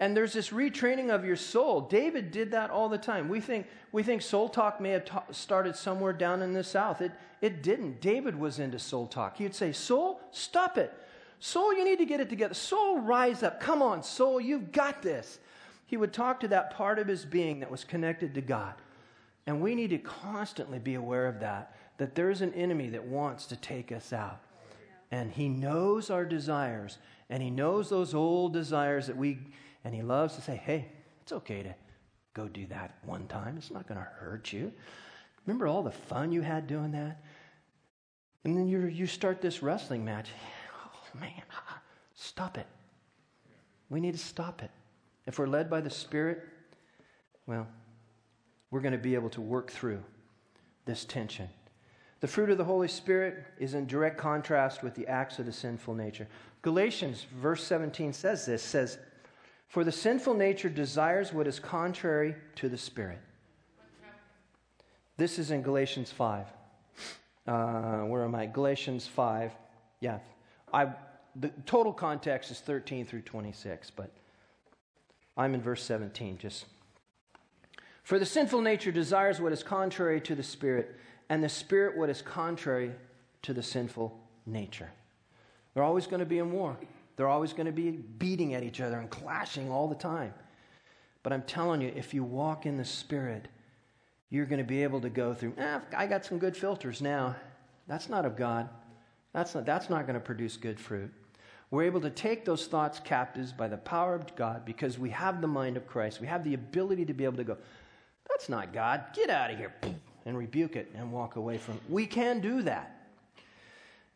And 0.01 0.17
there's 0.17 0.33
this 0.33 0.51
retraining 0.51 1.15
of 1.15 1.25
your 1.25 1.37
soul. 1.37 1.83
David 1.83 2.31
did 2.31 2.51
that 2.51 2.71
all 2.71 2.89
the 2.89 2.99
time. 2.99 3.29
We 3.29 3.41
think, 3.41 3.67
we 3.93 4.03
think 4.03 4.23
soul 4.23 4.49
talk 4.49 4.81
may 4.81 4.91
have 4.91 5.05
ta- 5.05 5.25
started 5.31 5.77
somewhere 5.77 6.13
down 6.13 6.43
in 6.43 6.53
the 6.53 6.65
south. 6.65 7.01
It, 7.01 7.13
it 7.41 7.63
didn't. 7.63 8.01
David 8.01 8.39
was 8.39 8.59
into 8.59 8.79
soul 8.79 9.07
talk. 9.07 9.37
He'd 9.37 9.55
say, 9.55 9.73
Soul, 9.73 10.21
stop 10.33 10.79
it. 10.79 10.93
Soul, 11.39 11.75
you 11.75 11.85
need 11.85 11.99
to 11.99 12.07
get 12.07 12.21
it 12.21 12.29
together. 12.29 12.55
Soul, 12.55 13.01
rise 13.01 13.43
up. 13.43 13.61
Come 13.61 13.83
on, 13.83 14.03
soul, 14.03 14.41
you've 14.41 14.73
got 14.73 15.03
this. 15.03 15.39
He 15.87 15.97
would 15.97 16.13
talk 16.13 16.41
to 16.41 16.49
that 16.49 16.75
part 16.75 16.99
of 16.99 17.07
his 17.07 17.25
being 17.25 17.61
that 17.61 17.71
was 17.71 17.85
connected 17.85 18.35
to 18.35 18.41
God. 18.41 18.75
And 19.47 19.61
we 19.61 19.75
need 19.75 19.91
to 19.91 19.99
constantly 19.99 20.79
be 20.79 20.95
aware 20.95 21.27
of 21.27 21.41
that, 21.41 21.77
that 21.99 22.15
there's 22.15 22.41
an 22.41 22.55
enemy 22.55 22.89
that 22.91 23.05
wants 23.05 23.47
to 23.47 23.57
take 23.57 23.93
us 23.93 24.13
out. 24.13 24.41
And 25.11 25.31
he 25.31 25.49
knows 25.49 26.11
our 26.11 26.25
desires, 26.25 26.99
and 27.35 27.43
he 27.43 27.51
knows 27.51 27.91
those 27.91 28.15
old 28.15 28.53
desires 28.53 29.09
that 29.09 29.17
we, 29.17 29.41
and 29.83 29.93
he 29.93 30.03
loves 30.03 30.37
to 30.37 30.41
say, 30.41 30.55
hey, 30.55 30.87
it's 31.21 31.33
okay 31.33 31.65
to 31.65 31.75
go 32.33 32.47
do 32.47 32.65
that 32.67 32.97
one 33.05 33.27
time. 33.27 33.57
It's 33.57 33.73
not 33.73 33.89
going 33.89 33.99
to 33.99 34.07
hurt 34.07 34.53
you. 34.53 34.73
Remember 35.45 35.67
all 35.67 35.83
the 35.83 35.91
fun 35.91 36.31
you 36.31 36.43
had 36.43 36.69
doing 36.69 36.93
that? 36.93 37.25
And 38.45 38.57
then 38.57 38.69
you 38.69 38.87
you 38.87 39.09
start 39.09 39.41
this 39.41 39.65
wrestling 39.65 40.05
match. 40.05 40.29
Oh, 40.77 41.19
man, 41.19 41.43
stop 42.15 42.57
it. 42.57 42.69
We 43.91 43.99
need 43.99 44.13
to 44.13 44.25
stop 44.25 44.63
it. 44.63 44.71
If 45.27 45.41
we're 45.41 45.49
led 45.49 45.69
by 45.69 45.81
the 45.81 45.91
Spirit, 45.91 46.41
well, 47.47 47.67
we're 48.71 48.81
going 48.81 48.93
to 48.93 48.99
be 48.99 49.17
able 49.17 49.31
to 49.31 49.41
work 49.41 49.73
through 49.73 50.05
this 50.85 51.05
tension. 51.05 51.49
The 52.21 52.29
fruit 52.29 52.51
of 52.51 52.59
the 52.59 52.65
Holy 52.65 52.89
Spirit 52.89 53.45
is 53.59 53.75
in 53.75 53.87
direct 53.87 54.19
contrast 54.19 54.83
with 54.83 54.95
the 54.95 55.07
acts 55.07 55.39
of 55.39 55.47
the 55.47 55.53
sinful 55.53 55.95
nature. 55.95 56.27
Galatians 56.63 57.27
verse 57.37 57.63
17 57.65 58.13
says 58.13 58.47
this 58.47 58.63
says, 58.63 58.99
For 59.69 59.85
the 59.85 59.93
sinful 59.93 60.35
nature 60.35 60.69
desires 60.69 61.33
what 61.33 61.47
is 61.47 61.61
contrary 61.61 62.35
to 62.57 62.69
the 62.69 62.79
Spirit. 62.79 63.21
This 65.17 65.39
is 65.39 65.51
in 65.51 65.63
Galatians 65.63 66.11
5. 66.11 66.47
Uh, 67.47 67.99
where 68.01 68.25
am 68.25 68.35
I? 68.35 68.47
Galatians 68.47 69.07
5. 69.07 69.53
Yeah. 70.01 70.19
I, 70.73 70.89
the 71.37 71.51
total 71.67 71.93
context 71.93 72.51
is 72.51 72.61
13 72.61 73.07
through 73.07 73.23
26, 73.23 73.91
but 73.91 74.11
I'm 75.37 75.55
in 75.55 75.63
verse 75.63 75.83
17. 75.83 76.39
Just. 76.39 76.65
For 78.03 78.19
the 78.19 78.27
sinful 78.27 78.61
nature 78.61 78.93
desires 78.93 79.41
what 79.41 79.53
is 79.53 79.63
contrary 79.63 80.21
to 80.23 80.35
the 80.35 80.43
Spirit, 80.43 80.97
and 81.29 81.43
the 81.43 81.49
Spirit 81.49 81.97
what 81.97 82.11
is 82.11 82.23
contrary 82.23 82.93
to 83.43 83.53
the 83.53 83.63
sinful 83.63 84.19
nature. 84.47 84.91
They're 85.73 85.83
always 85.83 86.07
going 86.07 86.21
to 86.21 86.27
be 86.27 86.39
in 86.39 86.53
war. 86.53 86.77
They're 87.17 87.29
always 87.29 87.53
going 87.53 87.67
to 87.67 87.73
be 87.73 87.91
beating 87.91 88.55
at 88.55 88.63
each 88.63 88.81
other 88.81 88.99
and 88.99 89.09
clashing 89.11 89.71
all 89.71 89.89
the 89.89 89.95
time. 89.95 90.35
But 91.23 91.33
I'm 91.33 91.43
telling 91.43 91.81
you, 91.81 91.93
if 91.95 92.13
you 92.13 92.23
walk 92.23 92.67
in 92.67 92.77
the 92.77 92.85
Spirit, 92.85 93.49
you're 94.31 94.47
going 94.47 94.59
to 94.59 94.65
be 94.65 94.83
able 94.83 95.01
to 95.01 95.09
go 95.09 95.33
through, 95.33 95.55
eh, 95.59 95.81
I 95.97 96.07
got 96.07 96.25
some 96.25 96.39
good 96.39 96.57
filters 96.57 97.01
now. 97.01 97.37
That's 97.87 98.09
not 98.09 98.25
of 98.25 98.37
God. 98.37 98.69
That's 99.33 99.55
not, 99.55 99.65
that's 99.65 99.91
not 99.91 100.07
going 100.07 100.15
to 100.15 100.21
produce 100.21 100.57
good 100.57 100.79
fruit. 100.79 101.13
We're 101.71 101.85
able 101.85 102.01
to 102.03 102.11
take 102.11 102.45
those 102.45 102.67
thoughts 102.67 103.01
captives 103.01 103.53
by 103.53 103.69
the 103.69 103.77
power 103.77 104.15
of 104.15 104.35
God 104.37 104.65
because 104.65 104.99
we 104.99 105.11
have 105.11 105.41
the 105.41 105.49
mind 105.49 105.77
of 105.77 105.87
Christ. 105.87 106.21
We 106.21 106.27
have 106.27 106.45
the 106.45 106.55
ability 106.55 107.05
to 107.07 107.15
be 107.15 107.25
able 107.25 107.39
to 107.39 107.45
go, 107.45 107.57
that's 108.29 108.49
not 108.49 108.73
God. 108.73 109.07
Get 109.15 109.31
out 109.31 109.51
of 109.51 109.59
here. 109.59 109.75
And 110.27 110.39
rebuke 110.39 110.77
it 110.77 110.91
and 110.95 111.13
walk 111.13 111.37
away 111.37 111.59
from 111.59 111.75
it. 111.75 111.83
We 111.89 112.07
can 112.07 112.41
do 112.41 112.63
that. 112.63 113.09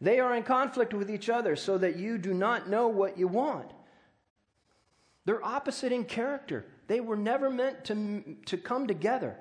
They 0.01 0.21
are 0.21 0.35
in 0.35 0.43
conflict 0.43 0.95
with 0.95 1.11
each 1.11 1.29
other 1.29 1.57
so 1.57 1.77
that 1.79 1.97
you 1.97 2.19
do 2.19 2.33
not 2.33 2.69
know 2.69 2.89
what 2.89 3.19
you 3.19 3.29
want. 3.29 3.71
They're 5.25 5.45
opposite 5.45 5.93
in 5.93 6.05
character. 6.05 6.65
They 6.87 7.01
were 7.01 7.17
never 7.17 7.51
meant 7.51 7.85
to, 7.87 8.23
to 8.47 8.57
come 8.57 8.87
together. 8.87 9.37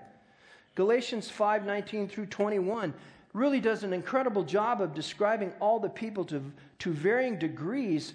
Galatians 0.75 1.29
5 1.29 1.65
19 1.65 2.09
through 2.09 2.25
21 2.25 2.93
really 3.33 3.59
does 3.59 3.83
an 3.83 3.93
incredible 3.93 4.43
job 4.43 4.81
of 4.81 4.93
describing 4.93 5.53
all 5.59 5.79
the 5.79 5.89
people 5.89 6.25
to, 6.25 6.43
to 6.79 6.91
varying 6.91 7.37
degrees 7.37 8.13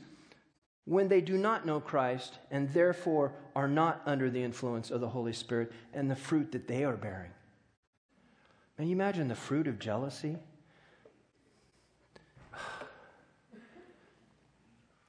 when 0.85 1.09
they 1.09 1.21
do 1.21 1.39
not 1.39 1.65
know 1.65 1.81
Christ 1.81 2.39
and 2.51 2.69
therefore 2.71 3.33
are 3.55 3.69
not 3.69 4.03
under 4.05 4.31
the 4.31 4.43
influence 4.43 4.91
of 4.91 5.01
the 5.01 5.09
Holy 5.09 5.33
Spirit 5.33 5.73
and 5.95 6.11
the 6.11 6.17
fruit 6.17 6.53
that 6.53 6.67
they 6.67 6.85
are 6.85 6.97
bearing. 6.97 7.31
Can 8.77 8.87
you 8.89 8.93
imagine 8.93 9.29
the 9.29 9.35
fruit 9.35 9.67
of 9.67 9.79
jealousy? 9.79 10.37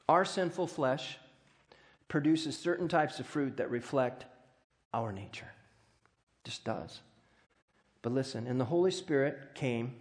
Our 0.09 0.25
sinful 0.25 0.67
flesh 0.67 1.17
produces 2.07 2.57
certain 2.57 2.87
types 2.87 3.19
of 3.19 3.25
fruit 3.25 3.57
that 3.57 3.71
reflect 3.71 4.25
our 4.93 5.11
nature. 5.11 5.51
Just 6.43 6.63
does. 6.63 6.99
But 8.01 8.11
listen, 8.11 8.45
and 8.47 8.59
the 8.59 8.65
Holy 8.65 8.91
Spirit 8.91 9.55
came, 9.55 9.95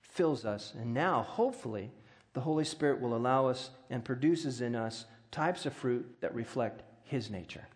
fills 0.00 0.44
us, 0.44 0.72
and 0.78 0.94
now, 0.94 1.22
hopefully, 1.22 1.90
the 2.32 2.40
Holy 2.40 2.64
Spirit 2.64 3.00
will 3.00 3.16
allow 3.16 3.46
us 3.46 3.70
and 3.90 4.04
produces 4.04 4.60
in 4.60 4.76
us 4.76 5.04
types 5.32 5.66
of 5.66 5.72
fruit 5.72 6.06
that 6.20 6.34
reflect 6.34 6.82
His 7.02 7.28
nature. 7.28 7.66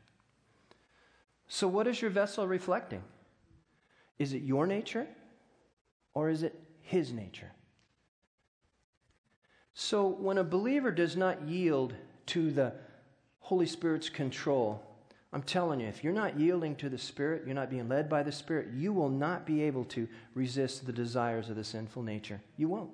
So, 1.48 1.66
what 1.66 1.88
is 1.88 2.00
your 2.00 2.10
vessel 2.10 2.46
reflecting? 2.46 3.02
Is 4.18 4.32
it 4.32 4.42
your 4.42 4.66
nature 4.66 5.08
or 6.14 6.30
is 6.30 6.42
it 6.42 6.58
His 6.80 7.12
nature? 7.12 7.52
So, 9.74 10.06
when 10.06 10.38
a 10.38 10.44
believer 10.44 10.90
does 10.90 11.16
not 11.16 11.42
yield 11.48 11.94
to 12.26 12.50
the 12.50 12.72
Holy 13.40 13.66
Spirit's 13.66 14.08
control, 14.08 14.82
I'm 15.32 15.42
telling 15.42 15.80
you, 15.80 15.88
if 15.88 16.04
you're 16.04 16.12
not 16.12 16.38
yielding 16.38 16.76
to 16.76 16.88
the 16.88 16.96
Spirit, 16.96 17.42
you're 17.44 17.56
not 17.56 17.68
being 17.68 17.88
led 17.88 18.08
by 18.08 18.22
the 18.22 18.30
Spirit, 18.30 18.68
you 18.72 18.92
will 18.92 19.08
not 19.08 19.44
be 19.44 19.62
able 19.62 19.84
to 19.86 20.06
resist 20.34 20.86
the 20.86 20.92
desires 20.92 21.50
of 21.50 21.56
the 21.56 21.64
sinful 21.64 22.04
nature. 22.04 22.40
You 22.56 22.68
won't. 22.68 22.92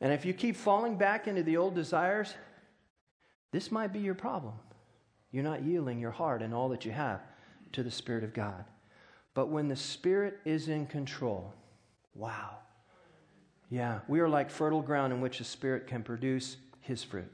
And 0.00 0.12
if 0.12 0.24
you 0.24 0.34
keep 0.34 0.56
falling 0.56 0.96
back 0.96 1.28
into 1.28 1.44
the 1.44 1.56
old 1.56 1.76
desires, 1.76 2.34
this 3.52 3.70
might 3.70 3.92
be 3.92 4.00
your 4.00 4.16
problem. 4.16 4.54
You're 5.30 5.44
not 5.44 5.62
yielding 5.62 6.00
your 6.00 6.10
heart 6.10 6.42
and 6.42 6.52
all 6.52 6.68
that 6.70 6.84
you 6.84 6.90
have 6.90 7.20
to 7.70 7.84
the 7.84 7.90
Spirit 7.90 8.24
of 8.24 8.34
God. 8.34 8.64
But 9.32 9.48
when 9.48 9.68
the 9.68 9.76
Spirit 9.76 10.40
is 10.44 10.68
in 10.68 10.86
control, 10.86 11.54
wow. 12.14 12.58
Yeah, 13.70 14.00
we 14.06 14.20
are 14.20 14.28
like 14.28 14.50
fertile 14.50 14.82
ground 14.82 15.12
in 15.12 15.20
which 15.20 15.38
the 15.38 15.44
Spirit 15.44 15.86
can 15.86 16.02
produce 16.02 16.56
His 16.80 17.02
fruit. 17.02 17.30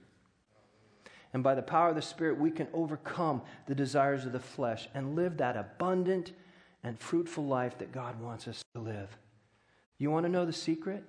And 1.33 1.43
by 1.43 1.55
the 1.55 1.63
power 1.63 1.91
of 1.91 1.95
the 1.97 2.03
Spirit, 2.03 2.39
we 2.39 2.51
can 2.51 2.69
overcome 2.73 3.43
the 3.67 3.75
desires 3.75 4.25
of 4.25 4.33
the 4.33 4.41
flesh 4.41 4.89
and 4.95 5.15
live 5.17 5.37
that 5.39 5.57
abundant 5.57 6.33
and 6.83 6.99
fruitful 6.99 7.45
life 7.45 7.77
that 7.79 7.93
God 7.93 8.21
wants 8.21 8.49
us 8.49 8.63
to 8.75 8.81
live. 8.81 9.17
You 9.99 10.11
want 10.11 10.27
to 10.27 10.33
know 10.33 10.47
the 10.47 10.53
secret? 10.53 11.03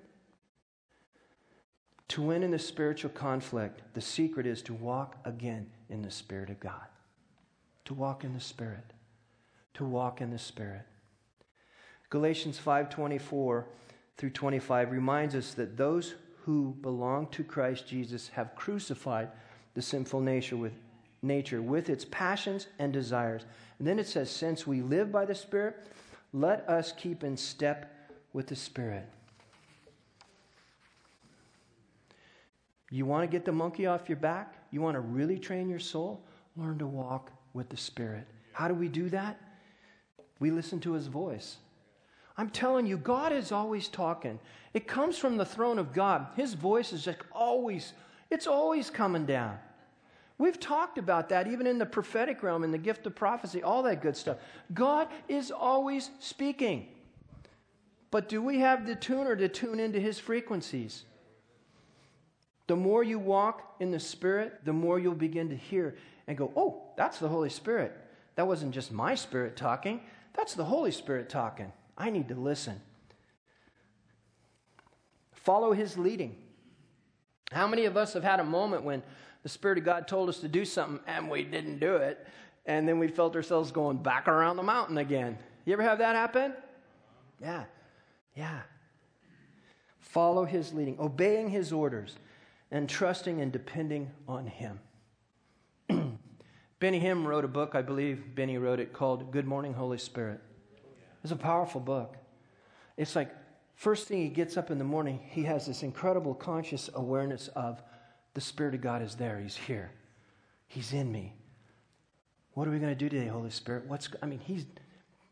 To 2.09 2.23
win 2.23 2.41
in 2.41 2.49
the 2.51 2.59
spiritual 2.59 3.11
conflict, 3.11 3.81
the 3.93 4.01
secret 4.01 4.47
is 4.47 4.63
to 4.63 4.73
walk 4.73 5.17
again 5.25 5.69
in 5.89 6.01
the 6.01 6.11
Spirit 6.11 6.49
of 6.49 6.59
God. 6.59 6.87
To 7.85 7.93
walk 7.93 8.23
in 8.23 8.33
the 8.33 8.39
Spirit. 8.39 8.93
To 9.75 9.85
walk 9.85 10.21
in 10.21 10.31
the 10.31 10.39
Spirit. 10.39 10.85
Galatians 12.09 12.59
5:24 12.59 13.65
through 14.17 14.29
25 14.31 14.91
reminds 14.91 15.35
us 15.35 15.53
that 15.53 15.77
those 15.77 16.15
who 16.43 16.75
belong 16.81 17.27
to 17.27 17.43
Christ 17.43 17.87
Jesus 17.87 18.29
have 18.29 18.55
crucified 18.55 19.29
the 19.75 19.81
sinful 19.81 20.21
nature 20.21 20.57
with 20.57 20.73
nature 21.21 21.61
with 21.61 21.89
its 21.89 22.05
passions 22.05 22.67
and 22.79 22.93
desires. 22.93 23.45
And 23.77 23.87
then 23.87 23.99
it 23.99 24.07
says, 24.07 24.29
since 24.29 24.65
we 24.65 24.81
live 24.81 25.11
by 25.11 25.25
the 25.25 25.35
Spirit, 25.35 25.75
let 26.33 26.67
us 26.69 26.91
keep 26.91 27.23
in 27.23 27.35
step 27.37 27.93
with 28.33 28.47
the 28.47 28.55
Spirit. 28.55 29.07
You 32.91 33.05
want 33.05 33.23
to 33.23 33.27
get 33.27 33.45
the 33.45 33.51
monkey 33.51 33.85
off 33.85 34.09
your 34.09 34.17
back? 34.17 34.55
You 34.71 34.81
want 34.81 34.95
to 34.95 35.01
really 35.01 35.37
train 35.37 35.69
your 35.69 35.79
soul? 35.79 36.21
Learn 36.55 36.79
to 36.79 36.87
walk 36.87 37.31
with 37.53 37.69
the 37.69 37.77
Spirit. 37.77 38.25
How 38.53 38.67
do 38.67 38.73
we 38.73 38.87
do 38.87 39.09
that? 39.09 39.39
We 40.39 40.51
listen 40.51 40.79
to 40.81 40.93
His 40.93 41.07
voice. 41.07 41.57
I'm 42.39 42.49
telling 42.49 42.85
you, 42.85 42.95
God 42.95 43.33
is 43.33 43.51
always 43.51 43.89
talking. 43.89 44.39
It 44.73 44.87
comes 44.87 45.17
from 45.17 45.35
the 45.35 45.43
throne 45.43 45.77
of 45.77 45.91
God. 45.91 46.27
His 46.37 46.53
voice 46.53 46.93
is 46.93 47.03
just 47.03 47.17
always 47.33 47.91
it's 48.29 48.47
always 48.47 48.89
coming 48.89 49.25
down. 49.25 49.57
We've 50.37 50.57
talked 50.57 50.97
about 50.97 51.27
that 51.29 51.47
even 51.47 51.67
in 51.67 51.79
the 51.79 51.85
prophetic 51.85 52.41
realm, 52.41 52.63
in 52.63 52.71
the 52.71 52.77
gift 52.77 53.05
of 53.05 53.13
prophecy, 53.13 53.61
all 53.61 53.83
that 53.83 54.01
good 54.01 54.15
stuff. 54.15 54.37
God 54.73 55.09
is 55.27 55.51
always 55.51 56.11
speaking. 56.19 56.87
But 58.09 58.29
do 58.29 58.41
we 58.41 58.59
have 58.59 58.87
the 58.87 58.95
tuner 58.95 59.35
to 59.35 59.49
tune 59.49 59.81
into 59.81 59.99
his 59.99 60.17
frequencies? 60.17 61.03
The 62.67 62.75
more 62.77 63.03
you 63.03 63.19
walk 63.19 63.75
in 63.81 63.91
the 63.91 63.99
Spirit, 63.99 64.61
the 64.63 64.71
more 64.71 64.97
you'll 64.97 65.13
begin 65.13 65.49
to 65.49 65.57
hear 65.57 65.97
and 66.25 66.37
go, 66.37 66.53
oh, 66.55 66.83
that's 66.95 67.19
the 67.19 67.27
Holy 67.27 67.49
Spirit. 67.49 67.97
That 68.35 68.47
wasn't 68.47 68.73
just 68.73 68.93
my 68.93 69.13
spirit 69.15 69.57
talking, 69.57 69.99
that's 70.33 70.53
the 70.53 70.63
Holy 70.63 70.91
Spirit 70.91 71.27
talking. 71.27 71.73
I 71.99 72.09
need 72.09 72.29
to 72.29 72.35
listen. 72.35 72.81
Follow 75.33 75.73
his 75.73 75.97
leading. 75.97 76.35
How 77.51 77.67
many 77.67 77.85
of 77.85 77.97
us 77.97 78.13
have 78.13 78.23
had 78.23 78.39
a 78.39 78.43
moment 78.43 78.83
when 78.83 79.03
the 79.43 79.49
Spirit 79.49 79.77
of 79.77 79.83
God 79.83 80.07
told 80.07 80.29
us 80.29 80.39
to 80.39 80.47
do 80.47 80.63
something 80.63 80.99
and 81.07 81.29
we 81.29 81.43
didn't 81.43 81.79
do 81.79 81.95
it, 81.95 82.25
and 82.65 82.87
then 82.87 82.99
we 82.99 83.07
felt 83.07 83.35
ourselves 83.35 83.71
going 83.71 83.97
back 83.97 84.27
around 84.27 84.55
the 84.55 84.63
mountain 84.63 84.97
again? 84.97 85.37
You 85.65 85.73
ever 85.73 85.83
have 85.83 85.97
that 85.97 86.15
happen? 86.15 86.53
Yeah, 87.41 87.65
yeah. 88.35 88.61
Follow 89.99 90.45
His 90.45 90.73
leading, 90.73 90.99
obeying 90.99 91.49
His 91.49 91.73
orders, 91.73 92.15
and 92.71 92.87
trusting 92.87 93.41
and 93.41 93.51
depending 93.51 94.11
on 94.27 94.47
Him. 94.47 94.79
Benny 96.79 96.99
Hinn 96.99 97.25
wrote 97.25 97.45
a 97.45 97.49
book, 97.49 97.75
I 97.75 97.81
believe 97.81 98.35
Benny 98.35 98.57
wrote 98.57 98.79
it, 98.79 98.93
called 98.93 99.31
Good 99.31 99.45
Morning, 99.45 99.73
Holy 99.73 99.97
Spirit. 99.97 100.41
It's 101.23 101.31
a 101.31 101.37
powerful 101.37 101.81
book. 101.81 102.15
It's 102.97 103.15
like 103.15 103.29
First 103.79 104.09
thing 104.09 104.21
he 104.21 104.27
gets 104.27 104.57
up 104.57 104.71
in 104.71 104.77
the 104.77 104.83
morning, 104.83 105.21
he 105.29 105.43
has 105.43 105.65
this 105.65 105.83
incredible 105.83 106.35
conscious 106.35 106.89
awareness 106.95 107.47
of 107.55 107.81
the 108.33 108.41
Spirit 108.41 108.75
of 108.75 108.81
God 108.81 109.01
is 109.01 109.15
there. 109.15 109.39
He's 109.39 109.55
here. 109.55 109.91
He's 110.67 110.91
in 110.91 111.09
me. 111.09 111.33
What 112.55 112.67
are 112.67 112.71
we 112.71 112.79
going 112.79 112.91
to 112.91 112.99
do 112.99 113.07
today, 113.07 113.27
Holy 113.29 113.51
Spirit? 113.51 113.85
What's, 113.87 114.09
I 114.21 114.25
mean, 114.25 114.39
he's, 114.39 114.65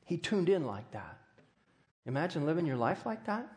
he 0.05 0.15
tuned 0.15 0.47
in 0.47 0.65
like 0.65 0.89
that. 0.91 1.17
Imagine 2.05 2.45
living 2.45 2.65
your 2.65 2.77
life 2.77 3.05
like 3.05 3.25
that. 3.25 3.51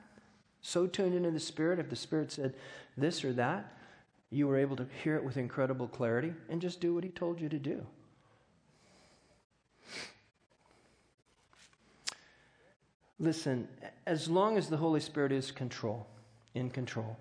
So 0.61 0.89
tuned 0.89 1.15
into 1.15 1.31
the 1.31 1.39
Spirit, 1.39 1.79
if 1.79 1.89
the 1.89 1.95
Spirit 1.95 2.33
said 2.33 2.55
this 2.97 3.25
or 3.25 3.33
that, 3.35 3.73
you 4.29 4.49
were 4.49 4.57
able 4.57 4.75
to 4.75 4.89
hear 5.05 5.15
it 5.15 5.23
with 5.23 5.37
incredible 5.37 5.87
clarity 5.87 6.33
and 6.49 6.61
just 6.61 6.81
do 6.81 6.95
what 6.95 7.05
He 7.05 7.11
told 7.11 7.41
you 7.41 7.49
to 7.49 7.61
do. 7.61 7.87
Listen, 13.23 13.69
as 14.07 14.31
long 14.31 14.57
as 14.57 14.71
the 14.71 14.79
Holy 14.79 14.99
Spirit 14.99 15.31
is 15.31 15.51
control, 15.51 16.07
in 16.55 16.71
control, 16.71 17.19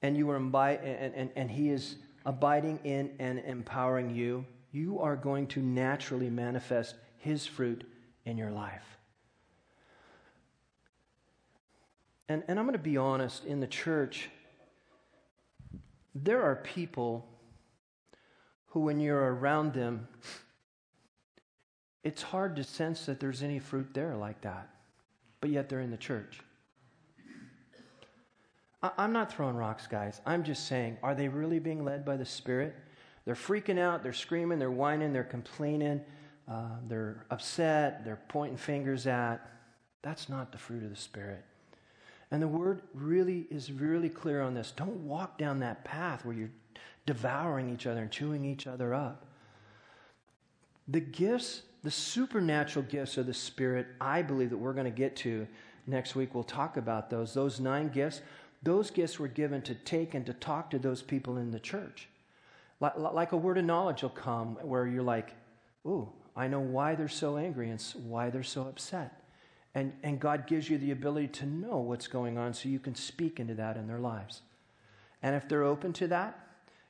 and 0.00 0.16
you 0.16 0.30
are 0.30 0.38
imbi- 0.38 0.78
and, 0.80 1.12
and, 1.14 1.30
and 1.34 1.50
He 1.50 1.70
is 1.70 1.96
abiding 2.24 2.78
in 2.84 3.10
and 3.18 3.40
empowering 3.40 4.14
you, 4.14 4.46
you 4.70 5.00
are 5.00 5.16
going 5.16 5.48
to 5.48 5.60
naturally 5.60 6.30
manifest 6.30 6.94
His 7.18 7.46
fruit 7.46 7.84
in 8.24 8.38
your 8.38 8.52
life. 8.52 8.84
And, 12.28 12.44
and 12.46 12.60
I'm 12.60 12.64
going 12.64 12.78
to 12.78 12.82
be 12.82 12.96
honest, 12.96 13.44
in 13.44 13.58
the 13.58 13.66
church, 13.66 14.30
there 16.14 16.42
are 16.42 16.56
people 16.56 17.26
who, 18.66 18.80
when 18.80 19.00
you're 19.00 19.34
around 19.34 19.74
them, 19.74 20.06
it's 22.04 22.22
hard 22.22 22.56
to 22.56 22.64
sense 22.64 23.06
that 23.06 23.20
there's 23.20 23.42
any 23.42 23.58
fruit 23.58 23.94
there 23.94 24.16
like 24.16 24.40
that, 24.42 24.68
but 25.40 25.50
yet 25.50 25.68
they're 25.68 25.80
in 25.80 25.90
the 25.90 25.96
church. 25.96 26.40
I'm 28.82 29.12
not 29.12 29.32
throwing 29.32 29.54
rocks, 29.54 29.86
guys. 29.86 30.20
I'm 30.26 30.42
just 30.42 30.66
saying, 30.66 30.98
are 31.04 31.14
they 31.14 31.28
really 31.28 31.60
being 31.60 31.84
led 31.84 32.04
by 32.04 32.16
the 32.16 32.24
Spirit? 32.24 32.74
They're 33.24 33.36
freaking 33.36 33.78
out, 33.78 34.02
they're 34.02 34.12
screaming, 34.12 34.58
they're 34.58 34.72
whining, 34.72 35.12
they're 35.12 35.22
complaining, 35.22 36.00
uh, 36.48 36.76
they're 36.88 37.24
upset, 37.30 38.04
they're 38.04 38.20
pointing 38.28 38.56
fingers 38.56 39.06
at. 39.06 39.48
That's 40.02 40.28
not 40.28 40.50
the 40.50 40.58
fruit 40.58 40.82
of 40.82 40.90
the 40.90 40.96
Spirit. 40.96 41.44
And 42.32 42.42
the 42.42 42.48
word 42.48 42.82
really 42.92 43.46
is 43.50 43.70
really 43.70 44.08
clear 44.08 44.42
on 44.42 44.54
this. 44.54 44.72
Don't 44.72 45.04
walk 45.04 45.38
down 45.38 45.60
that 45.60 45.84
path 45.84 46.24
where 46.24 46.34
you're 46.34 46.50
devouring 47.06 47.70
each 47.70 47.86
other 47.86 48.00
and 48.00 48.10
chewing 48.10 48.44
each 48.44 48.66
other 48.66 48.94
up. 48.94 49.26
The 50.88 51.00
gifts, 51.00 51.62
the 51.82 51.90
supernatural 51.90 52.84
gifts 52.84 53.16
of 53.16 53.26
the 53.26 53.34
Spirit, 53.34 53.86
I 54.00 54.22
believe 54.22 54.50
that 54.50 54.56
we're 54.56 54.72
going 54.72 54.84
to 54.84 54.90
get 54.90 55.16
to 55.16 55.46
next 55.86 56.14
week. 56.14 56.34
We'll 56.34 56.44
talk 56.44 56.76
about 56.76 57.10
those. 57.10 57.34
Those 57.34 57.58
nine 57.58 57.88
gifts, 57.88 58.22
those 58.62 58.90
gifts 58.90 59.18
were 59.18 59.28
given 59.28 59.62
to 59.62 59.74
take 59.74 60.14
and 60.14 60.24
to 60.26 60.32
talk 60.32 60.70
to 60.70 60.78
those 60.78 61.02
people 61.02 61.38
in 61.38 61.50
the 61.50 61.60
church. 61.60 62.08
Like, 62.80 63.32
a 63.32 63.36
word 63.36 63.58
of 63.58 63.64
knowledge 63.64 64.02
will 64.02 64.10
come 64.10 64.56
where 64.62 64.86
you're 64.86 65.02
like, 65.02 65.34
ooh, 65.86 66.08
I 66.34 66.48
know 66.48 66.60
why 66.60 66.94
they're 66.94 67.08
so 67.08 67.36
angry 67.36 67.70
and 67.70 67.80
why 68.04 68.30
they're 68.30 68.42
so 68.42 68.62
upset. 68.62 69.22
And, 69.74 69.92
and 70.02 70.20
God 70.20 70.46
gives 70.46 70.68
you 70.68 70.78
the 70.78 70.90
ability 70.90 71.28
to 71.28 71.46
know 71.46 71.78
what's 71.78 72.08
going 72.08 72.38
on 72.38 72.54
so 72.54 72.68
you 72.68 72.78
can 72.78 72.94
speak 72.94 73.40
into 73.40 73.54
that 73.54 73.76
in 73.76 73.86
their 73.86 73.98
lives. 73.98 74.42
And 75.22 75.36
if 75.36 75.48
they're 75.48 75.62
open 75.62 75.92
to 75.94 76.08
that, 76.08 76.38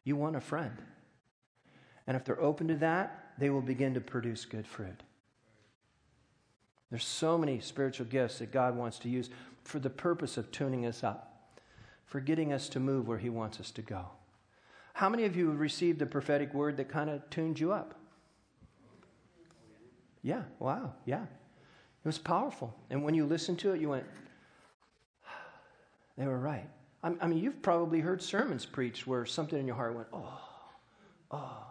you 0.04 0.16
want 0.16 0.36
a 0.36 0.40
friend. 0.40 0.76
And 2.06 2.16
if 2.16 2.24
they're 2.24 2.40
open 2.40 2.68
to 2.68 2.74
that, 2.76 3.21
they 3.38 3.50
will 3.50 3.62
begin 3.62 3.94
to 3.94 4.00
produce 4.00 4.44
good 4.44 4.66
fruit. 4.66 5.02
There's 6.90 7.04
so 7.04 7.38
many 7.38 7.60
spiritual 7.60 8.06
gifts 8.06 8.38
that 8.38 8.52
God 8.52 8.76
wants 8.76 8.98
to 9.00 9.08
use 9.08 9.30
for 9.64 9.78
the 9.78 9.90
purpose 9.90 10.36
of 10.36 10.50
tuning 10.50 10.84
us 10.84 11.02
up, 11.02 11.58
for 12.04 12.20
getting 12.20 12.52
us 12.52 12.68
to 12.70 12.80
move 12.80 13.08
where 13.08 13.18
He 13.18 13.30
wants 13.30 13.60
us 13.60 13.70
to 13.72 13.82
go. 13.82 14.06
How 14.94 15.08
many 15.08 15.24
of 15.24 15.34
you 15.34 15.48
have 15.48 15.60
received 15.60 16.02
a 16.02 16.06
prophetic 16.06 16.52
word 16.52 16.76
that 16.76 16.88
kind 16.88 17.08
of 17.08 17.28
tuned 17.30 17.58
you 17.58 17.72
up? 17.72 17.94
Yeah, 20.22 20.42
wow, 20.58 20.92
yeah. 21.06 21.22
It 21.22 22.08
was 22.08 22.18
powerful. 22.18 22.76
And 22.90 23.02
when 23.02 23.14
you 23.14 23.24
listened 23.24 23.58
to 23.60 23.72
it, 23.72 23.80
you 23.80 23.88
went, 23.88 24.04
they 26.18 26.26
were 26.26 26.38
right. 26.38 26.68
I 27.02 27.26
mean, 27.26 27.38
you've 27.38 27.62
probably 27.62 27.98
heard 27.98 28.22
sermons 28.22 28.64
preached 28.64 29.08
where 29.08 29.26
something 29.26 29.58
in 29.58 29.66
your 29.66 29.74
heart 29.74 29.96
went, 29.96 30.06
oh, 30.12 30.40
oh, 31.32 31.66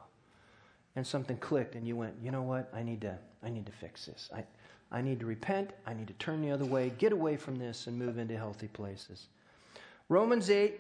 and 0.96 1.06
something 1.06 1.38
clicked, 1.38 1.76
and 1.76 1.88
you 1.88 1.96
went, 1.96 2.14
you 2.22 2.32
know 2.32 2.42
what? 2.42 2.70
I 2.74 2.84
need 2.84 3.02
to, 3.02 3.18
I 3.44 3.50
need 3.50 3.66
to 3.66 3.72
fix 3.72 4.06
this. 4.06 4.30
I, 4.36 4.44
I 4.92 5.02
need 5.02 5.20
to 5.22 5.26
repent. 5.26 5.72
I 5.86 5.94
need 5.94 6.08
to 6.08 6.14
turn 6.14 6.42
the 6.42 6.52
other 6.52 6.66
way, 6.66 6.92
get 6.98 7.14
away 7.14 7.38
from 7.38 7.58
this, 7.58 7.88
and 7.88 7.98
move 7.98 8.18
into 8.18 8.38
healthy 8.38 8.68
places. 8.68 9.28
Romans 10.10 10.50
8, 10.50 10.80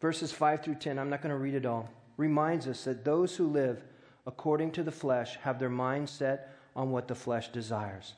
verses 0.00 0.32
5 0.32 0.64
through 0.64 0.74
10, 0.76 0.98
I'm 0.98 1.08
not 1.08 1.22
going 1.22 1.30
to 1.30 1.38
read 1.38 1.54
it 1.54 1.66
all, 1.66 1.88
reminds 2.16 2.66
us 2.66 2.84
that 2.84 3.04
those 3.04 3.36
who 3.36 3.46
live 3.46 3.84
according 4.26 4.72
to 4.72 4.82
the 4.82 4.92
flesh 4.92 5.36
have 5.42 5.58
their 5.58 5.70
mind 5.70 6.08
set 6.08 6.56
on 6.74 6.90
what 6.90 7.06
the 7.06 7.14
flesh 7.14 7.48
desires. 7.48 8.14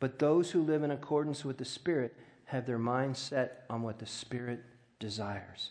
But 0.00 0.18
those 0.18 0.50
who 0.50 0.62
live 0.62 0.82
in 0.82 0.90
accordance 0.90 1.44
with 1.44 1.56
the 1.56 1.64
Spirit 1.64 2.14
have 2.46 2.66
their 2.66 2.78
mind 2.78 3.16
set 3.16 3.64
on 3.70 3.82
what 3.82 3.98
the 3.98 4.06
Spirit 4.06 4.62
desires. 4.98 5.70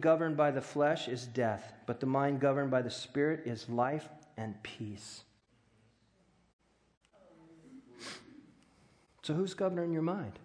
Governed 0.00 0.36
by 0.36 0.50
the 0.50 0.60
flesh 0.60 1.06
is 1.06 1.26
death, 1.26 1.72
but 1.86 2.00
the 2.00 2.06
mind 2.06 2.40
governed 2.40 2.70
by 2.70 2.82
the 2.82 2.90
Spirit 2.90 3.42
is 3.44 3.68
life 3.68 4.08
and 4.36 4.60
peace. 4.62 5.22
So, 9.22 9.34
who's 9.34 9.54
governing 9.54 9.92
your 9.92 10.02
mind? 10.02 10.38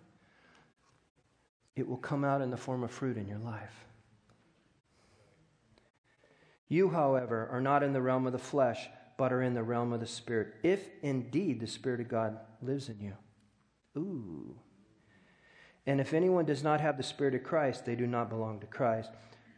It 1.76 1.88
will 1.88 1.98
come 1.98 2.24
out 2.24 2.42
in 2.42 2.52
the 2.52 2.58
form 2.58 2.84
of 2.84 2.92
fruit 2.92 3.18
in 3.18 3.28
your 3.28 3.40
life. 3.40 3.86
You, 6.68 6.90
however, 6.90 7.48
are 7.52 7.62
not 7.62 7.84
in 7.84 7.94
the 7.94 8.02
realm 8.02 8.28
of 8.28 8.34
the 8.34 8.40
flesh 8.40 8.90
but 9.18 9.34
are 9.34 9.42
in 9.42 9.56
the 9.56 9.64
realm 9.64 9.92
of 9.92 10.00
the 10.00 10.08
Spirit, 10.08 10.54
if 10.64 10.88
indeed 11.02 11.60
the 11.60 11.68
Spirit 11.68 12.00
of 12.00 12.08
God 12.08 12.38
lives 12.62 12.88
in 12.88 13.02
you. 13.02 13.14
Ooh. 13.98 14.56
And 15.88 16.00
if 16.00 16.14
anyone 16.14 16.46
does 16.46 16.64
not 16.64 16.82
have 16.82 16.98
the 16.98 17.04
Spirit 17.04 17.34
of 17.34 17.44
Christ, 17.44 17.86
they 17.86 17.96
do 17.96 18.06
not 18.06 18.30
belong 18.30 18.60
to 18.60 18.68
Christ. 18.68 19.10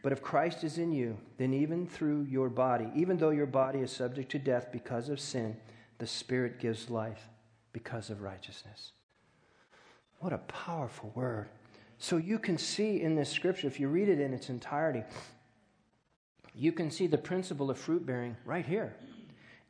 But 0.02 0.12
if 0.12 0.22
Christ 0.22 0.64
is 0.64 0.78
in 0.78 0.92
you, 0.92 1.18
then 1.36 1.52
even 1.52 1.86
through 1.86 2.22
your 2.22 2.48
body, 2.48 2.88
even 2.94 3.18
though 3.18 3.30
your 3.30 3.46
body 3.46 3.80
is 3.80 3.92
subject 3.92 4.30
to 4.32 4.38
death 4.38 4.68
because 4.72 5.08
of 5.08 5.20
sin, 5.20 5.56
the 5.98 6.06
Spirit 6.06 6.58
gives 6.58 6.88
life 6.88 7.28
because 7.72 8.08
of 8.08 8.22
righteousness. 8.22 8.92
What 10.20 10.32
a 10.32 10.38
powerful 10.38 11.12
word. 11.14 11.48
So 11.98 12.16
you 12.16 12.38
can 12.38 12.56
see 12.56 13.02
in 13.02 13.14
this 13.14 13.28
scripture, 13.28 13.66
if 13.66 13.78
you 13.78 13.88
read 13.88 14.08
it 14.08 14.20
in 14.20 14.32
its 14.32 14.48
entirety, 14.48 15.02
you 16.54 16.72
can 16.72 16.90
see 16.90 17.06
the 17.06 17.18
principle 17.18 17.70
of 17.70 17.78
fruit 17.78 18.06
bearing 18.06 18.36
right 18.44 18.64
here. 18.64 18.96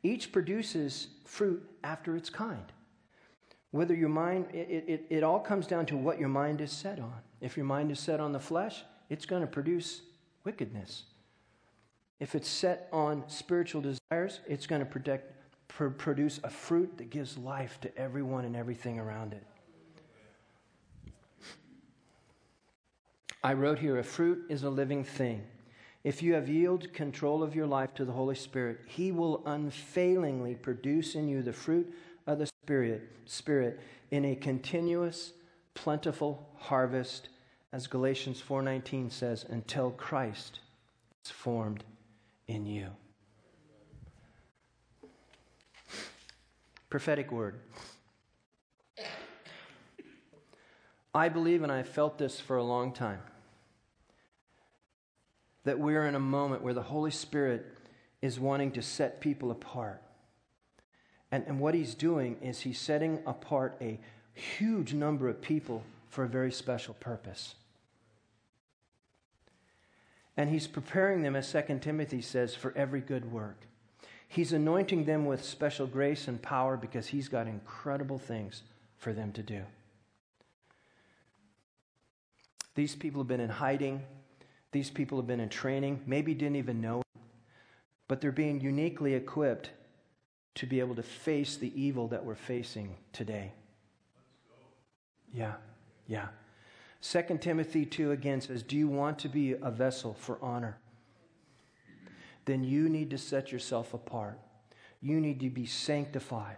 Each 0.03 0.31
produces 0.31 1.07
fruit 1.25 1.61
after 1.83 2.15
its 2.15 2.29
kind. 2.29 2.71
Whether 3.71 3.93
your 3.93 4.09
mind, 4.09 4.47
it, 4.53 4.85
it, 4.87 5.05
it 5.09 5.23
all 5.23 5.39
comes 5.39 5.67
down 5.67 5.85
to 5.87 5.97
what 5.97 6.19
your 6.19 6.29
mind 6.29 6.61
is 6.61 6.71
set 6.71 6.99
on. 6.99 7.13
If 7.39 7.55
your 7.55 7.65
mind 7.65 7.91
is 7.91 7.99
set 7.99 8.19
on 8.19 8.31
the 8.31 8.39
flesh, 8.39 8.83
it's 9.09 9.25
going 9.25 9.41
to 9.41 9.47
produce 9.47 10.01
wickedness. 10.43 11.03
If 12.19 12.35
it's 12.35 12.49
set 12.49 12.87
on 12.91 13.23
spiritual 13.27 13.81
desires, 13.81 14.41
it's 14.47 14.67
going 14.67 14.79
to 14.79 14.85
protect, 14.85 15.33
pr- 15.67 15.87
produce 15.87 16.39
a 16.43 16.49
fruit 16.49 16.97
that 16.97 17.09
gives 17.09 17.37
life 17.37 17.79
to 17.81 17.97
everyone 17.97 18.45
and 18.45 18.55
everything 18.55 18.99
around 18.99 19.33
it. 19.33 19.43
I 23.43 23.53
wrote 23.53 23.79
here 23.79 23.97
a 23.97 24.03
fruit 24.03 24.45
is 24.49 24.63
a 24.63 24.69
living 24.69 25.03
thing. 25.03 25.43
If 26.03 26.21
you 26.21 26.33
have 26.33 26.47
yielded 26.47 26.93
control 26.93 27.41
of 27.41 27.55
your 27.55 27.67
life 27.67 27.93
to 27.95 28.05
the 28.05 28.11
Holy 28.11 28.35
Spirit, 28.35 28.81
He 28.85 29.11
will 29.11 29.41
unfailingly 29.45 30.55
produce 30.55 31.15
in 31.15 31.27
you 31.27 31.41
the 31.41 31.53
fruit 31.53 31.91
of 32.27 32.39
the 32.39 32.47
Spirit, 32.63 33.09
Spirit 33.25 33.79
in 34.11 34.25
a 34.25 34.35
continuous, 34.35 35.33
plentiful 35.73 36.49
harvest, 36.57 37.29
as 37.73 37.87
Galatians 37.87 38.41
4:19 38.41 39.09
says, 39.09 39.45
until 39.49 39.91
Christ 39.91 40.59
is 41.23 41.31
formed 41.31 41.83
in 42.47 42.65
you. 42.65 42.87
Prophetic 46.89 47.31
word. 47.31 47.59
I 51.13 51.29
believe, 51.29 51.63
and 51.63 51.71
I've 51.71 51.87
felt 51.87 52.17
this 52.17 52.39
for 52.39 52.57
a 52.57 52.63
long 52.63 52.93
time 52.93 53.21
that 55.63 55.79
we're 55.79 56.07
in 56.07 56.15
a 56.15 56.19
moment 56.19 56.63
where 56.63 56.73
the 56.73 56.81
Holy 56.81 57.11
Spirit 57.11 57.65
is 58.21 58.39
wanting 58.39 58.71
to 58.71 58.81
set 58.81 59.21
people 59.21 59.51
apart. 59.51 60.01
And, 61.31 61.43
and 61.47 61.59
what 61.59 61.75
he's 61.75 61.95
doing 61.95 62.37
is 62.41 62.61
he's 62.61 62.79
setting 62.79 63.21
apart 63.25 63.77
a 63.81 63.99
huge 64.33 64.93
number 64.93 65.27
of 65.29 65.41
people 65.41 65.83
for 66.09 66.23
a 66.23 66.27
very 66.27 66.51
special 66.51 66.93
purpose. 66.95 67.55
And 70.41 70.49
he's 70.49 70.65
preparing 70.65 71.21
them, 71.21 71.35
as 71.35 71.51
2 71.51 71.77
Timothy 71.81 72.19
says, 72.19 72.55
for 72.55 72.73
every 72.75 72.99
good 72.99 73.31
work. 73.31 73.67
He's 74.27 74.53
anointing 74.53 75.05
them 75.05 75.27
with 75.27 75.45
special 75.45 75.85
grace 75.85 76.27
and 76.27 76.41
power 76.41 76.77
because 76.77 77.05
he's 77.05 77.29
got 77.29 77.45
incredible 77.45 78.17
things 78.17 78.63
for 78.97 79.13
them 79.13 79.31
to 79.33 79.43
do. 79.43 79.61
These 82.73 82.95
people 82.95 83.21
have 83.21 83.27
been 83.27 83.39
in 83.39 83.51
hiding. 83.51 84.01
These 84.71 84.89
people 84.89 85.19
have 85.19 85.27
been 85.27 85.39
in 85.39 85.49
training, 85.49 86.01
maybe 86.07 86.33
didn't 86.33 86.55
even 86.55 86.81
know 86.81 87.01
it, 87.01 87.21
but 88.07 88.19
they're 88.19 88.31
being 88.31 88.59
uniquely 88.61 89.13
equipped 89.13 89.69
to 90.55 90.65
be 90.65 90.79
able 90.79 90.95
to 90.95 91.03
face 91.03 91.55
the 91.55 91.71
evil 91.79 92.07
that 92.07 92.25
we're 92.25 92.33
facing 92.33 92.95
today. 93.13 93.51
Yeah, 95.31 95.53
yeah. 96.07 96.29
2 97.01 97.39
Timothy 97.39 97.85
2 97.85 98.11
again 98.11 98.41
says, 98.41 98.63
Do 98.63 98.77
you 98.77 98.87
want 98.87 99.19
to 99.19 99.29
be 99.29 99.53
a 99.53 99.71
vessel 99.71 100.13
for 100.13 100.37
honor? 100.41 100.77
Then 102.45 102.63
you 102.63 102.89
need 102.89 103.09
to 103.11 103.17
set 103.17 103.51
yourself 103.51 103.93
apart. 103.93 104.39
You 105.01 105.19
need 105.19 105.39
to 105.39 105.49
be 105.49 105.65
sanctified. 105.65 106.57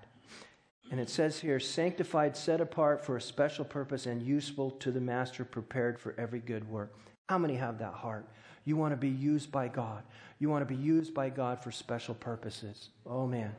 And 0.92 1.00
it 1.00 1.10
says 1.10 1.40
here, 1.40 1.60
sanctified, 1.60 2.36
set 2.36 2.62
apart 2.62 3.06
for 3.06 3.18
a 3.18 3.22
special 3.22 3.66
purpose 3.66 4.06
and 4.06 4.22
useful 4.22 4.72
to 4.72 4.92
the 4.92 5.02
master, 5.02 5.46
prepared 5.46 6.00
for 6.00 6.14
every 6.18 6.40
good 6.40 6.70
work. 6.70 6.94
How 7.30 7.38
many 7.38 7.56
have 7.56 7.80
that 7.80 7.94
heart? 7.94 8.28
You 8.66 8.76
want 8.76 8.92
to 8.92 8.98
be 8.98 9.10
used 9.10 9.52
by 9.52 9.70
God. 9.70 10.04
You 10.40 10.50
want 10.50 10.68
to 10.68 10.74
be 10.74 10.80
used 10.80 11.14
by 11.14 11.30
God 11.30 11.64
for 11.64 11.72
special 11.72 12.14
purposes. 12.16 12.90
Oh, 13.06 13.26
man. 13.26 13.56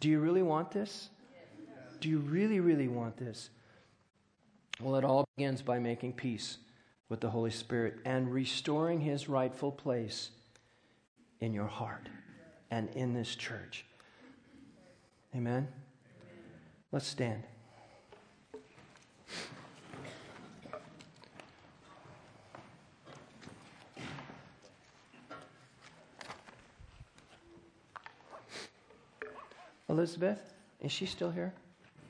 Do 0.00 0.08
you 0.08 0.20
really 0.20 0.42
want 0.42 0.70
this? 0.70 1.08
Do 2.00 2.08
you 2.08 2.18
really, 2.18 2.60
really 2.60 2.88
want 2.88 3.16
this? 3.16 3.50
Well, 4.80 4.94
it 4.94 5.04
all 5.04 5.24
begins 5.36 5.60
by 5.60 5.80
making 5.80 6.12
peace 6.12 6.58
with 7.08 7.20
the 7.20 7.30
Holy 7.30 7.50
Spirit 7.50 7.98
and 8.04 8.32
restoring 8.32 9.00
his 9.00 9.28
rightful 9.28 9.72
place 9.72 10.30
in 11.40 11.52
your 11.52 11.66
heart 11.66 12.08
and 12.70 12.88
in 12.94 13.12
this 13.12 13.34
church. 13.34 13.84
Amen? 15.34 15.66
Let's 16.92 17.06
stand. 17.06 17.42
Elizabeth, 29.88 30.38
is 30.80 30.92
she 30.92 31.06
still 31.06 31.30
here? 31.30 31.52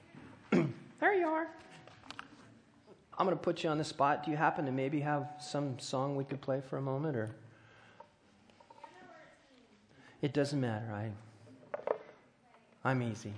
there 0.50 1.14
you 1.14 1.26
are. 1.26 1.46
I'm 3.18 3.26
going 3.26 3.36
to 3.36 3.42
put 3.42 3.64
you 3.64 3.70
on 3.70 3.78
the 3.78 3.84
spot. 3.84 4.24
Do 4.24 4.30
you 4.30 4.36
happen 4.36 4.64
to 4.66 4.72
maybe 4.72 5.00
have 5.00 5.28
some 5.40 5.78
song 5.80 6.14
we 6.14 6.22
could 6.22 6.40
play 6.40 6.60
for 6.60 6.76
a 6.76 6.80
moment 6.80 7.16
or 7.16 7.34
It 10.22 10.32
doesn't 10.32 10.60
matter. 10.60 10.86
I 10.92 11.10
I'm 12.84 13.02
easy. 13.02 13.34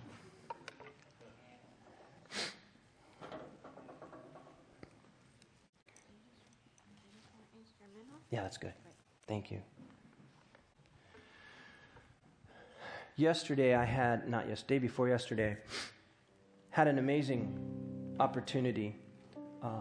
Yeah, 8.31 8.43
that's 8.43 8.59
good. 8.59 8.73
Thank 9.27 9.51
you. 9.51 9.61
Yesterday, 13.17 13.75
I 13.75 13.85
had, 13.85 14.29
not 14.29 14.49
yesterday, 14.49 14.79
before 14.79 15.09
yesterday, 15.09 15.57
had 16.71 16.87
an 16.87 16.99
amazing 16.99 17.59
opportunity. 18.21 18.97
Uh, 19.63 19.81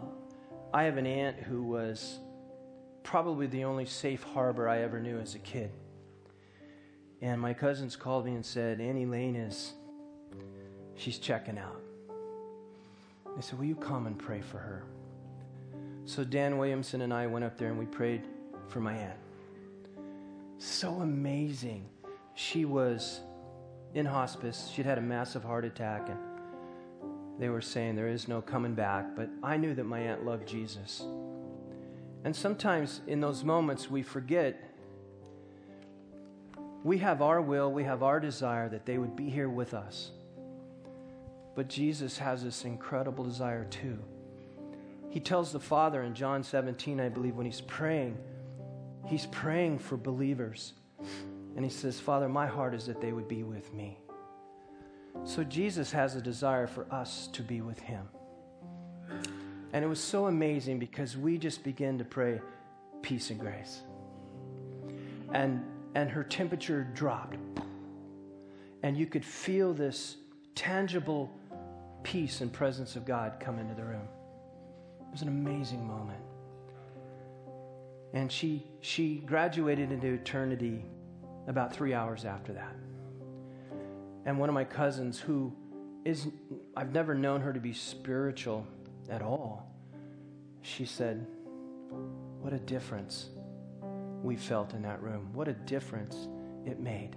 I 0.72 0.84
have 0.84 0.96
an 0.96 1.06
aunt 1.06 1.36
who 1.36 1.62
was 1.62 2.18
probably 3.02 3.46
the 3.46 3.64
only 3.64 3.86
safe 3.86 4.22
harbor 4.22 4.68
I 4.68 4.82
ever 4.82 5.00
knew 5.00 5.18
as 5.18 5.34
a 5.34 5.38
kid. 5.38 5.70
And 7.22 7.40
my 7.40 7.52
cousins 7.52 7.96
called 7.96 8.24
me 8.24 8.34
and 8.34 8.44
said, 8.44 8.80
Annie 8.80 9.06
Lane 9.06 9.36
is, 9.36 9.72
she's 10.96 11.18
checking 11.18 11.58
out. 11.58 11.80
They 13.36 13.42
said, 13.42 13.58
Will 13.58 13.66
you 13.66 13.76
come 13.76 14.06
and 14.06 14.18
pray 14.18 14.40
for 14.40 14.58
her? 14.58 14.84
So 16.04 16.24
Dan 16.24 16.58
Williamson 16.58 17.02
and 17.02 17.12
I 17.12 17.26
went 17.26 17.44
up 17.44 17.56
there 17.56 17.68
and 17.68 17.78
we 17.78 17.86
prayed 17.86 18.22
for 18.68 18.80
my 18.80 18.94
aunt. 18.94 19.18
So 20.58 21.00
amazing. 21.00 21.88
She 22.34 22.64
was 22.64 23.20
in 23.94 24.06
hospice. 24.06 24.70
She'd 24.74 24.86
had 24.86 24.98
a 24.98 25.02
massive 25.02 25.42
heart 25.42 25.64
attack, 25.64 26.08
and 26.08 26.18
they 27.40 27.48
were 27.48 27.62
saying 27.62 27.96
there 27.96 28.08
is 28.08 28.28
no 28.28 28.42
coming 28.42 28.74
back. 28.74 29.16
But 29.16 29.30
I 29.42 29.56
knew 29.56 29.74
that 29.74 29.84
my 29.84 29.98
aunt 29.98 30.24
loved 30.24 30.46
Jesus. 30.46 31.02
And 32.22 32.36
sometimes 32.36 33.00
in 33.06 33.20
those 33.20 33.42
moments, 33.42 33.90
we 33.90 34.02
forget 34.02 34.62
we 36.82 36.98
have 36.98 37.20
our 37.20 37.40
will, 37.40 37.72
we 37.72 37.84
have 37.84 38.02
our 38.02 38.20
desire 38.20 38.68
that 38.68 38.86
they 38.86 38.98
would 38.98 39.16
be 39.16 39.28
here 39.28 39.48
with 39.48 39.74
us. 39.74 40.10
But 41.54 41.68
Jesus 41.68 42.18
has 42.18 42.42
this 42.44 42.64
incredible 42.64 43.24
desire 43.24 43.64
too. 43.64 43.98
He 45.10 45.20
tells 45.20 45.52
the 45.52 45.60
Father 45.60 46.02
in 46.02 46.14
John 46.14 46.42
17, 46.42 47.00
I 47.00 47.08
believe, 47.08 47.36
when 47.36 47.44
he's 47.44 47.60
praying, 47.62 48.16
he's 49.06 49.26
praying 49.26 49.80
for 49.80 49.96
believers. 49.96 50.74
And 51.56 51.64
he 51.64 51.70
says, 51.70 51.98
Father, 51.98 52.28
my 52.28 52.46
heart 52.46 52.74
is 52.74 52.86
that 52.86 53.00
they 53.00 53.12
would 53.12 53.28
be 53.28 53.42
with 53.42 53.74
me. 53.74 53.98
So 55.24 55.44
Jesus 55.44 55.92
has 55.92 56.16
a 56.16 56.20
desire 56.20 56.66
for 56.66 56.86
us 56.92 57.28
to 57.32 57.42
be 57.42 57.60
with 57.60 57.78
him. 57.78 58.08
And 59.72 59.84
it 59.84 59.88
was 59.88 60.00
so 60.00 60.26
amazing 60.26 60.78
because 60.78 61.16
we 61.16 61.38
just 61.38 61.62
began 61.62 61.98
to 61.98 62.04
pray 62.04 62.40
peace 63.02 63.30
and 63.30 63.38
grace. 63.38 63.82
And, 65.32 65.64
and 65.94 66.10
her 66.10 66.24
temperature 66.24 66.88
dropped. 66.94 67.36
And 68.82 68.96
you 68.96 69.06
could 69.06 69.24
feel 69.24 69.72
this 69.72 70.16
tangible 70.54 71.30
peace 72.02 72.40
and 72.40 72.52
presence 72.52 72.96
of 72.96 73.04
God 73.04 73.38
come 73.38 73.58
into 73.58 73.74
the 73.74 73.84
room. 73.84 74.08
It 75.00 75.12
was 75.12 75.22
an 75.22 75.28
amazing 75.28 75.86
moment. 75.86 76.20
And 78.12 78.30
she, 78.30 78.66
she 78.80 79.16
graduated 79.26 79.92
into 79.92 80.08
eternity 80.08 80.84
about 81.46 81.72
three 81.72 81.94
hours 81.94 82.24
after 82.24 82.52
that. 82.54 82.74
And 84.24 84.38
one 84.38 84.48
of 84.48 84.54
my 84.54 84.64
cousins, 84.64 85.18
who 85.18 85.52
is, 86.04 86.28
I've 86.76 86.92
never 86.92 87.14
known 87.14 87.40
her 87.40 87.52
to 87.52 87.60
be 87.60 87.72
spiritual 87.72 88.66
at 89.08 89.22
all, 89.22 89.66
she 90.62 90.84
said, 90.84 91.26
What 92.40 92.52
a 92.52 92.58
difference 92.58 93.30
we 94.22 94.36
felt 94.36 94.74
in 94.74 94.82
that 94.82 95.02
room. 95.02 95.30
What 95.32 95.48
a 95.48 95.52
difference 95.52 96.28
it 96.66 96.78
made. 96.80 97.16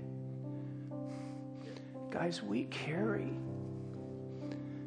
Guys, 2.09 2.41
we 2.41 2.65
carry 2.65 3.33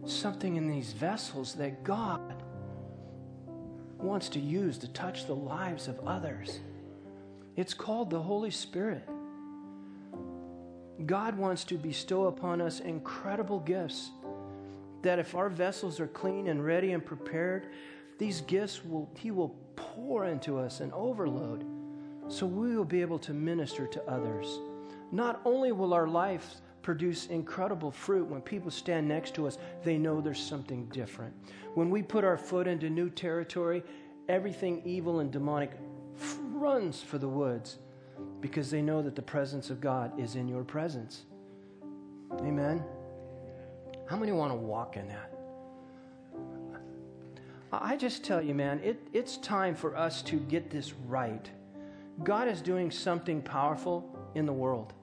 something 0.04 0.56
in 0.56 0.68
these 0.68 0.92
vessels 0.92 1.54
that 1.54 1.82
God 1.82 2.42
wants 3.98 4.28
to 4.30 4.40
use 4.40 4.78
to 4.78 4.88
touch 4.88 5.26
the 5.26 5.34
lives 5.34 5.88
of 5.88 5.98
others. 6.06 6.60
It's 7.56 7.74
called 7.74 8.10
the 8.10 8.22
Holy 8.22 8.50
Spirit. 8.50 9.08
God 11.04 11.36
wants 11.36 11.64
to 11.64 11.76
bestow 11.76 12.26
upon 12.26 12.60
us 12.60 12.80
incredible 12.80 13.60
gifts 13.60 14.10
that 15.02 15.18
if 15.18 15.34
our 15.34 15.50
vessels 15.50 16.00
are 16.00 16.06
clean 16.06 16.48
and 16.48 16.64
ready 16.64 16.92
and 16.92 17.04
prepared, 17.04 17.68
these 18.18 18.40
gifts 18.40 18.82
will 18.84 19.10
he 19.16 19.30
will 19.30 19.54
pour 19.76 20.24
into 20.24 20.58
us 20.58 20.80
and 20.80 20.92
overload 20.92 21.64
so 22.28 22.46
we 22.46 22.74
will 22.76 22.84
be 22.84 23.02
able 23.02 23.18
to 23.18 23.32
minister 23.32 23.86
to 23.86 24.02
others. 24.10 24.58
Not 25.12 25.40
only 25.44 25.70
will 25.70 25.92
our 25.92 26.08
life 26.08 26.56
produce 26.82 27.26
incredible 27.26 27.90
fruit 27.90 28.26
when 28.26 28.40
people 28.40 28.70
stand 28.70 29.06
next 29.06 29.34
to 29.34 29.46
us, 29.46 29.58
they 29.84 29.98
know 29.98 30.20
there's 30.20 30.42
something 30.42 30.86
different. 30.86 31.34
When 31.74 31.90
we 31.90 32.02
put 32.02 32.24
our 32.24 32.38
foot 32.38 32.66
into 32.66 32.90
new 32.90 33.10
territory, 33.10 33.84
everything 34.28 34.82
evil 34.84 35.20
and 35.20 35.30
demonic 35.30 35.72
runs 36.40 37.02
for 37.02 37.18
the 37.18 37.28
woods 37.28 37.78
because 38.40 38.70
they 38.70 38.82
know 38.82 39.02
that 39.02 39.16
the 39.16 39.22
presence 39.22 39.70
of 39.70 39.80
God 39.80 40.18
is 40.18 40.36
in 40.36 40.48
your 40.48 40.64
presence. 40.64 41.24
Amen. 42.40 42.82
How 44.08 44.16
many 44.16 44.32
want 44.32 44.52
to 44.52 44.56
walk 44.56 44.96
in 44.96 45.08
that? 45.08 45.32
I 47.72 47.96
just 47.96 48.24
tell 48.24 48.40
you, 48.40 48.54
man, 48.54 48.80
it, 48.82 49.00
it's 49.12 49.36
time 49.38 49.74
for 49.74 49.96
us 49.96 50.22
to 50.22 50.36
get 50.36 50.70
this 50.70 50.92
right. 51.06 51.50
God 52.22 52.48
is 52.48 52.62
doing 52.62 52.90
something 52.90 53.42
powerful 53.42 54.16
in 54.34 54.46
the 54.46 54.52
world. 54.52 54.94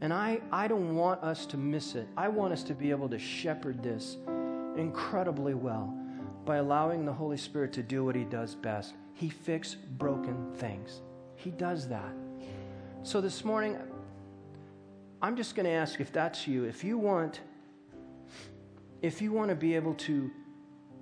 And 0.00 0.12
I, 0.12 0.40
I 0.50 0.66
don't 0.66 0.96
want 0.96 1.22
us 1.22 1.46
to 1.46 1.56
miss 1.56 1.94
it. 1.94 2.08
I 2.16 2.28
want 2.28 2.52
us 2.52 2.64
to 2.64 2.74
be 2.74 2.90
able 2.90 3.08
to 3.08 3.18
shepherd 3.18 3.82
this 3.82 4.16
incredibly 4.76 5.54
well 5.54 5.96
by 6.44 6.56
allowing 6.56 7.06
the 7.06 7.12
Holy 7.12 7.36
Spirit 7.36 7.72
to 7.74 7.82
do 7.82 8.04
what 8.04 8.16
He 8.16 8.24
does 8.24 8.56
best. 8.56 8.94
He 9.14 9.28
fixes 9.28 9.76
broken 9.76 10.52
things. 10.56 11.02
He 11.36 11.50
does 11.52 11.88
that. 11.88 12.12
So 13.04 13.20
this 13.20 13.44
morning, 13.44 13.76
I'm 15.20 15.34
just 15.36 15.56
going 15.56 15.66
to 15.66 15.72
ask 15.72 16.00
if 16.00 16.12
that's 16.12 16.46
you, 16.46 16.64
if 16.64 16.84
you 16.84 16.96
want, 16.96 17.40
if 19.02 19.20
you 19.20 19.32
want 19.32 19.48
to 19.48 19.56
be 19.56 19.74
able 19.74 19.94
to 19.94 20.30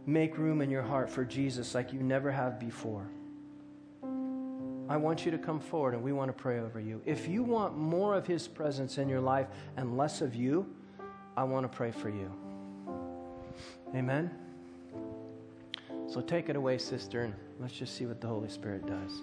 make 0.07 0.39
room 0.39 0.63
in 0.63 0.71
your 0.71 0.83
heart 0.83 1.11
for 1.11 1.27
Jesus 1.27 1.75
like 1.75 1.93
you 1.93 2.01
never 2.01 2.31
have 2.31 2.59
before, 2.59 3.07
I 4.89 4.97
want 4.97 5.27
you 5.27 5.31
to 5.31 5.39
come 5.39 5.61
forward 5.61 5.93
and 5.93 6.03
we 6.03 6.13
want 6.13 6.31
to 6.31 6.33
pray 6.33 6.61
over 6.61 6.81
you. 6.81 7.03
If 7.05 7.29
you 7.29 7.43
want 7.43 7.77
more 7.77 8.15
of 8.15 8.27
His 8.27 8.49
presence 8.49 8.97
in 8.97 9.07
your 9.07 9.21
life 9.21 9.49
and 9.77 9.99
less 9.99 10.23
of 10.23 10.35
you, 10.35 10.75
I 11.37 11.45
want 11.45 11.71
to 11.71 11.77
pray 11.77 11.91
for 11.91 12.09
you. 12.09 12.33
Amen. 13.95 14.31
So 16.09 16.23
take 16.23 16.49
it 16.49 16.57
away, 16.57 16.79
sister, 16.79 17.25
and 17.25 17.35
let's 17.61 17.75
just 17.75 17.95
see 17.95 18.07
what 18.07 18.23
the 18.23 18.27
Holy 18.27 18.49
Spirit 18.49 18.85
does. 18.87 19.23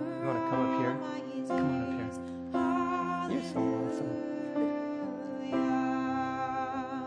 You 0.21 0.27
want 0.27 0.37
to 0.37 0.49
come 0.51 0.61
up 0.61 0.73
here? 0.79 0.95
Come 1.47 1.65
on 1.65 1.81
up 1.81 1.89
here. 1.97 2.11
You're 3.33 3.47
so 3.51 3.59
awesome. 3.59 4.13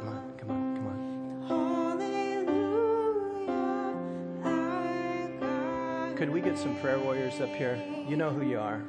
Come 0.00 0.08
on, 0.08 0.22
come 0.36 0.50
on, 0.50 0.62
come 0.76 0.86
on. 6.02 6.16
Could 6.16 6.30
we 6.30 6.40
get 6.40 6.58
some 6.58 6.74
prayer 6.78 6.98
warriors 6.98 7.40
up 7.40 7.50
here? 7.50 7.78
You 8.08 8.16
know 8.16 8.30
who 8.30 8.42
you 8.44 8.58
are. 8.58 8.82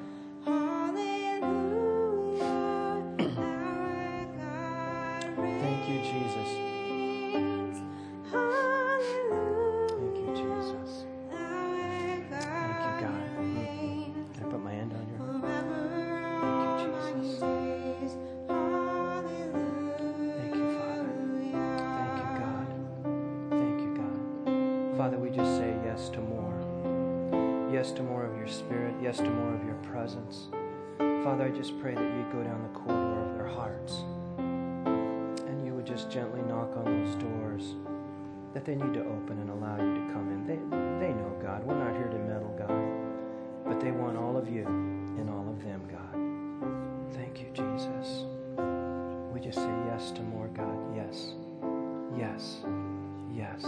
you 32.16 32.26
go 32.32 32.43
down 32.43 32.61
the 32.63 32.80
corridor 32.80 33.30
of 33.30 33.38
their 33.38 33.47
hearts 33.47 34.03
and 34.38 35.66
you 35.66 35.74
would 35.74 35.86
just 35.86 36.09
gently 36.09 36.41
knock 36.43 36.76
on 36.78 36.86
those 36.86 37.16
doors 37.16 37.76
that 38.53 38.63
they 38.63 38.76
need 38.76 38.93
to 38.93 39.01
open 39.01 39.38
and 39.39 39.49
allow 39.49 39.76
you 39.76 39.93
to 39.93 40.13
come 40.13 40.32
in. 40.32 40.47
They, 40.47 40.55
they 41.05 41.13
know, 41.13 41.38
God. 41.41 41.63
We're 41.66 41.78
not 41.78 41.93
here 41.93 42.07
to 42.07 42.18
meddle, 42.20 42.55
God. 42.57 42.72
But 43.66 43.82
they 43.82 43.91
want 43.91 44.18
all 44.18 44.38
of 44.38 44.49
you 44.49 44.66
and 44.66 45.30
all 45.30 45.49
of 45.49 45.61
them, 45.63 45.82
God. 45.91 47.13
Thank 47.13 47.41
you, 47.41 47.47
Jesus. 47.53 48.26
We 49.34 49.41
just 49.41 49.57
say 49.57 49.74
yes 49.88 50.11
to 50.11 50.22
more, 50.22 50.47
God. 50.47 50.95
Yes. 50.95 51.34
Yes. 52.18 52.61
Yes. 53.36 53.61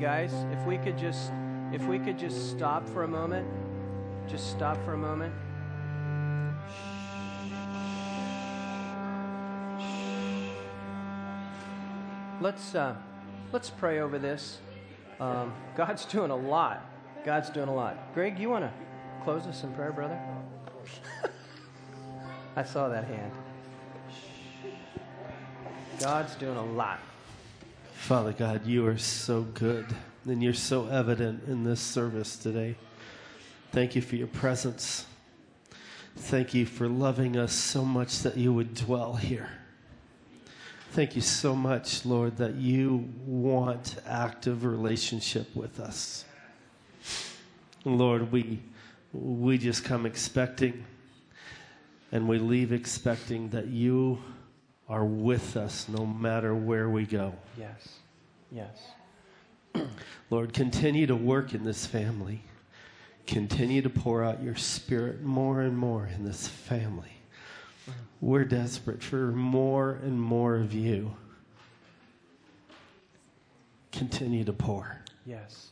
Guys, 0.00 0.32
if 0.50 0.64
we 0.66 0.78
could 0.78 0.96
just 0.96 1.30
if 1.72 1.84
we 1.84 1.98
could 1.98 2.18
just 2.18 2.50
stop 2.50 2.88
for 2.88 3.04
a 3.04 3.08
moment. 3.08 3.46
Just 4.26 4.50
stop 4.50 4.82
for 4.84 4.94
a 4.94 4.96
moment. 4.96 5.34
Let's 12.40 12.74
uh, 12.74 12.96
let's 13.52 13.68
pray 13.68 14.00
over 14.00 14.18
this. 14.18 14.58
Um, 15.20 15.52
God's 15.76 16.06
doing 16.06 16.30
a 16.30 16.36
lot. 16.36 16.82
God's 17.26 17.50
doing 17.50 17.68
a 17.68 17.74
lot. 17.74 18.14
Greg, 18.14 18.38
you 18.38 18.48
want 18.48 18.64
to 18.64 18.72
close 19.22 19.46
us 19.46 19.62
in 19.64 19.72
prayer, 19.74 19.92
brother? 19.92 20.18
I 22.56 22.64
saw 22.64 22.88
that 22.88 23.04
hand. 23.04 23.32
God's 26.00 26.34
doing 26.36 26.56
a 26.56 26.64
lot. 26.64 27.00
Father 28.00 28.32
God, 28.32 28.66
you 28.66 28.86
are 28.88 28.98
so 28.98 29.42
good 29.42 29.86
and 30.24 30.42
you're 30.42 30.52
so 30.52 30.88
evident 30.88 31.44
in 31.46 31.62
this 31.62 31.80
service 31.80 32.36
today. 32.36 32.74
Thank 33.70 33.94
you 33.94 34.02
for 34.02 34.16
your 34.16 34.26
presence. 34.26 35.06
Thank 36.16 36.52
you 36.52 36.66
for 36.66 36.88
loving 36.88 37.36
us 37.36 37.52
so 37.52 37.84
much 37.84 38.20
that 38.20 38.36
you 38.36 38.52
would 38.52 38.74
dwell 38.74 39.14
here. 39.14 39.50
Thank 40.90 41.14
you 41.14 41.22
so 41.22 41.54
much, 41.54 42.04
Lord, 42.04 42.38
that 42.38 42.54
you 42.54 43.08
want 43.24 43.96
active 44.06 44.64
relationship 44.64 45.54
with 45.54 45.78
us. 45.78 46.24
Lord, 47.84 48.32
we 48.32 48.60
we 49.12 49.56
just 49.56 49.84
come 49.84 50.04
expecting 50.04 50.84
and 52.10 52.26
we 52.26 52.38
leave 52.38 52.72
expecting 52.72 53.50
that 53.50 53.68
you 53.68 54.18
are 54.90 55.04
with 55.04 55.56
us 55.56 55.88
no 55.88 56.04
matter 56.04 56.52
where 56.52 56.90
we 56.90 57.06
go. 57.06 57.32
Yes. 57.56 58.00
Yes. 58.50 58.76
Lord, 60.30 60.52
continue 60.52 61.06
to 61.06 61.14
work 61.14 61.54
in 61.54 61.62
this 61.62 61.86
family. 61.86 62.42
Continue 63.24 63.82
to 63.82 63.88
pour 63.88 64.24
out 64.24 64.42
your 64.42 64.56
spirit 64.56 65.22
more 65.22 65.60
and 65.60 65.78
more 65.78 66.10
in 66.12 66.24
this 66.24 66.48
family. 66.48 67.12
We're 68.20 68.44
desperate 68.44 69.00
for 69.00 69.30
more 69.30 70.00
and 70.02 70.20
more 70.20 70.56
of 70.56 70.74
you. 70.74 71.14
Continue 73.92 74.42
to 74.44 74.52
pour. 74.52 75.00
Yes. 75.24 75.68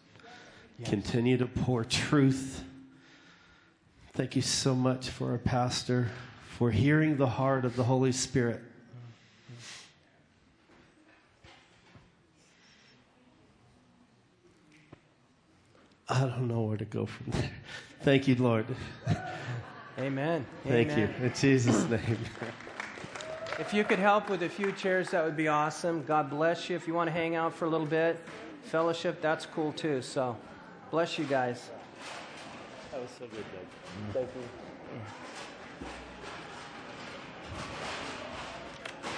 Yes. 0.78 0.88
Continue 0.88 1.36
to 1.38 1.46
pour 1.46 1.84
truth. 1.84 2.62
Thank 4.12 4.36
you 4.36 4.42
so 4.42 4.76
much 4.76 5.08
for 5.08 5.32
our 5.32 5.38
pastor, 5.38 6.08
for 6.56 6.70
hearing 6.70 7.16
the 7.16 7.26
heart 7.26 7.64
of 7.64 7.74
the 7.74 7.84
Holy 7.84 8.12
Spirit. 8.12 8.62
I 16.08 16.20
don't 16.20 16.48
know 16.48 16.62
where 16.62 16.76
to 16.76 16.84
go 16.84 17.06
from 17.06 17.32
there. 17.32 17.50
Thank 18.02 18.28
you, 18.28 18.34
Lord. 18.36 18.66
Amen. 19.98 20.46
Thank 20.66 20.90
Amen. 20.92 21.14
you. 21.20 21.26
In 21.26 21.34
Jesus' 21.34 21.88
name. 21.88 22.18
If 23.58 23.74
you 23.74 23.82
could 23.82 23.98
help 23.98 24.30
with 24.30 24.44
a 24.44 24.48
few 24.48 24.70
chairs, 24.72 25.10
that 25.10 25.24
would 25.24 25.36
be 25.36 25.48
awesome. 25.48 26.04
God 26.04 26.30
bless 26.30 26.70
you. 26.70 26.76
If 26.76 26.86
you 26.86 26.94
want 26.94 27.08
to 27.08 27.12
hang 27.12 27.34
out 27.34 27.52
for 27.52 27.64
a 27.64 27.68
little 27.68 27.86
bit, 27.86 28.18
fellowship, 28.62 29.20
that's 29.20 29.46
cool 29.46 29.72
too. 29.72 30.00
So, 30.00 30.36
bless 30.90 31.18
you 31.18 31.24
guys. 31.24 31.70
That 32.92 33.00
was 33.00 33.10
so 33.18 33.26
good, 33.26 33.44
Doug. 33.52 34.14
Thank 34.14 34.28
you. 34.36 34.42